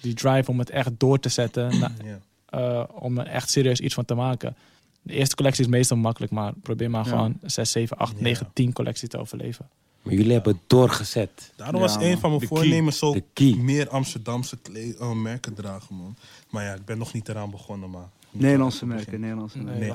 [0.00, 1.78] die drive om het echt door te zetten.
[1.78, 2.18] na- Ja.
[2.46, 4.56] eh, om er echt serieus iets van te maken.
[5.02, 7.10] De eerste collectie is meestal makkelijk, maar probeer maar Ja.
[7.10, 8.22] gewoon 6, 7, 8, Ja.
[8.22, 9.68] 9, 10 collecties te overleven.
[10.02, 11.52] Maar jullie hebben doorgezet.
[11.56, 12.18] Daarom Ja, was een man.
[12.18, 12.56] van mijn De key.
[12.58, 13.54] voornemens ook key.
[13.56, 14.56] meer Amsterdamse
[14.98, 16.16] eh, merken dragen, man.
[16.50, 18.08] Maar ja, ik ben nog niet eraan begonnen, maar...
[18.40, 19.80] Nederlandse merken, Nederlandse merken.
[19.80, 19.92] Nee,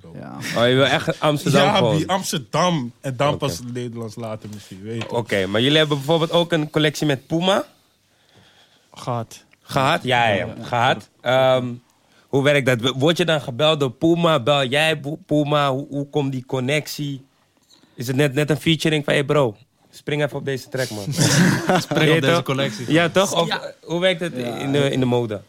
[0.00, 0.12] bro.
[0.18, 0.36] Ja.
[0.62, 1.96] Oh, je wil echt Amsterdam Ja, gewoon.
[1.96, 2.92] wie Amsterdam.
[3.00, 5.10] En dan pas Nederlands later misschien, weet je.
[5.12, 7.64] Oké, maar jullie hebben bijvoorbeeld ook een collectie met Puma
[8.94, 9.44] Gehad.
[9.62, 10.02] gehad.
[10.02, 10.54] Ja, ja, ja.
[10.62, 11.08] gehad.
[11.20, 11.66] Ehm,
[12.28, 12.92] hoe werkt dat?
[12.96, 14.40] Word je dan gebeld door Puma?
[14.40, 15.70] Bel jij Puma?
[15.70, 17.24] Hoe, hoe komt die connectie?
[17.94, 19.56] Is het net, net een featuring van je bro?
[19.90, 21.04] Spring even op deze track, man.
[21.80, 22.92] Spring op deze collectie.
[22.92, 23.40] ja, toch?
[23.40, 24.56] Of, Hoe werkt het Ja.
[24.56, 25.40] in, de, in de mode?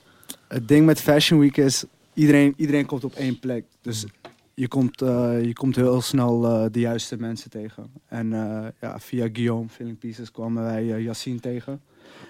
[0.47, 1.83] Het ding met Fashion Week is,
[2.17, 3.65] iedereen, iedereen komt op één plek.
[3.81, 4.05] Dus
[4.53, 7.91] je komt, eh, je komt heel snel eh, de juiste mensen tegen.
[8.05, 11.81] En eh, ja, via Guillaume, Filling Pieces, kwamen wij Yassine tegen.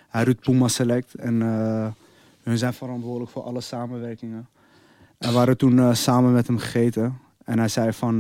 [0.07, 1.41] Hij doet Puma Select en
[2.43, 4.47] hun zijn verantwoordelijk voor alle samenwerkingen.
[5.17, 7.17] En we waren toen samen met hem gegeten.
[7.43, 8.19] En hij zei van,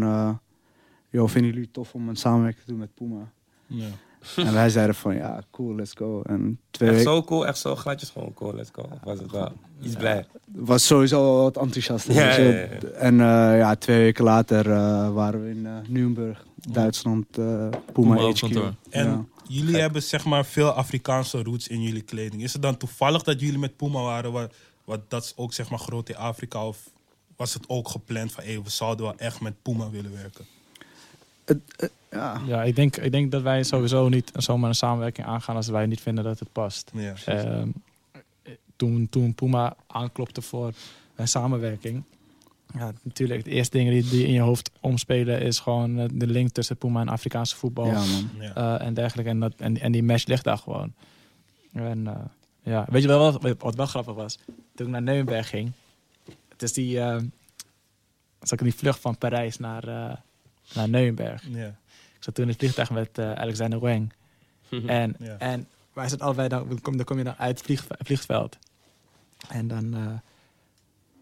[1.09, 3.31] yo, vinden jullie het tof om een samenwerking te doen met Puma?
[3.65, 3.89] Ja.
[4.35, 6.21] En wij zeiden van, ja, cool, let's go.
[6.21, 8.81] En twee Echt zo cool, echt zo gladjes gewoon cool, let's go.
[8.81, 9.51] Of was het wel
[9.81, 10.25] iets blij?
[10.45, 12.11] was sowieso wat enthousiast.
[12.13, 12.29] Ja.
[12.93, 17.45] En eh, ja, twee weken later eh, waren we in eh Nuremberg, Duitsland, eh
[17.93, 18.41] Puma, Puma HQ.
[18.89, 19.25] En Ja.
[19.47, 22.43] jullie hebben zeg maar veel Afrikaanse roots in jullie kleding.
[22.43, 24.53] Is het dan toevallig dat jullie met Puma waren, wat,
[24.85, 26.67] wat dat is ook zeg maar groot in Afrika?
[26.67, 26.77] Of
[27.35, 30.45] was het ook gepland van, hey, we zouden wel echt met Puma willen werken?
[31.47, 32.41] Het- het- ja.
[32.45, 35.85] Ja, ik denk, ik denk dat wij sowieso niet zomaar een samenwerking aangaan als wij
[35.85, 36.91] niet vinden dat het past.
[36.93, 37.13] Ja.
[37.25, 37.67] Ehm,
[38.75, 40.73] toen, toen Puma aanklopte voor
[41.15, 42.03] een samenwerking.
[42.77, 46.27] Ja, natuurlijk, het eerste ding die, die in je hoofd omspelen is gewoon eh, de
[46.27, 47.85] link tussen Puma en Afrikaanse voetbal.
[47.85, 48.29] ja, man.
[48.39, 48.53] Ja.
[48.79, 49.29] eh, en dergelijke.
[49.31, 50.93] En, dat, en, en die match ligt daar gewoon.
[51.73, 52.15] En eh,
[52.61, 54.39] ja, weet je wel wat, wat wel grappig was?
[54.75, 55.71] Toen ik naar Neuenberg ging.
[56.49, 57.17] Het is die, eh
[58.39, 60.17] zat ik in die vlucht van Parijs naar, eh,
[60.73, 61.43] naar Neuenberg.
[61.49, 61.67] Ja.
[62.17, 64.13] Ik zat toen in het vliegtuig met eh, Alexander Wang.
[64.87, 65.35] En, Ja.
[65.37, 68.57] en wij zaten allebei, dan, dan kom, dan kom je dan uit het vlieg, vliegveld.
[69.49, 70.05] En dan eh,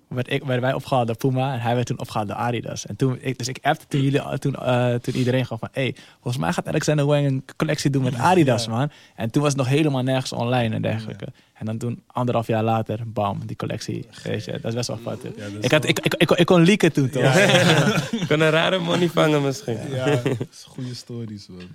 [0.08, 2.86] werd ik, werden wij opgehaald door Puma en hij werd toen opgehaald door Adidas.
[2.86, 5.70] En toen, ik, dus ik appte toen, jullie, toen, eh, toen iedereen gewoon van...
[5.72, 8.72] Hey, volgens mij gaat Alexander Wang een collectie doen met Adidas, Ja.
[8.72, 8.92] man.
[9.16, 11.28] En toen was het nog helemaal nergens online en dergelijke.
[11.54, 14.08] En dan toen, anderhalf jaar later, bam, die collectie.
[14.24, 15.00] Weet je, dat is best wel.
[15.04, 17.36] Ja, is ik, had, wel- ik, ik, ik, ik kon leaken toen, toch?
[18.22, 19.78] Ik kan een rare money vangen misschien.
[19.92, 21.68] Ja, dat is goede stories, man.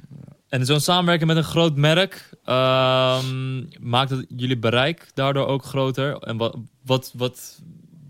[0.48, 6.16] En zo'n samenwerking met een groot merk ehm, maakt het jullie bereik daardoor ook groter.
[6.18, 7.60] En wat, wat, wat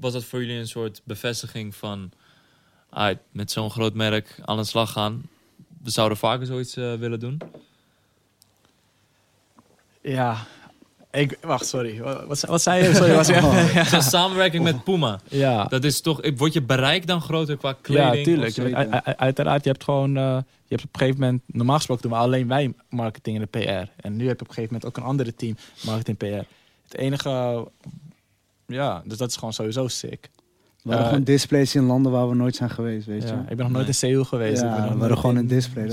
[0.01, 2.11] was dat voor jullie een soort bevestiging van
[2.91, 5.23] ah, met zo'n groot merk aan de slag gaan?
[5.83, 7.39] We zouden vaker zoiets eh, willen doen.
[10.03, 10.47] Ja.
[11.11, 12.01] Ik, wacht, sorry.
[12.27, 12.95] Wat, wat, zei je?
[12.95, 13.27] Sorry, was
[13.75, 13.83] je...
[13.89, 15.21] Zo'n samenwerking met Puma.
[15.29, 15.65] Ja.
[15.65, 18.25] Dat is toch, wordt je bereik dan groter qua Ja, kleding?
[18.25, 18.57] tuurlijk.
[18.57, 20.17] U- u- u- uiteraard, je hebt gewoon...
[20.17, 20.23] eh,
[20.65, 21.43] je hebt op een gegeven moment...
[21.47, 24.03] Normaal gesproken doen we alleen wij marketing en de PR.
[24.07, 26.25] En nu heb je op een gegeven moment ook een andere team marketing PR.
[26.85, 27.67] Het enige...
[28.71, 30.31] Ja, dus dat is gewoon sowieso sick.
[30.83, 33.29] We waren Eh, gewoon displays in landen waar we nooit zijn geweest, weet je.
[33.29, 34.63] Ja, ik ben nog nooit in Seoul geweest.
[34.63, 35.91] ik ben Ja, we waren gewoon een display.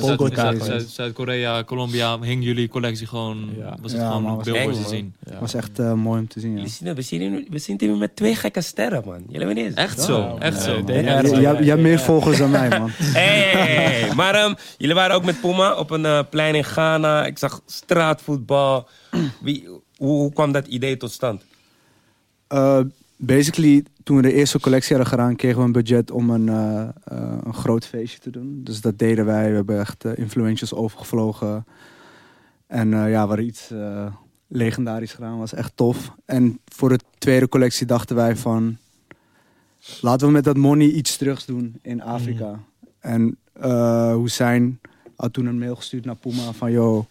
[0.87, 3.77] Zuid-Korea, Colombia, hing jullie collectie gewoon, Ja.
[3.81, 4.73] was het Ja, gewoon te man.
[4.89, 5.13] zien?
[5.29, 5.39] Ja.
[5.39, 6.55] was echt eh, mooi om te zien, ja.
[6.57, 9.23] Jullie zien, we, zien, we zien met twee gekke sterren, man.
[9.29, 9.75] Jullie weten.
[9.75, 10.81] Echt zo, echt zo.
[10.85, 12.89] ja, hebt- meer volgers dan mij, man.
[13.19, 14.13] Hey.
[14.15, 17.25] Maar ehm, jullie waren ook met Puma op een eh, plein in Ghana.
[17.25, 18.87] Ik zag straatvoetbal.
[19.41, 21.41] Wie, hoe, hoe kwam dat idee tot stand?
[22.47, 22.79] Eh,
[23.15, 26.81] basically, toen we de eerste collectie hadden gedaan, kregen we een budget om een, eh,
[26.81, 28.61] eh, een groot feestje te doen.
[28.63, 29.49] Dus dat deden wij.
[29.49, 31.65] We hebben echt influencers overgevlogen.
[32.67, 33.71] En ja, we hadden iets
[34.47, 35.37] legendarisch gedaan.
[35.37, 36.13] was echt tof.
[36.25, 38.77] En voor de tweede collectie dachten wij van...
[40.01, 42.59] Laten we met dat money iets terugs doen in Afrika.
[42.99, 44.79] En eh Hussein
[45.15, 46.71] had toen een mail gestuurd naar Puma van...
[46.71, 47.07] Yo,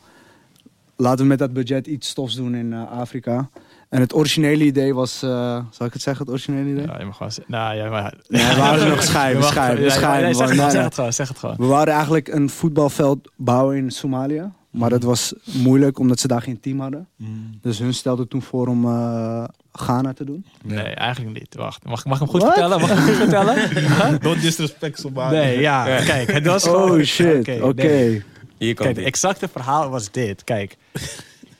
[0.96, 3.48] laten we met dat budget iets stofs doen in Afrika.
[3.88, 5.22] En het originele idee was...
[5.22, 6.86] eh, zal ik het zeggen, het originele idee?
[6.86, 7.54] Ja, je mag gewoon zeggen.
[7.54, 8.14] Nou, ja, maar...
[8.28, 10.34] Nee, we waren nog schijven, schijven, schijven.
[10.34, 11.56] zeg, het, Nee, gewoon, zeg het gewoon.
[11.58, 14.50] We wouden eigenlijk een voetbalveld bouwen in Somalië.
[14.70, 17.08] Maar dat was moeilijk, omdat ze daar geen team hadden.
[17.16, 17.58] Mm.
[17.62, 20.46] Dus hun stelden toen voor om eh, Ghana te doen.
[20.62, 21.54] Nee, eigenlijk niet.
[21.54, 22.52] Wacht, mag, mag ik hem goed What?
[22.52, 22.80] vertellen?
[22.80, 24.20] Mag ik hem goed vertellen?
[24.20, 25.40] Don't disrespect Somalia.
[25.40, 25.84] nee, ja.
[26.04, 26.90] Kijk, het was gewoon...
[26.90, 27.82] Oh shit, oké.
[27.82, 28.22] nee.
[28.58, 30.44] Hier komt Kijk, het exacte verhaal was dit.
[30.44, 31.00] Kijk, je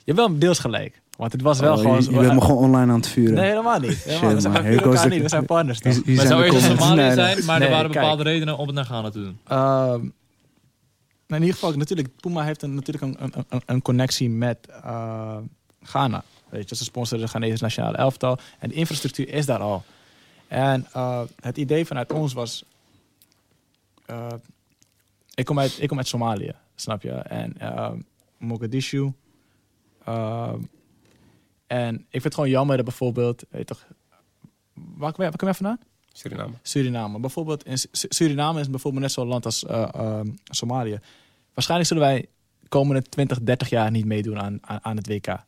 [0.04, 1.00] hebt wel deels gelijk.
[1.16, 2.02] Want het was wel Oh, gewoon...
[2.02, 3.34] je, je bent me gewoon online aan het vuren.
[3.34, 4.04] Nee, helemaal niet.
[4.04, 4.20] Helemaal.
[4.30, 5.22] Shit, we zijn, elkaar niet.
[5.22, 6.04] We zijn partners Hier- toch?
[6.04, 6.66] hier Maar zijn zou eerst.
[6.66, 8.02] Somalië zijn, maar Nee, er waren kijk.
[8.04, 9.38] bepaalde redenen om het naar Ghana te doen.
[9.46, 9.58] Ehm,
[11.26, 14.58] nou, in ieder geval, natuurlijk, Puma heeft een, natuurlijk een, een, een, een connectie met
[14.84, 15.36] eh,
[15.82, 16.22] Ghana.
[16.48, 18.38] Weet je, ze sponsoren de Ghanese nationale elftal.
[18.58, 19.84] En de infrastructuur is daar al.
[20.48, 22.64] En eh, het idee vanuit ons was...
[24.06, 24.26] eh,
[25.34, 27.10] ik, kom uit, ik kom uit Somalië, snap je?
[27.12, 27.56] En
[28.38, 29.12] Mogadishu.
[31.66, 33.44] En ik vind het gewoon jammer dat bijvoorbeeld...
[33.50, 33.86] Weet je toch,
[34.74, 35.78] waar, kom jij vandaan?
[36.12, 36.54] Suriname.
[36.62, 37.20] Suriname.
[37.20, 40.98] Bijvoorbeeld in Su- Suriname is bijvoorbeeld net zo'n land als eh, ehm, Somalië.
[41.54, 42.28] Waarschijnlijk zullen wij
[42.60, 45.44] de komende 20, 30 jaar niet meedoen aan, aan, aan het WK.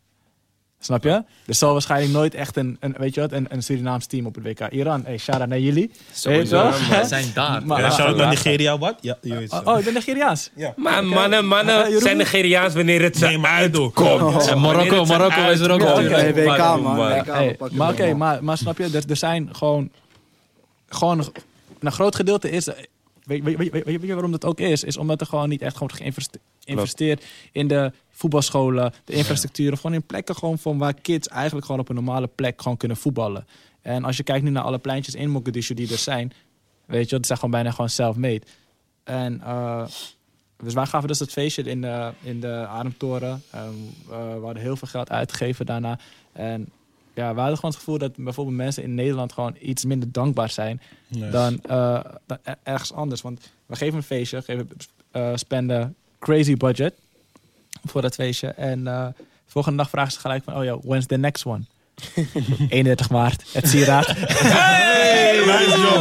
[0.81, 1.11] Snap je?
[1.47, 4.35] Er zal waarschijnlijk nooit echt een, een, weet je wat, een, een Surinaams team op
[4.35, 4.61] het WK.
[4.73, 5.91] Iran, hey, shout out naar jullie.
[6.13, 6.71] Sowieso.
[6.71, 7.67] We zijn daar.
[7.67, 8.29] Maar- Ja, shout-out naar.
[8.29, 8.95] Nigeria, wat?
[9.01, 9.71] Ja, Oh, zo.
[9.71, 10.51] oh, ik ben Nigeriaans.
[10.55, 10.73] Ja.
[10.77, 13.83] Maar mannen, mannen Eh, zijn Nigeriaans wanneer het ze Nee, maar Edo.
[13.83, 14.47] uitkomt.
[14.49, 16.97] En Marokko, Marokko is er ook oké, WK, man.
[17.73, 19.91] Maar oké, maar, maar snap je, er, er zijn gewoon...
[20.89, 21.19] Gewoon
[21.81, 22.69] een, groot gedeelte is...
[23.25, 24.85] Weet, weet, weet, weet, weet je waarom dat ook is?
[24.85, 29.81] Is omdat er gewoon niet echt gewoon geïnveste- geïnvesteerd in de voetbalscholen, de infrastructuur, of
[29.81, 32.97] gewoon in plekken gewoon van waar kids eigenlijk gewoon op een normale plek gewoon kunnen
[32.97, 33.47] voetballen.
[33.83, 36.33] En als je kijkt nu naar alle pleintjes in Mogadishu die er zijn,
[36.87, 38.43] weet je, dat zijn gewoon bijna gewoon self-made.
[39.05, 39.87] En eh,
[40.57, 43.43] dus wij gaven dus dat feestje in de, in de Ademtoren.
[43.51, 43.63] Eh,
[44.09, 45.99] we hadden heel veel geld uitgegeven daarna.
[46.33, 46.69] En
[47.15, 50.51] ja, we hadden gewoon het gevoel dat bijvoorbeeld mensen in Nederland gewoon iets minder dankbaar
[50.51, 53.23] zijn dan, eh, dan er- ergens anders.
[53.23, 54.69] Want we geven een feestje, geven,
[55.35, 56.95] spenden crazy budget
[57.91, 58.49] voor dat feestje.
[58.49, 59.07] En eh,
[59.47, 61.63] volgende dag vragen ze gelijk van, oh ja, when's the next one?
[62.69, 64.07] 31 maart, het sieraad.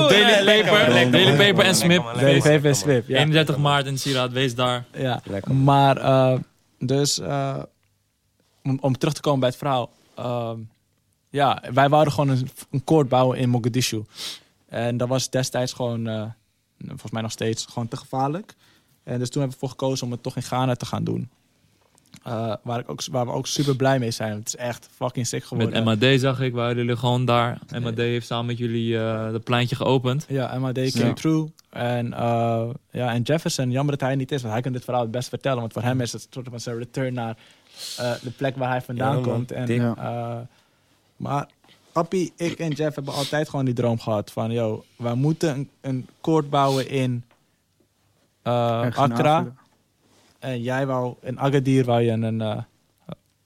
[0.09, 2.03] Daily Paper, Daily Paper en Smip.
[2.03, 3.17] Daily Paper en Smip, ja.
[3.17, 4.85] 31 maart in Sieraad, wees daar.
[4.93, 5.55] Ja, Lekker.
[5.55, 6.39] maar eh,
[6.79, 7.57] dus eh,
[8.63, 9.91] om, om terug te komen bij het verhaal.
[10.15, 10.59] ehm,
[11.29, 14.03] ja, wij wouden gewoon een, een koord bouwen in Mogadishu.
[14.69, 16.23] En dat was destijds gewoon, eh,
[16.87, 18.53] volgens mij nog steeds, gewoon te gevaarlijk.
[19.03, 21.29] En dus toen hebben we ervoor gekozen om het toch in Ghana te gaan doen.
[22.23, 24.31] Eh, waar, ik ook, waar we ook super blij mee zijn.
[24.37, 25.83] Het is echt fucking sick geworden.
[25.83, 27.59] Met MAD zag ik, waren jullie gewoon daar.
[27.81, 30.25] MAD heeft samen met jullie eh dat pleintje geopend.
[30.29, 31.13] Ja, MAD came Ja.
[31.13, 31.51] through.
[31.69, 34.83] En, eh, ja, en Jefferson, jammer dat hij er niet is, want hij kan dit
[34.83, 35.59] verhaal het best vertellen.
[35.59, 37.37] Want voor hem is het een soort van zijn return naar
[37.97, 39.51] eh, de plek waar hij vandaan Ja, komt.
[39.51, 40.37] En, eh,
[41.15, 41.47] maar
[41.91, 45.69] Appie, ik en Jeff hebben altijd gewoon die droom gehad van, yo, wij moeten een,
[45.81, 47.23] een koord bouwen eh, in
[48.43, 49.45] Accra.
[50.39, 52.41] En jij wou, in Agadir wou je een...
[52.41, 52.57] eh,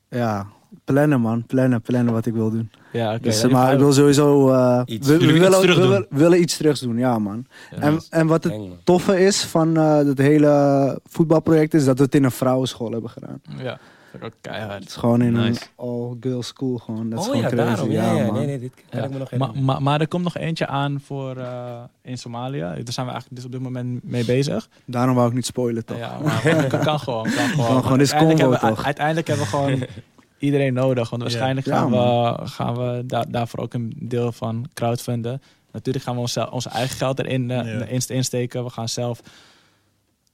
[0.10, 0.48] Ja,
[0.84, 1.46] plannen man.
[1.46, 2.72] Plannen, plannen wat ik wil doen.
[2.92, 3.22] ja, oké.
[3.24, 4.50] Dus, ja, maar ik wil sowieso...
[4.52, 5.08] eh, Iets.
[5.08, 5.76] we, willen iets we doen.
[5.80, 7.46] willen- we willen iets terug doen, ja man.
[7.80, 12.16] En, en wat het toffe is van eh het hele voetbalproject is dat we het
[12.16, 13.42] in een vrouwenschool hebben gedaan.
[13.58, 13.80] Ja,
[14.12, 14.80] dat is ook keihard.
[14.80, 15.62] Het is gewoon in Nice.
[15.62, 17.10] een all-girls school gewoon.
[17.10, 17.68] Dat is Oh gewoon ja, crazy.
[17.70, 17.92] daarom.
[17.92, 18.34] Ja, ja, man.
[18.34, 19.06] nee, nee, dit kan Ja.
[19.06, 22.60] ik me nog Maar, maar, maar er komt nog eentje aan voor eh, in Somalië.
[22.60, 24.70] Daar zijn we eigenlijk dus op dit moment mee bezig.
[24.86, 25.98] Daarom wou ik niet spoilen toch.
[25.98, 27.24] Ja, maar kan, kan gewoon.
[27.24, 27.66] Kan gewoon.
[27.68, 28.86] Kan gewoon, dit is uiteindelijk, combo, hebben, we- toch?
[28.86, 29.86] uiteindelijk hebben we gewoon
[30.48, 31.10] iedereen nodig.
[31.10, 35.42] Want waarschijnlijk Ja, gaan we, gaan we daar, daarvoor ook een deel van crowdfunden.
[35.72, 37.64] Natuurlijk gaan we ons, onze eigen geld erin Ja.
[37.64, 38.64] inst- insteken.
[38.64, 39.22] We gaan zelf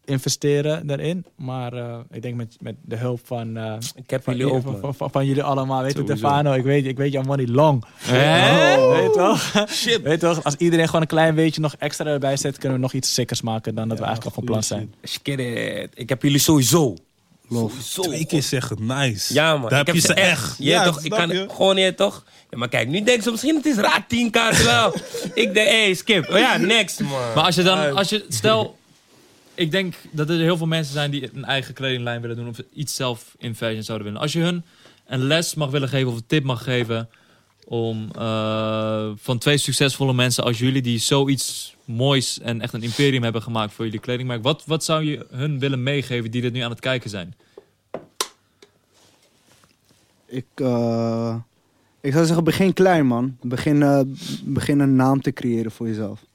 [0.08, 1.26] investeren daarin.
[1.36, 4.64] Maar eh, ik denk met, met de hulp van, eh, Ik heb van, jullie ook,
[4.82, 5.82] van, van, van- jullie allemaal.
[5.82, 6.02] Weet je.
[6.04, 7.84] Stefano, ik weet, ik weet jouw money long.
[7.98, 8.78] Hè?
[8.78, 9.66] Oh, weet je wel?
[9.68, 10.02] Shit.
[10.02, 12.84] Weet je wel, als iedereen gewoon een klein beetje nog extra erbij zet, kunnen we
[12.84, 14.94] nog iets sickers maken dan dat we eigenlijk al van plan zijn.
[15.04, 15.90] Skid it.
[15.94, 16.96] Ik heb jullie sowieso.
[17.52, 18.02] Sowieso.
[18.02, 19.34] Twee keer zeggen, nice.
[19.34, 19.70] Ja, man.
[19.70, 20.30] Daar ik heb je ze echt.
[20.30, 20.56] echt.
[20.58, 21.04] Ja, toch?
[21.04, 21.48] Ik kan je?
[21.50, 22.24] gewoon niet, toch?
[22.50, 24.94] Ja, maar kijk, nu denk ze misschien het is raar 10 kaarten wel.
[25.44, 26.30] ik denk, hey, skip.
[26.30, 27.12] Oh ja, next, man.
[27.36, 28.77] Maar als je dan, als je, stel,
[29.58, 32.62] ik denk dat er heel veel mensen zijn die een eigen kledinglijn willen doen of
[32.74, 34.22] iets zelf in fashion zouden willen.
[34.22, 34.64] Als je hun
[35.06, 37.10] een les mag willen geven of een tip mag geven
[37.66, 43.24] om eh, van twee succesvolle mensen als jullie die zoiets moois en echt een imperium
[43.24, 46.60] hebben gemaakt voor jullie kledingmerk, wat, wat zou je hun willen meegeven die dit nu
[46.60, 47.36] aan het kijken zijn?
[50.26, 51.36] Ik, eh,
[52.02, 53.38] ik zou zeggen, begin klein man.
[53.42, 54.02] Begin, eh,
[54.44, 56.26] begin een naam te creëren voor jezelf.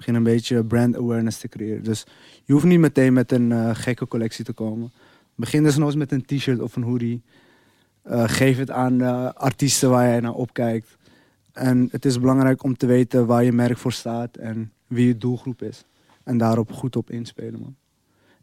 [0.00, 1.84] Begin een beetje brand awareness te creëren.
[1.84, 2.06] Dus
[2.44, 4.92] je hoeft niet meteen met een eh, gekke collectie te komen.
[5.34, 7.22] Begin dus nog eens met een t-shirt of een hoodie.
[8.02, 10.96] Eh, geef het aan eh, artiesten waar jij naar opkijkt.
[11.52, 15.16] En het is belangrijk om te weten waar je merk voor staat en wie je
[15.16, 15.84] doelgroep is.
[16.24, 17.76] En daarop goed op inspelen, man.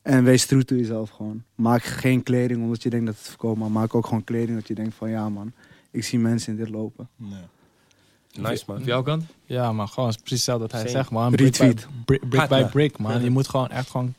[0.02, 1.44] En wees true to jezelf gewoon.
[1.56, 4.68] Maak geen kleding omdat je denkt dat het verkoopt, maar maak ook gewoon kleding dat
[4.68, 5.52] je denkt van ja man,
[5.92, 7.10] ik zie mensen in dit lopen.
[7.16, 7.46] Nee.
[8.38, 8.78] Nice, man.
[8.78, 9.24] Van jouw kant?
[9.46, 10.92] Ja, maar gewoon precies hetzelfde dat hij Same.
[10.98, 11.32] zegt, man.
[11.32, 11.74] Brick by,
[12.06, 13.24] brick, by brick, man.
[13.24, 14.14] Je moet gewoon echt gewoon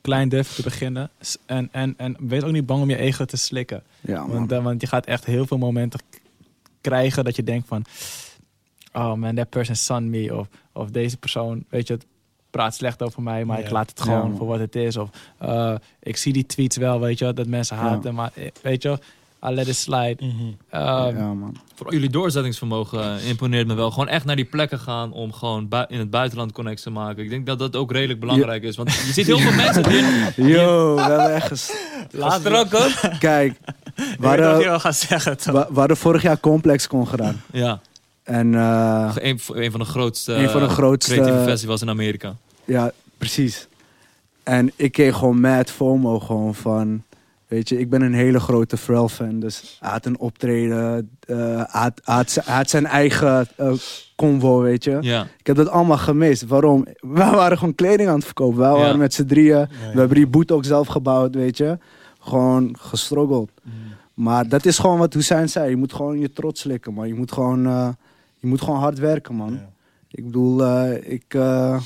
[0.00, 1.10] klein durven te beginnen.
[1.46, 3.82] En, en, en wees ook niet bang om je ego te slikken.
[4.00, 4.46] Ja man.
[4.48, 6.00] Want, want je gaat echt heel veel momenten
[6.80, 7.84] krijgen dat je denkt van...
[8.92, 10.36] Oh man, that person son me.
[10.36, 12.06] Of, of deze persoon, weet je, het
[12.50, 14.96] praat slecht over mij, maar ik laat het gewoon voor wat het is.
[14.96, 17.82] Of eh, ik zie die tweets wel, weet je, dat mensen Ja.
[17.82, 18.14] haten.
[18.14, 18.98] Maar eh, weet je,
[19.46, 20.16] I let it slide.
[20.70, 21.56] Ja man.
[21.74, 23.90] Vooral jullie doorzettingsvermogen eh, imponeert me wel.
[23.90, 27.22] Gewoon echt naar die plekken gaan om gewoon in het buitenland connecties te maken.
[27.24, 28.76] Ik denk dat dat ook redelijk belangrijk is.
[28.76, 29.82] Want je ziet heel veel mensen
[30.36, 30.46] die...
[30.46, 31.72] Yo, we hebben echt ges...
[32.18, 33.00] Gestrukkeld.
[33.18, 33.58] Kijk,
[33.96, 37.42] niet of je wel gaat zeggen, we hadden vorig jaar Complex kon gedaan.
[37.52, 37.80] Ja,
[38.22, 42.36] En eh, een, een van de grootste, Een van de grootste- creatieve festivals in Amerika.
[42.64, 43.66] ja, precies.
[44.42, 47.02] En ik kreeg gewoon mad FOMO gewoon van...
[47.54, 49.40] Weet je, ik ben een hele grote Pharrell fan.
[49.40, 51.10] Dus hij had een optreden.
[51.26, 51.36] eh,
[51.66, 53.72] hij, had, hij had zijn eigen eh
[54.16, 54.98] convo, weet je.
[55.00, 56.44] Ja, Ik heb dat allemaal gemist.
[56.46, 56.84] Waarom?
[57.00, 58.58] We waren gewoon kleding aan het verkopen.
[58.58, 58.76] Wij Ja.
[58.76, 59.58] waren met z'n drieën.
[59.58, 59.66] ja.
[59.92, 61.78] We hebben die boot ook zelf gebouwd, weet je.
[62.20, 63.50] Gewoon gestruggeld.
[64.14, 65.70] Maar dat is gewoon wat Hussein zei.
[65.70, 67.08] Je moet gewoon je trots slikken, man.
[67.08, 67.88] Je moet gewoon, eh,
[68.38, 69.52] je moet gewoon hard werken, man.
[69.52, 69.68] Ja.
[70.10, 71.80] Ik bedoel, eh, ik, eh,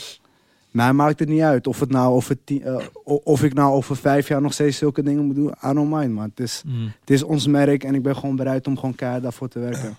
[0.78, 3.96] mij maakt het niet uit of, het nou over tien, eh, of ik nou over
[3.96, 5.52] vijf jaar nog steeds zulke dingen moet doen.
[5.70, 6.24] I don't mind, man.
[6.24, 6.92] Het is, Mm.
[7.00, 9.96] het is ons merk en ik ben gewoon bereid om gewoon keihard daarvoor te werken.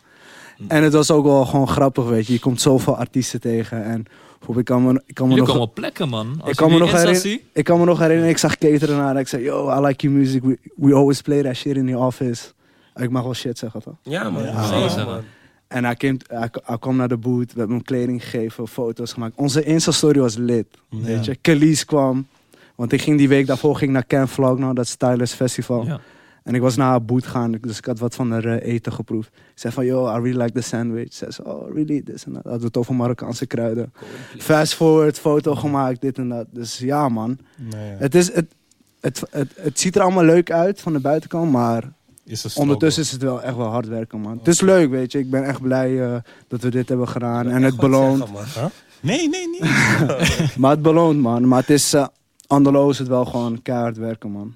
[0.67, 2.33] En het was ook wel gewoon grappig, weet je.
[2.33, 3.83] Je komt zoveel artiesten tegen.
[3.83, 4.03] En
[4.37, 5.55] bijvoorbeeld, ik kan me, ik kan me Jullie nog...
[5.55, 6.35] komen op plekken, man.
[6.41, 9.13] Als Ik kan, me nog herinneren, ik kan me nog herinneren, ik zag Cater ernaar
[9.15, 10.43] en ik zei, yo, I like your music.
[10.43, 12.51] We, we always play that shit in the office.
[12.95, 13.95] Ik mag wel shit zeggen, toch?
[14.01, 14.43] Ja, man.
[14.43, 15.21] Ja, Zeker, man.
[15.69, 19.13] En hij, kwam, hij, hij kwam naar de boot, we hebben hem kleding gegeven, foto's
[19.13, 19.33] gemaakt.
[19.35, 21.01] Onze Insta-story was lit, Ja.
[21.01, 21.35] weet je.
[21.35, 22.27] Khalees kwam,
[22.75, 25.85] want ik ging die week daarvoor ging naar Camp Vlog, nou, dat Stylers Festival.
[25.85, 25.99] Ja.
[26.43, 28.93] En ik was naar haar boot gaan, dus ik had wat van haar eh, eten
[28.93, 29.27] geproefd.
[29.27, 31.13] Ik zei van, yo, I really like the sandwich.
[31.13, 32.43] Ze zei, oh, really, this en dat.
[32.43, 33.93] Hadden we het over Marokkaanse kruiden.
[34.37, 36.45] Fast forward, foto gemaakt, dit en dat.
[36.51, 37.37] Dus ja, man.
[37.57, 37.95] Nee, ja.
[37.97, 38.53] Het, is, het,
[38.99, 41.91] het, het, het ziet er allemaal leuk uit van de buitenkant, maar
[42.29, 42.61] Is een struggle.
[42.61, 44.37] ondertussen is het wel echt wel hard werken, man.
[44.37, 45.19] Het is leuk, weet je.
[45.19, 46.15] Ik ben echt blij eh,
[46.47, 47.49] dat we dit hebben gedaan.
[47.49, 48.17] En het beloont.
[48.27, 48.71] zeggen, man.
[49.01, 49.69] Nee, nee, nee.
[50.57, 51.47] Maar het beloont, man.
[51.47, 52.07] Maar het is, uh,
[52.89, 54.55] is het wel gewoon keihard werken, man.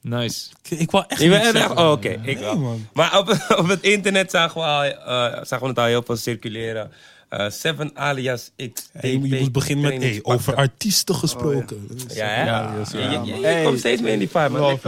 [0.00, 0.50] Nice.
[0.68, 2.58] Ik, ik wou echt zeggen, oh, oké, ik Nee, wel.
[2.58, 2.86] man.
[2.92, 3.28] Maar op,
[3.60, 6.90] op het internet zagen we, al, eh, zagen we het al heel veel circuleren.
[7.28, 8.88] Eh, Seven alias X.
[8.92, 11.86] Hey, je moet beginnen met hey, over artiesten gesproken.
[11.90, 12.44] Dus, Ja, hè?
[12.44, 13.26] Ja, Je- ja, je- man.
[13.26, 13.64] je- je Hey.
[13.64, 14.78] komt steeds meer in die vibe, man.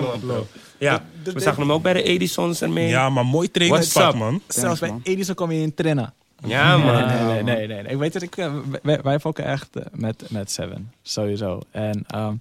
[0.78, 2.88] Ja, we zagen hem ook bij de Edisons ermee.
[2.88, 4.42] Ja, maar mooi trainingspak, man.
[4.48, 4.94] Zelfs bij.
[5.02, 6.14] Edison kom je in trainen.
[6.46, 7.06] Ja, man.
[7.06, 7.92] Nee, nee, nee, nee, nee.
[7.92, 11.60] Ik weet dat ik, eh, wij, wij fokken echt eh, met, met Seven, sowieso.
[11.70, 12.34] En, ehm,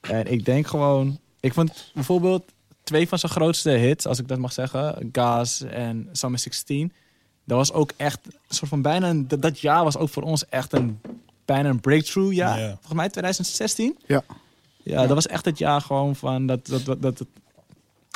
[0.00, 2.44] en ik denk gewoon, ik vond bijvoorbeeld
[2.82, 6.92] twee van zijn grootste hits, als ik dat mag zeggen, Gas en Summer 16.
[7.44, 10.22] Dat was ook echt een soort van bijna, een, dat, dat jaar was ook voor
[10.22, 11.00] ons echt een,
[11.44, 12.58] bijna een breakthrough jaar.
[12.58, 12.68] Ja.
[12.68, 13.98] Volgens mij 2016.
[14.06, 14.22] Ja.
[14.82, 17.28] Ja, dat was echt het jaar gewoon van dat, dat, dat, dat, het,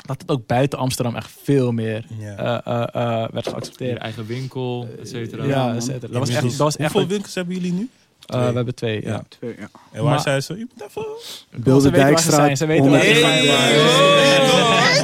[0.07, 2.63] dat het ook buiten Amsterdam echt veel meer Ja.
[2.65, 3.99] eh, eh, eh, werd Je geaccepteerd.
[3.99, 5.45] eigen winkel, et cetera.
[5.45, 6.01] Ja, et cetera.
[6.01, 7.89] Dat was echt, Inmiddels- dat was echt Hoeveel winkels hebben jullie nu?
[8.27, 9.23] Eh, we hebben twee, ja.
[9.29, 9.69] Twee, ja.
[9.93, 10.59] En waar Maar- zijn ze?
[10.59, 11.05] Je moet even...
[11.63, 12.45] Beelde Ze weten waar ze Dijkstraat.
[12.45, 13.45] zijn, ze weten waar ze 100 zijn.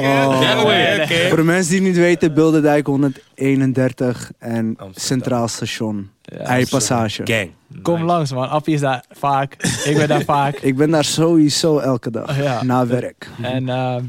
[0.01, 0.39] Oh.
[0.41, 1.27] Ja, oké, oké.
[1.27, 4.93] Voor de mensen die het niet weten, Beeldendijk 131 en Amsterdam.
[4.95, 6.09] Centraal Station.
[6.21, 7.21] Ja, Eipassage.
[7.25, 7.49] Gang.
[7.81, 8.05] Kom Nice.
[8.05, 9.55] langs man, Appie is daar vaak,
[9.85, 10.55] ik ben daar vaak.
[10.69, 12.37] Ik ben daar sowieso elke dag.
[12.37, 12.63] Ja.
[12.63, 13.27] Na werk.
[13.41, 14.03] En ehm,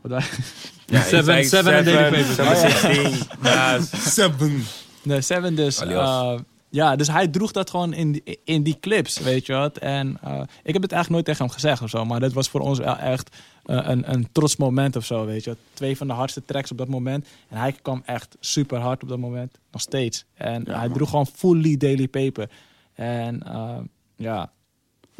[0.00, 0.22] wat
[0.86, 2.54] Ja, Seven- ik zei Seven en Oh, ja.
[2.54, 3.12] 16.
[3.42, 4.64] Ja, Seven.
[5.02, 5.80] nee, Seven dus.
[5.80, 6.40] Alias.
[6.70, 9.78] Ja, dus hij droeg dat gewoon in die, in die clips, weet je wat.
[9.78, 12.48] En eh, ik heb het eigenlijk nooit tegen hem gezegd of zo, maar dat was
[12.48, 15.58] voor ons wel echt eh, een, een trots moment of zo, weet je wat.
[15.72, 17.26] Twee van de hardste tracks op dat moment.
[17.48, 20.24] En hij kwam echt super hard op dat moment, nog steeds.
[20.34, 22.50] En hij droeg gewoon fully Daily Paper.
[22.94, 23.78] En eh,
[24.16, 24.52] ja,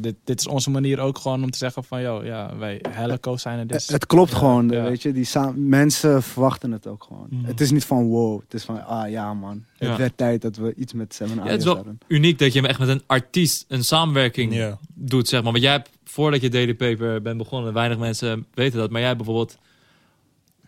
[0.01, 3.36] dit, dit is onze manier ook gewoon om te zeggen van, yo, ja, wij Helco
[3.36, 3.88] zijn er dus.
[3.88, 4.82] Het klopt gewoon, ja.
[4.82, 5.12] weet je.
[5.12, 7.26] Die mensen verwachten het ook gewoon.
[7.30, 7.44] Mm.
[7.44, 8.40] Het is niet van wow.
[8.40, 9.64] Het is van, ah ja man.
[9.76, 9.96] Het Ja.
[9.96, 11.98] werd tijd dat we iets met Seven Ja, het is wel hadden.
[12.07, 15.53] uniek dat je echt met een artiest een samenwerking doet, zeg maar.
[15.53, 19.09] Want jij hebt, voordat je Daily Paper bent begonnen, weinig mensen weten dat, maar jij
[19.11, 19.59] hebt bijvoorbeeld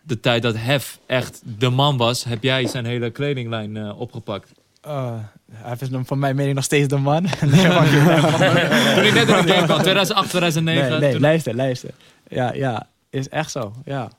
[0.03, 4.51] de tijd dat Hef echt de man was, heb jij zijn hele kledinglijn eh, opgepakt.
[4.81, 5.13] Eh,
[5.53, 7.21] hij is van mijn mening nog steeds de man.
[7.23, 7.31] nee,
[8.95, 10.89] Toen ik net in de game kwam, 2008, 2009.
[10.89, 11.89] nee, nee, toen- luister, luister.
[12.27, 13.73] Ja, ja, is echt zo.
[13.85, 14.11] Ja.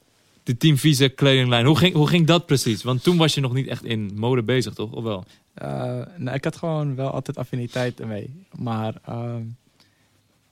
[0.43, 1.67] de Team Vieze kledinglijn.
[1.67, 2.83] Hoe ging, hoe ging dat precies?
[2.83, 4.91] Want toen was je nog niet echt in mode bezig, toch?
[4.93, 5.25] Of wel?
[5.55, 5.69] Eh,
[6.17, 8.47] nou, ik had gewoon wel altijd affiniteit ermee.
[8.59, 9.43] Maar ehm,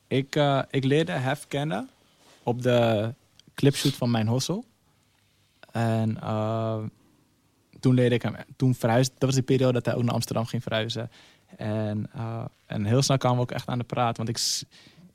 [0.09, 1.89] ik, eh, ik leerde Hef kennen
[2.43, 3.11] op de
[3.55, 4.65] clipshoot van mijn hossel.
[5.73, 6.79] En eh,
[7.83, 10.47] toen leerde ik hem, toen verhuisde, dat was de periode dat hij ook naar Amsterdam
[10.47, 11.11] ging verhuizen.
[11.57, 14.17] En, eh, en heel snel kwamen we ook echt aan de praat.
[14.17, 14.39] Want ik,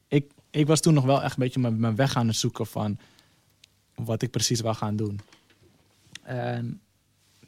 [0.07, 2.65] ik, ik was toen nog wel echt een beetje mijn, mijn weg aan het zoeken
[2.65, 2.97] van
[3.95, 5.19] wat ik precies wou gaan doen.
[6.23, 6.81] En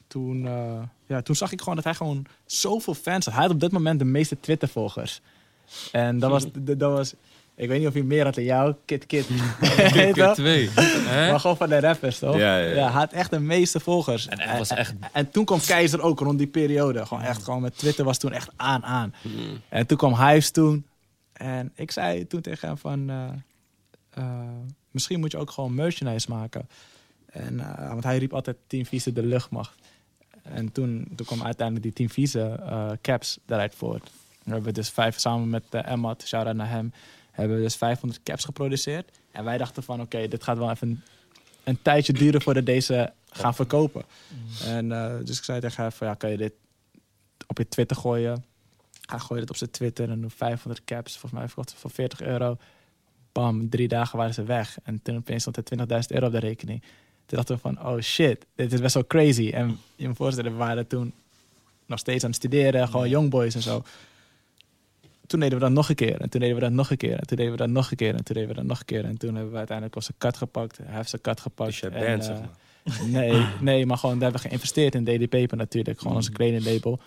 [0.08, 3.34] toen, eh, ja, toen zag ik gewoon dat hij gewoon zoveel fans had.
[3.34, 5.22] Hij had op dat moment de meeste Twitter-volgers.
[5.92, 6.46] En dat was,
[6.78, 7.14] dat was,
[7.60, 9.28] ik weet niet of hij meer had dan jou, Kit Kit.
[10.16, 10.34] Wel?
[10.34, 10.70] twee.
[10.74, 11.30] Hè?
[11.32, 12.36] Maar gewoon van de rappers, toch?
[12.38, 12.74] Ja, ja, ja.
[12.74, 14.28] hij had echt de meeste volgers.
[14.28, 17.06] En hij was echt- En toen kwam Keizer ook rond die periode.
[17.06, 19.14] Gewoon echt, gewoon met Twitter was toen echt aan, aan.
[19.22, 19.62] Mm.
[19.70, 20.86] En toen kwam Hives toen.
[21.34, 23.10] En ik zei toen tegen hem van...
[23.10, 23.28] eh,
[24.10, 24.40] eh,
[24.92, 26.70] misschien moet je ook gewoon merchandise maken.
[27.32, 29.76] En, eh, want hij riep altijd Team Vieze de luchtmacht.
[30.44, 34.10] En toen, toen kwam uiteindelijk die Team Vieze eh, caps daaruit voort.
[34.44, 36.94] We hebben dus vijf, samen met uh, Emmat, shout-out naar hem...
[37.40, 39.12] hebben we dus 500 caps geproduceerd.
[39.32, 41.02] En wij dachten van, oké, dit gaat wel even een,
[41.64, 44.04] een tijdje duren voordat deze gaan verkopen.
[44.66, 46.54] En eh, dus ik zei tegen hem van, ja, kan je dit
[47.48, 48.46] op je Twitter gooien?
[49.06, 51.12] Hij gooide het op zijn Twitter en doe 500 caps.
[51.12, 52.58] Volgens mij verkocht voor 40 euro.
[53.32, 54.78] Bam, drie dagen waren ze weg.
[54.84, 56.82] En toen opeens stond er 20.000 euro op de rekening.
[57.26, 59.50] Toen dachten we van, oh shit, dit is best wel crazy.
[59.50, 61.14] En je moet voorstellen, we waren toen
[61.86, 62.88] nog steeds aan het studeren.
[62.88, 63.84] Gewoon youngboys en zo.
[65.30, 66.22] Toen deden we dat nog een keer.
[66.22, 67.18] En toen deden we dat nog een keer.
[67.20, 68.16] En toen deden we dat nog een keer.
[68.16, 69.06] En toen deden we dat nog een keer.
[69.06, 70.78] En toen hebben we uiteindelijk onze cut gepakt.
[70.84, 71.70] Hij heeft zijn cut gepakt.
[71.70, 73.08] Dus je En, bent, eh, zeg maar.
[73.22, 76.00] Nee, nee, maar gewoon, daar hebben we geïnvesteerd in Daily Paper natuurlijk.
[76.00, 77.00] Gewoon als kledinglabel.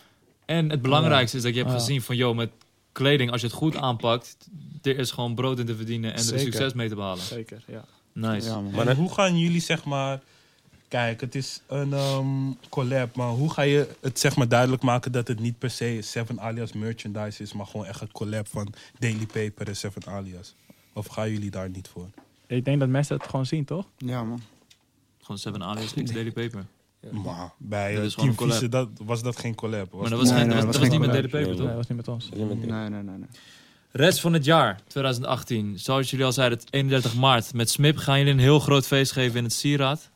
[0.46, 2.50] En het belangrijkste is dat je hebt gezien van, joh, met
[2.92, 4.36] kleding, als je het goed aanpakt,
[4.82, 6.40] er is gewoon brood in te verdienen en er Zeker.
[6.40, 7.22] succes mee te behalen.
[7.22, 7.84] Zeker, ja.
[8.12, 8.48] Nice.
[8.48, 8.60] Ja.
[8.60, 10.20] Maar hoe gaan jullie zeg maar...
[10.92, 15.12] Kijk, het is een ehm, collab, maar hoe ga je het zeg maar duidelijk maken
[15.12, 18.72] dat het niet per se Seven Alias merchandise is, maar gewoon echt een collab van
[18.98, 20.54] Daily Paper en Seven Alias?
[20.92, 22.08] Of gaan jullie daar niet voor?
[22.46, 23.86] Ik denk dat mensen het gewoon zien, toch?
[23.96, 24.40] Ja, man.
[25.20, 26.66] Gewoon Seven Alias X Daily Paper.
[27.10, 29.90] Maar bij Dat eh, Team Vieze dat, was dat geen collab.
[29.90, 31.10] Was Maar dat was, Nee, geen, nee, dat dat was, was dat was niet met
[31.10, 31.28] Daily.
[31.28, 31.66] Paper, Nee, toch?
[31.66, 32.28] dat was niet met ons.
[32.28, 33.02] Nee, nee, nee.
[33.02, 33.28] nee.
[33.90, 35.78] Rest van het jaar, 2018.
[35.78, 37.54] Zoals jullie al zeiden, het 31 maart.
[37.54, 40.10] Met Smip gaan jullie een heel groot feest geven in het Sieraad.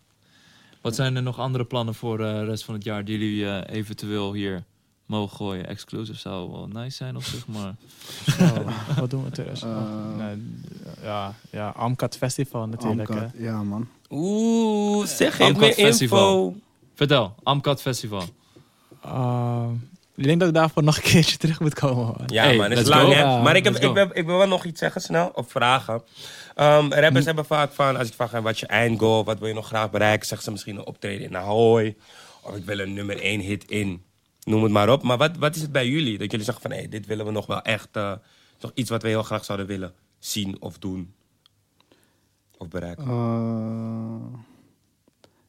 [0.87, 3.77] Wat zijn er nog andere plannen voor de rest van het jaar die jullie eh,
[3.77, 4.65] eventueel hier
[5.07, 5.67] mogen gooien?
[5.67, 7.75] Exclusive zou wel nice zijn op zich, maar...
[8.41, 9.63] Oh, wat doen we thuis?
[9.63, 9.79] Eh,
[10.19, 10.37] nee,
[11.03, 13.11] ja, ja, Amcat Festival natuurlijk.
[13.11, 13.45] Amcat, hè.
[13.45, 13.89] Ja, man.
[14.11, 16.45] Oeh, zeg geef Amcat meer Festival.
[16.47, 16.59] info.
[16.95, 18.23] Vertel, Amcat Festival.
[19.07, 19.67] Uh,
[20.15, 22.05] ik denk dat ik daarvoor nog een keertje terug moet komen.
[22.05, 22.27] man.
[22.27, 23.11] Ja, Hey, man, het is lang, go.
[23.13, 23.21] hè?
[23.21, 26.03] Ja, maar ik, heb, ik, wil, ik wil wel nog iets zeggen snel, of vragen.
[26.57, 29.55] Ehm, rappers hebben vaak van, als ik vraag, wat is je eindgoal, wat wil je
[29.55, 31.97] nog graag bereiken, zeggen ze misschien een optreden in Ahoy.
[32.43, 34.03] Of ik wil een nummer 1 hit in,
[34.43, 35.03] noem het maar op.
[35.03, 36.19] Maar wat, wat is het bij jullie?
[36.19, 38.13] Dat jullie zeggen van, hé, dit willen we nog wel echt, eh,
[38.59, 41.15] toch iets wat we heel graag zouden willen zien of doen.
[42.59, 43.07] Of bereiken.
[43.07, 44.39] Eh,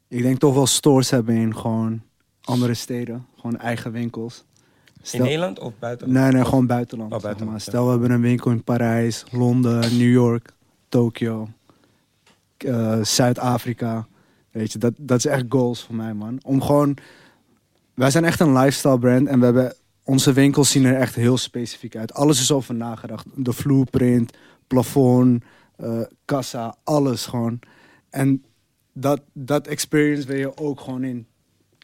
[0.08, 2.02] ik denk toch wel stores hebben in gewoon
[2.44, 3.26] andere steden.
[3.36, 4.44] Gewoon eigen winkels.
[5.12, 6.12] in Nederland of buiten?
[6.12, 7.12] Nee, nee, gewoon buitenland.
[7.12, 7.68] Oh, zeg buitenland, maar.
[7.68, 10.56] Stel, we hebben een winkel in Parijs, Londen, New York,
[10.88, 11.48] Tokio,
[12.56, 14.06] eh, Zuid-Afrika.
[14.50, 16.38] Weet je, dat, dat is echt goals voor mij, man.
[16.44, 16.96] Om gewoon...
[17.94, 19.74] Wij zijn echt een lifestyle brand en we hebben...
[20.02, 22.14] Onze winkels zien er echt heel specifiek uit.
[22.14, 23.26] Alles is over nagedacht.
[23.34, 24.36] De vloerprint,
[24.66, 25.44] plafond,
[25.76, 27.58] eh, kassa, alles gewoon.
[28.10, 28.44] En
[28.92, 31.26] dat, dat experience wil je ook gewoon in,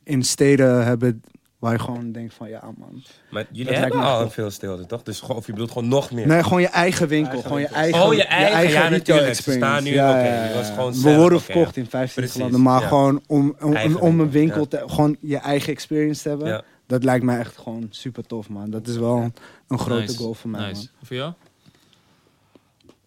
[0.05, 1.23] in steden hebben...
[1.65, 3.03] waar je gewoon denkt van, ja man...
[3.31, 5.03] Maar jullie Dat hebben al veel stilte, toch?
[5.03, 6.27] Dus, gewoon- of je bedoelt gewoon nog meer?
[6.27, 7.31] Nee, gewoon je eigen winkel.
[7.33, 9.35] Eigen gewoon je eigen, Oh, je eigen, ja, retail natuurlijk.
[9.35, 11.83] Ze staan nu- je was gewoon We zelf, worden verkocht ja.
[11.83, 12.63] in 15 Precies, landen.
[12.63, 12.89] Maar ja.
[12.89, 13.57] gewoon om,
[14.01, 14.67] om, een winkel, ja.
[14.67, 14.83] te...
[14.87, 16.49] Gewoon je eigen experience te hebben.
[16.49, 16.63] Ja.
[16.87, 18.71] Dat lijkt mij echt gewoon super tof, man.
[18.71, 19.35] Dat is wel een,
[19.69, 20.89] een grote Nice, goal voor mij, Nice.
[21.03, 21.33] Voor jou?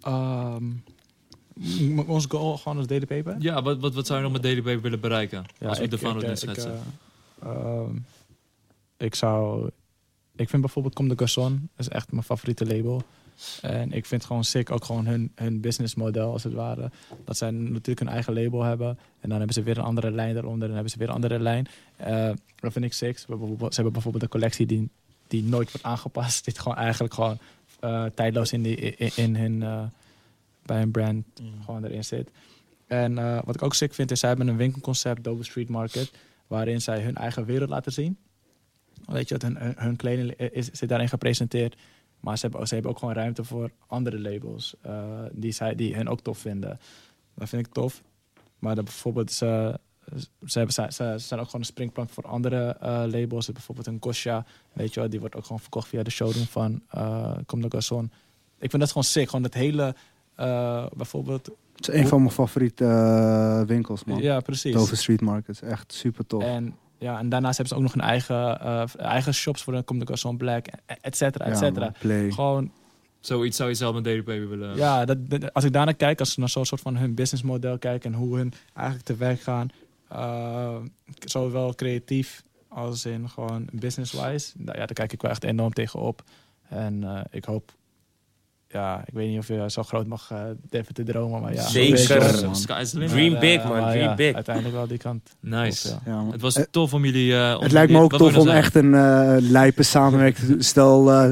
[0.02, 0.64] Ehm,
[1.96, 3.36] m- ons goal gewoon als Daily Paper?
[3.40, 5.46] Ja, wat, wat, wat zou je nog met Daily Paper willen bereiken?
[5.66, 6.72] als we ik- de Fano ik, nu schetsen.
[6.72, 7.90] Ik, ehm,
[8.98, 9.70] ik zou...
[10.36, 13.04] Ik vind bijvoorbeeld Comme de Garçon is echt mijn favoriete label.
[13.62, 16.92] En ik vind gewoon sick ook gewoon hun, hun businessmodel als het ware.
[17.26, 18.88] Dat zij natuurlijk hun eigen label hebben.
[19.20, 20.62] En dan hebben ze weer een andere lijn daaronder.
[20.62, 21.68] En dan hebben ze weer een andere lijn.
[21.96, 23.18] Eh, dat vind ik sick.
[23.18, 24.90] Ze hebben bijvoorbeeld, ze hebben bijvoorbeeld een collectie die,
[25.28, 26.44] die nooit wordt aangepast.
[26.46, 27.38] Dit gewoon eigenlijk gewoon
[27.80, 29.84] eh, tijdloos in, die, in, in hun, eh,
[30.66, 31.26] bij hun brand
[31.66, 32.30] gewoon erin zit.
[32.88, 33.16] En
[33.46, 36.12] wat ik ook sick vind is, zij hebben een winkelconcept, Dover Street Market,
[36.48, 38.18] waarin zij hun eigen wereld laten zien.
[39.08, 41.76] Weet je, dat hun, hun, hun kleding is, zit daarin gepresenteerd.
[42.20, 45.96] Maar ze hebben, ze hebben ook gewoon ruimte voor andere labels eh, die, zij, die
[45.96, 46.80] hen ook tof vinden.
[47.36, 48.04] Dat vind ik tof.
[48.60, 49.80] Maar dat bijvoorbeeld, ze,
[50.46, 53.52] ze, hebben, ze, ze zijn ook gewoon een springplank voor andere eh, labels.
[53.52, 56.82] Bijvoorbeeld een Kosha, weet je wel, die wordt ook gewoon verkocht via de showroom van
[56.96, 58.12] uh, Comme de Garçon.
[58.60, 59.30] Ik vind dat gewoon sick.
[59.30, 59.96] Gewoon het hele,
[60.40, 61.50] uh, bijvoorbeeld...
[61.76, 64.22] Het is een van mijn favoriete winkels, man.
[64.22, 64.74] Ja, precies.
[64.74, 65.62] Dover Street Market.
[65.62, 66.44] Echt super tof.
[66.44, 69.84] En, ja, en daarnaast hebben ze ook nog een eigen, uh, eigen shops voor de
[69.84, 70.68] Comme de Garçon Black,
[71.02, 71.94] et cetera, et cetera.
[72.02, 72.72] Ja, gewoon...
[73.20, 74.76] Zoiets zou je zelf met Daily Paper willen...
[74.76, 77.78] Ja, dat, dat, als ik daarnaar kijk, als ik naar zo'n soort van hun businessmodel
[77.78, 79.70] kijk en hoe hun eigenlijk te werk gaan,
[80.12, 80.76] uh,
[81.26, 86.24] zowel creatief als in gewoon business-wise, nou ja, daar kijk ik wel echt enorm tegenop.
[86.70, 87.74] En uh, ik hoop,
[88.70, 90.40] ja, ik weet niet of je zo groot mag uh,
[90.70, 91.62] durven te dromen, maar ja.
[91.68, 92.50] Zeker.
[92.92, 93.78] Dream big, man.
[93.90, 94.36] Dream ja, big.
[94.36, 95.36] Uiteindelijk wel die kant.
[95.40, 95.94] Nice.
[95.94, 96.12] Op, ja.
[96.12, 97.32] Ja, het was tof om jullie...
[97.32, 98.54] Uh, om het lijkt me ook tof om zeggen?
[98.54, 101.30] echt een uh, lijpe samenwerking te Stel, uh,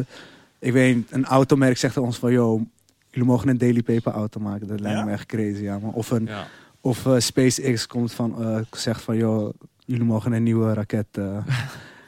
[0.59, 2.61] ik weet niet, een automerk zegt ons van, yo,
[3.09, 4.67] jullie mogen een Daily Paper auto maken.
[4.67, 5.05] Dat lijkt Ja?
[5.05, 5.93] me echt crazy, ja, man.
[5.93, 6.47] Of, een, Ja.
[6.81, 9.53] of uh, SpaceX komt van, zegt van, joh,
[9.85, 11.07] jullie mogen een nieuwe raket...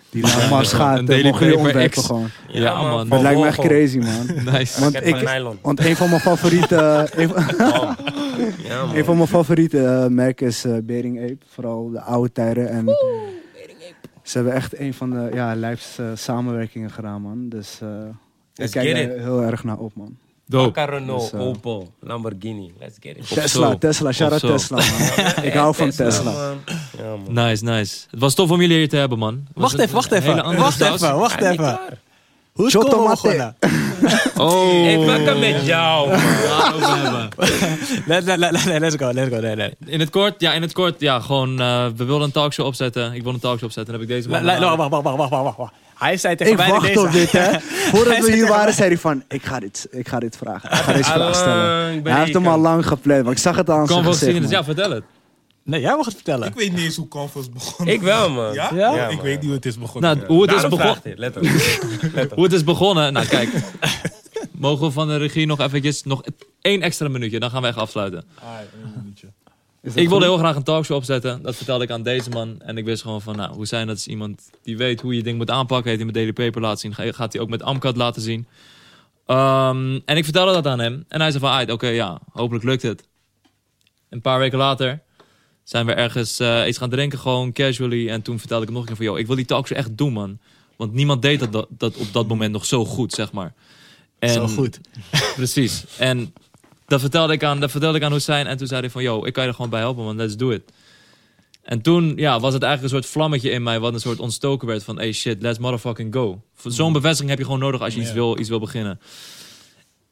[0.09, 2.05] die naar Mars gaat, Een mogen jullie ontwerpen X.
[2.05, 2.29] gewoon.
[2.47, 3.09] Ja, man.
[3.09, 4.25] Dat lijkt me echt crazy, man.
[4.53, 4.79] Nice.
[4.79, 5.59] Want, ik, nylon.
[5.61, 6.75] want een van mijn favoriete...
[7.15, 7.91] een, Oh.
[8.67, 8.95] Ja, man.
[8.95, 11.37] een van mijn favoriete uh, merken is uh, Bering Ape.
[11.47, 12.69] Vooral de oude tijden.
[12.69, 12.85] En
[14.23, 17.49] ze hebben echt een van de ja, lijfste uh, samenwerkingen gedaan, man.
[17.49, 17.89] Dus uh,
[18.55, 20.17] ik kijk er heel erg naar op, man.
[20.51, 22.71] Akka, Renault, Dus, uh, Opel, Lamborghini.
[22.79, 23.27] Let's get it.
[23.27, 23.77] Tesla, zo.
[23.77, 24.47] Tesla, shout out zo.
[24.47, 25.43] Tesla, man.
[25.49, 26.31] ik hou van Tesla.
[26.31, 26.57] man.
[26.97, 27.03] Ja,
[27.33, 27.45] man.
[27.47, 27.95] Nice, nice.
[28.11, 29.33] Het was tof om jullie hier te hebben, man.
[29.53, 30.43] Was Wacht het even, wacht een hele even.
[30.43, 31.01] andere Wacht saus?
[31.01, 31.79] even, wacht niet even.
[32.53, 33.21] Hoe is Choto Convo Mate.
[33.21, 33.55] begonnen?
[34.37, 34.85] Oh.
[34.91, 36.09] Ik fuck met jou.
[36.09, 36.17] man.
[36.19, 37.29] Daarover hebben.
[38.05, 39.39] Let- let- let- let- Let's go, let's go.
[39.41, 39.73] Nee, nee.
[39.85, 43.05] In het kort, ja, in het kort, ja, gewoon, eh, we wilden een talkshow opzetten.
[43.13, 43.93] Ik wilde een talkshow opzetten.
[43.93, 44.43] Dan heb ik deze man...
[44.43, 45.73] Le- le- Wacht, wacht, wacht, wacht, wacht, wacht, wacht.
[45.97, 46.99] Hij zei tegen Ik mij wacht deze.
[46.99, 47.59] op dit, hè.
[47.93, 49.23] Voordat we hier waren, zei hij van...
[49.27, 50.69] Ik ga dit, ik ga dit vragen.
[50.71, 52.03] Ik ga deze vraag stellen.
[52.03, 54.41] Hij heeft ik hem al lang gepland, maar ik zag het aan zijn gezicht, zien,
[54.41, 55.03] dus ja, vertel het.
[55.63, 56.47] Nee, jij mag het vertellen.
[56.47, 57.93] Ik weet niet eens hoe Convos begonnen.
[57.93, 58.53] Ik wel, man.
[58.53, 58.69] Ja?
[58.73, 58.95] Ja?
[58.95, 59.25] Ja, ik man.
[59.25, 60.17] weet niet hoe het is begonnen.
[60.17, 60.87] Nou, hoe het is begonnen...
[60.87, 61.43] vraagt hij, let op.
[62.13, 62.35] Let op.
[62.35, 63.49] Hoe het is begonnen, nou kijk.
[64.51, 66.23] Mogen we van de regie nog eventjes, nog
[66.61, 68.19] één extra minuutje, dan gaan we echt afsluiten.
[68.19, 69.31] Is dat
[69.95, 71.41] Ik wilde heel graag een talkshow opzetten.
[71.41, 72.61] Dat vertelde ik aan deze man.
[72.61, 75.23] En ik wist gewoon van, nou, hoe zijn dat is iemand die weet hoe je
[75.23, 75.89] ding moet aanpakken.
[75.97, 76.93] Heeft hij met Paper laten zien.
[76.95, 78.47] Ga- Gaat hij ook met Amcat laten zien.
[79.25, 81.05] Ehm, en ik vertelde dat aan hem.
[81.07, 83.03] En hij zei van, "Aight, oké, ja, hopelijk lukt het.
[84.09, 85.01] Een paar weken later
[85.63, 88.09] zijn we ergens eh, iets gaan drinken, gewoon casually.
[88.09, 89.97] En toen vertelde ik hem nog een keer van, yo, ik wil die talkshow echt
[89.97, 90.39] doen, man.
[90.75, 93.53] Want niemand deed dat, dat, dat op dat moment nog zo goed, zeg maar.
[94.19, 94.79] En, Zo goed.
[95.35, 95.85] Precies.
[95.97, 96.33] En
[96.87, 98.47] dat vertelde ik aan, dat vertelde ik aan Hussein.
[98.47, 100.15] En toen zei hij van, yo, ik kan je er gewoon bij helpen, man.
[100.15, 100.71] Let's do it.
[101.63, 103.79] En toen ja, was het eigenlijk een soort vlammetje in mij...
[103.79, 104.97] wat een soort ontstoken werd van...
[104.97, 106.41] hey shit, let's motherfucking go.
[106.63, 108.99] Zo'n bevestiging heb je gewoon nodig als je iets, wil, iets wil beginnen.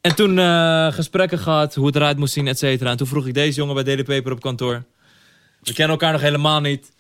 [0.02, 2.90] En toen eh, gesprekken gehad, hoe het eruit moest zien, et cetera.
[2.90, 4.84] En toen vroeg ik deze jongen bij Daily Paper op kantoor.
[5.62, 6.92] We kennen elkaar nog helemaal niet.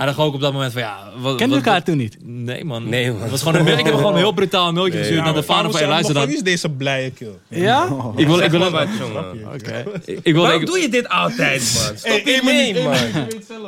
[0.00, 0.98] Hij dacht ook op dat moment van, ja...
[1.18, 2.16] Wat, Ken je wat- elkaar toen niet?
[2.22, 2.88] Nee, man.
[2.88, 3.20] Nee, man.
[3.20, 5.42] Het was gewoon een mail- ik heb gewoon een heel brutaal mailtje gestuurd naar de
[5.42, 5.88] vader van...
[5.88, 6.26] Luister dan.
[6.26, 7.38] Wie is deze blije kill?
[7.48, 7.84] Ja?
[8.16, 8.62] Ik wil, ik wil.
[8.62, 9.84] Oké.
[10.22, 11.98] ik wil, Waarom ik, doe je dit altijd, man?
[11.98, 12.96] Stop hiermee, man.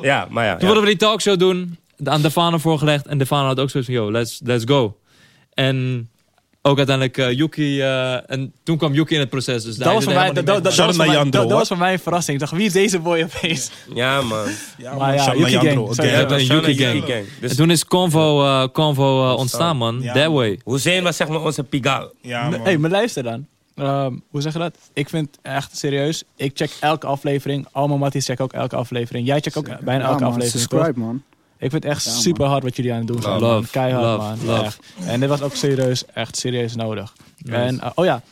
[0.03, 0.51] Ja, maar ja.
[0.51, 0.67] Toen ja.
[0.67, 1.77] wilden we die talkshow doen.
[2.05, 3.07] Aan Defano voorgelegd.
[3.07, 4.97] En Defano had ook zoiets van, yo, let's, let's go.
[5.55, 6.09] En
[6.63, 7.81] ook uiteindelijk eh, Yuki.
[7.81, 9.65] eh, en toen kwam Yuki in het proces.
[9.65, 11.59] Dus Dat was, voor mij, dat, dat, was voor mij, Jandro, dat, dat hoor.
[11.59, 12.35] was voor mij een verrassing.
[12.35, 13.71] Ik dacht, wie is deze boy opeens?
[13.95, 14.47] Ja, man.
[14.79, 15.95] Ja, Maar ja, Yuki gang.
[15.95, 16.11] Sorry.
[16.11, 17.25] Ja, een Yuki gang.
[17.41, 20.01] Dus En toen is Convo, eh, Convo ontstaan, man.
[20.03, 20.61] Ja, That way.
[20.65, 22.13] Hussein was zeg maar onze pigal.
[22.21, 22.67] Ja, Nee, man.
[22.67, 23.47] hey, maar luister dan.
[23.77, 24.75] Ehm, hoe zeg je dat?
[24.93, 26.25] Ik vind echt serieus.
[26.37, 27.67] Ik check elke aflevering.
[27.73, 29.27] Alma Matties check ook elke aflevering.
[29.27, 30.67] Jij checkt ook bijna Ja, elke man, aflevering.
[30.69, 30.79] toch?
[30.81, 31.23] subscribe, man.
[31.63, 33.41] Ik vind het echt Ja, super hard wat jullie aan het doen zijn.
[33.41, 33.67] Love, man.
[33.71, 34.45] Keihard, love, man.
[34.45, 34.65] love.
[34.65, 34.81] Echt.
[35.07, 37.15] En dit was ook serieus, echt serieus nodig.
[37.45, 38.23] En, eh, oh ja.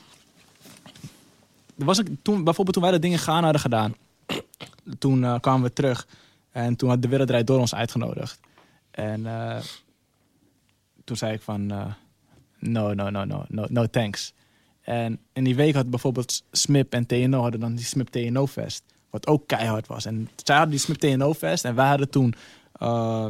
[1.78, 3.94] Er was ook, toen, bijvoorbeeld toen wij dat ding in Ghana hadden gedaan.
[4.98, 6.07] Toen eh, kwamen we terug.
[6.51, 8.40] En toen had de Wereldrijd door ons uitgenodigd.
[8.90, 9.57] En eh,
[11.05, 11.70] toen zei ik van...
[11.70, 11.86] eh,
[12.59, 14.32] no, no, no, no, no, no thanks.
[14.81, 18.82] En in die week had bijvoorbeeld SMIP en TNO hadden dan die SMIP TNO Fest.
[19.11, 20.05] Wat ook keihard was.
[20.05, 21.65] En zij hadden die SMIP TNO Fest.
[21.65, 22.35] En wij hadden toen
[22.81, 23.27] eh,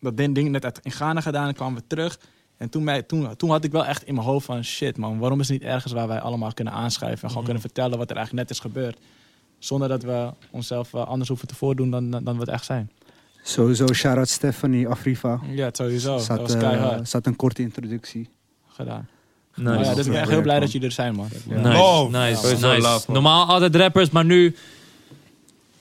[0.00, 1.48] dat ding, ding net uit in Ghana gedaan.
[1.48, 2.18] En kwamen we terug.
[2.56, 4.64] En toen, mij, toen, toen had ik wel echt in mijn hoofd van...
[4.64, 7.22] Shit man, waarom is het niet ergens waar wij allemaal kunnen aanschrijven...
[7.22, 8.98] en gewoon kunnen vertellen wat er eigenlijk net is gebeurd.
[9.58, 12.64] Zonder dat we onszelf eh, anders hoeven te voordoen dan, dan, dan we het echt
[12.64, 12.90] zijn.
[13.42, 15.40] Sowieso, shout-out Stephanie, Afriva.
[15.48, 16.18] Ja, het sowieso.
[16.18, 18.28] Zat, dat was eh, keihard zat een korte introductie.
[18.68, 19.08] gedaan.
[19.54, 19.84] Nice.
[19.84, 21.28] Ja, dus ik ben echt heel blij dat jullie er zijn, man.
[21.46, 23.12] Nice, nice, nice.
[23.12, 24.54] Normaal altijd rappers, maar nu...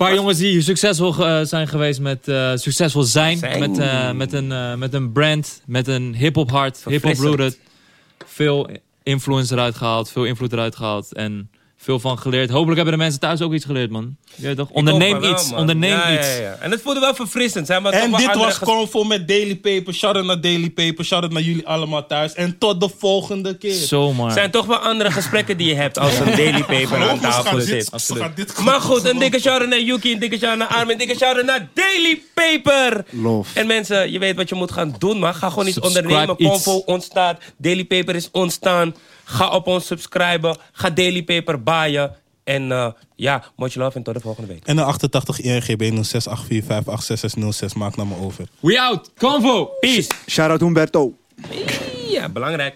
[0.01, 2.27] Paar jongens die succesvol eh, zijn geweest met...
[2.27, 3.59] eh, succesvol zijn, Zijn.
[3.59, 7.59] Met, eh, met, een, met een brand, met een hip-hop hart, hip-hop rooted.
[8.25, 8.69] Veel
[9.03, 11.49] influence eruit gehaald, veel invloed eruit gehaald en
[11.83, 12.49] veel van geleerd.
[12.49, 14.15] Hopelijk hebben de mensen thuis ook iets geleerd, man.
[14.35, 14.69] Je weet toch?
[14.69, 15.59] Onderneem wel, iets, man.
[15.59, 16.37] onderneem Ja, ja, iets.
[16.37, 16.57] ja.
[16.59, 17.67] En het voelde wel verfrissend.
[17.67, 19.93] Maar toch En dit andere was Convo met Daily Paper.
[19.93, 21.05] Shout-out naar Daily Paper.
[21.05, 22.33] Shout-out naar jullie allemaal thuis.
[22.33, 23.73] En tot de volgende keer.
[23.73, 24.31] Zomaar.
[24.31, 27.91] zijn toch wel andere gesprekken die je hebt als een daily paper aan tafel zit.
[28.63, 31.45] Maar goed, een dikke shout-out naar Yuki, een dikke shout-out naar Armin, een dikke shout-out
[31.45, 33.05] naar Daily Paper.
[33.09, 33.59] Love.
[33.59, 36.35] En mensen, je weet wat je moet gaan doen, maar ga gewoon iets Subscribe ondernemen.
[36.35, 38.95] Convo ontstaat, Daily Paper is ontstaan.
[39.23, 42.15] Ga op ons subscriben, ga Daily Paper baaien.
[42.43, 44.65] En eh, ja, much love en tot de volgende week.
[44.65, 47.77] En een 88 INGB 0684586606.
[47.77, 48.47] Maak naar me over.
[48.59, 49.11] We out.
[49.17, 49.69] Convo.
[49.79, 50.09] Peace.
[50.29, 51.13] Shout-out Humberto.
[52.09, 52.75] Ja, belangrijk.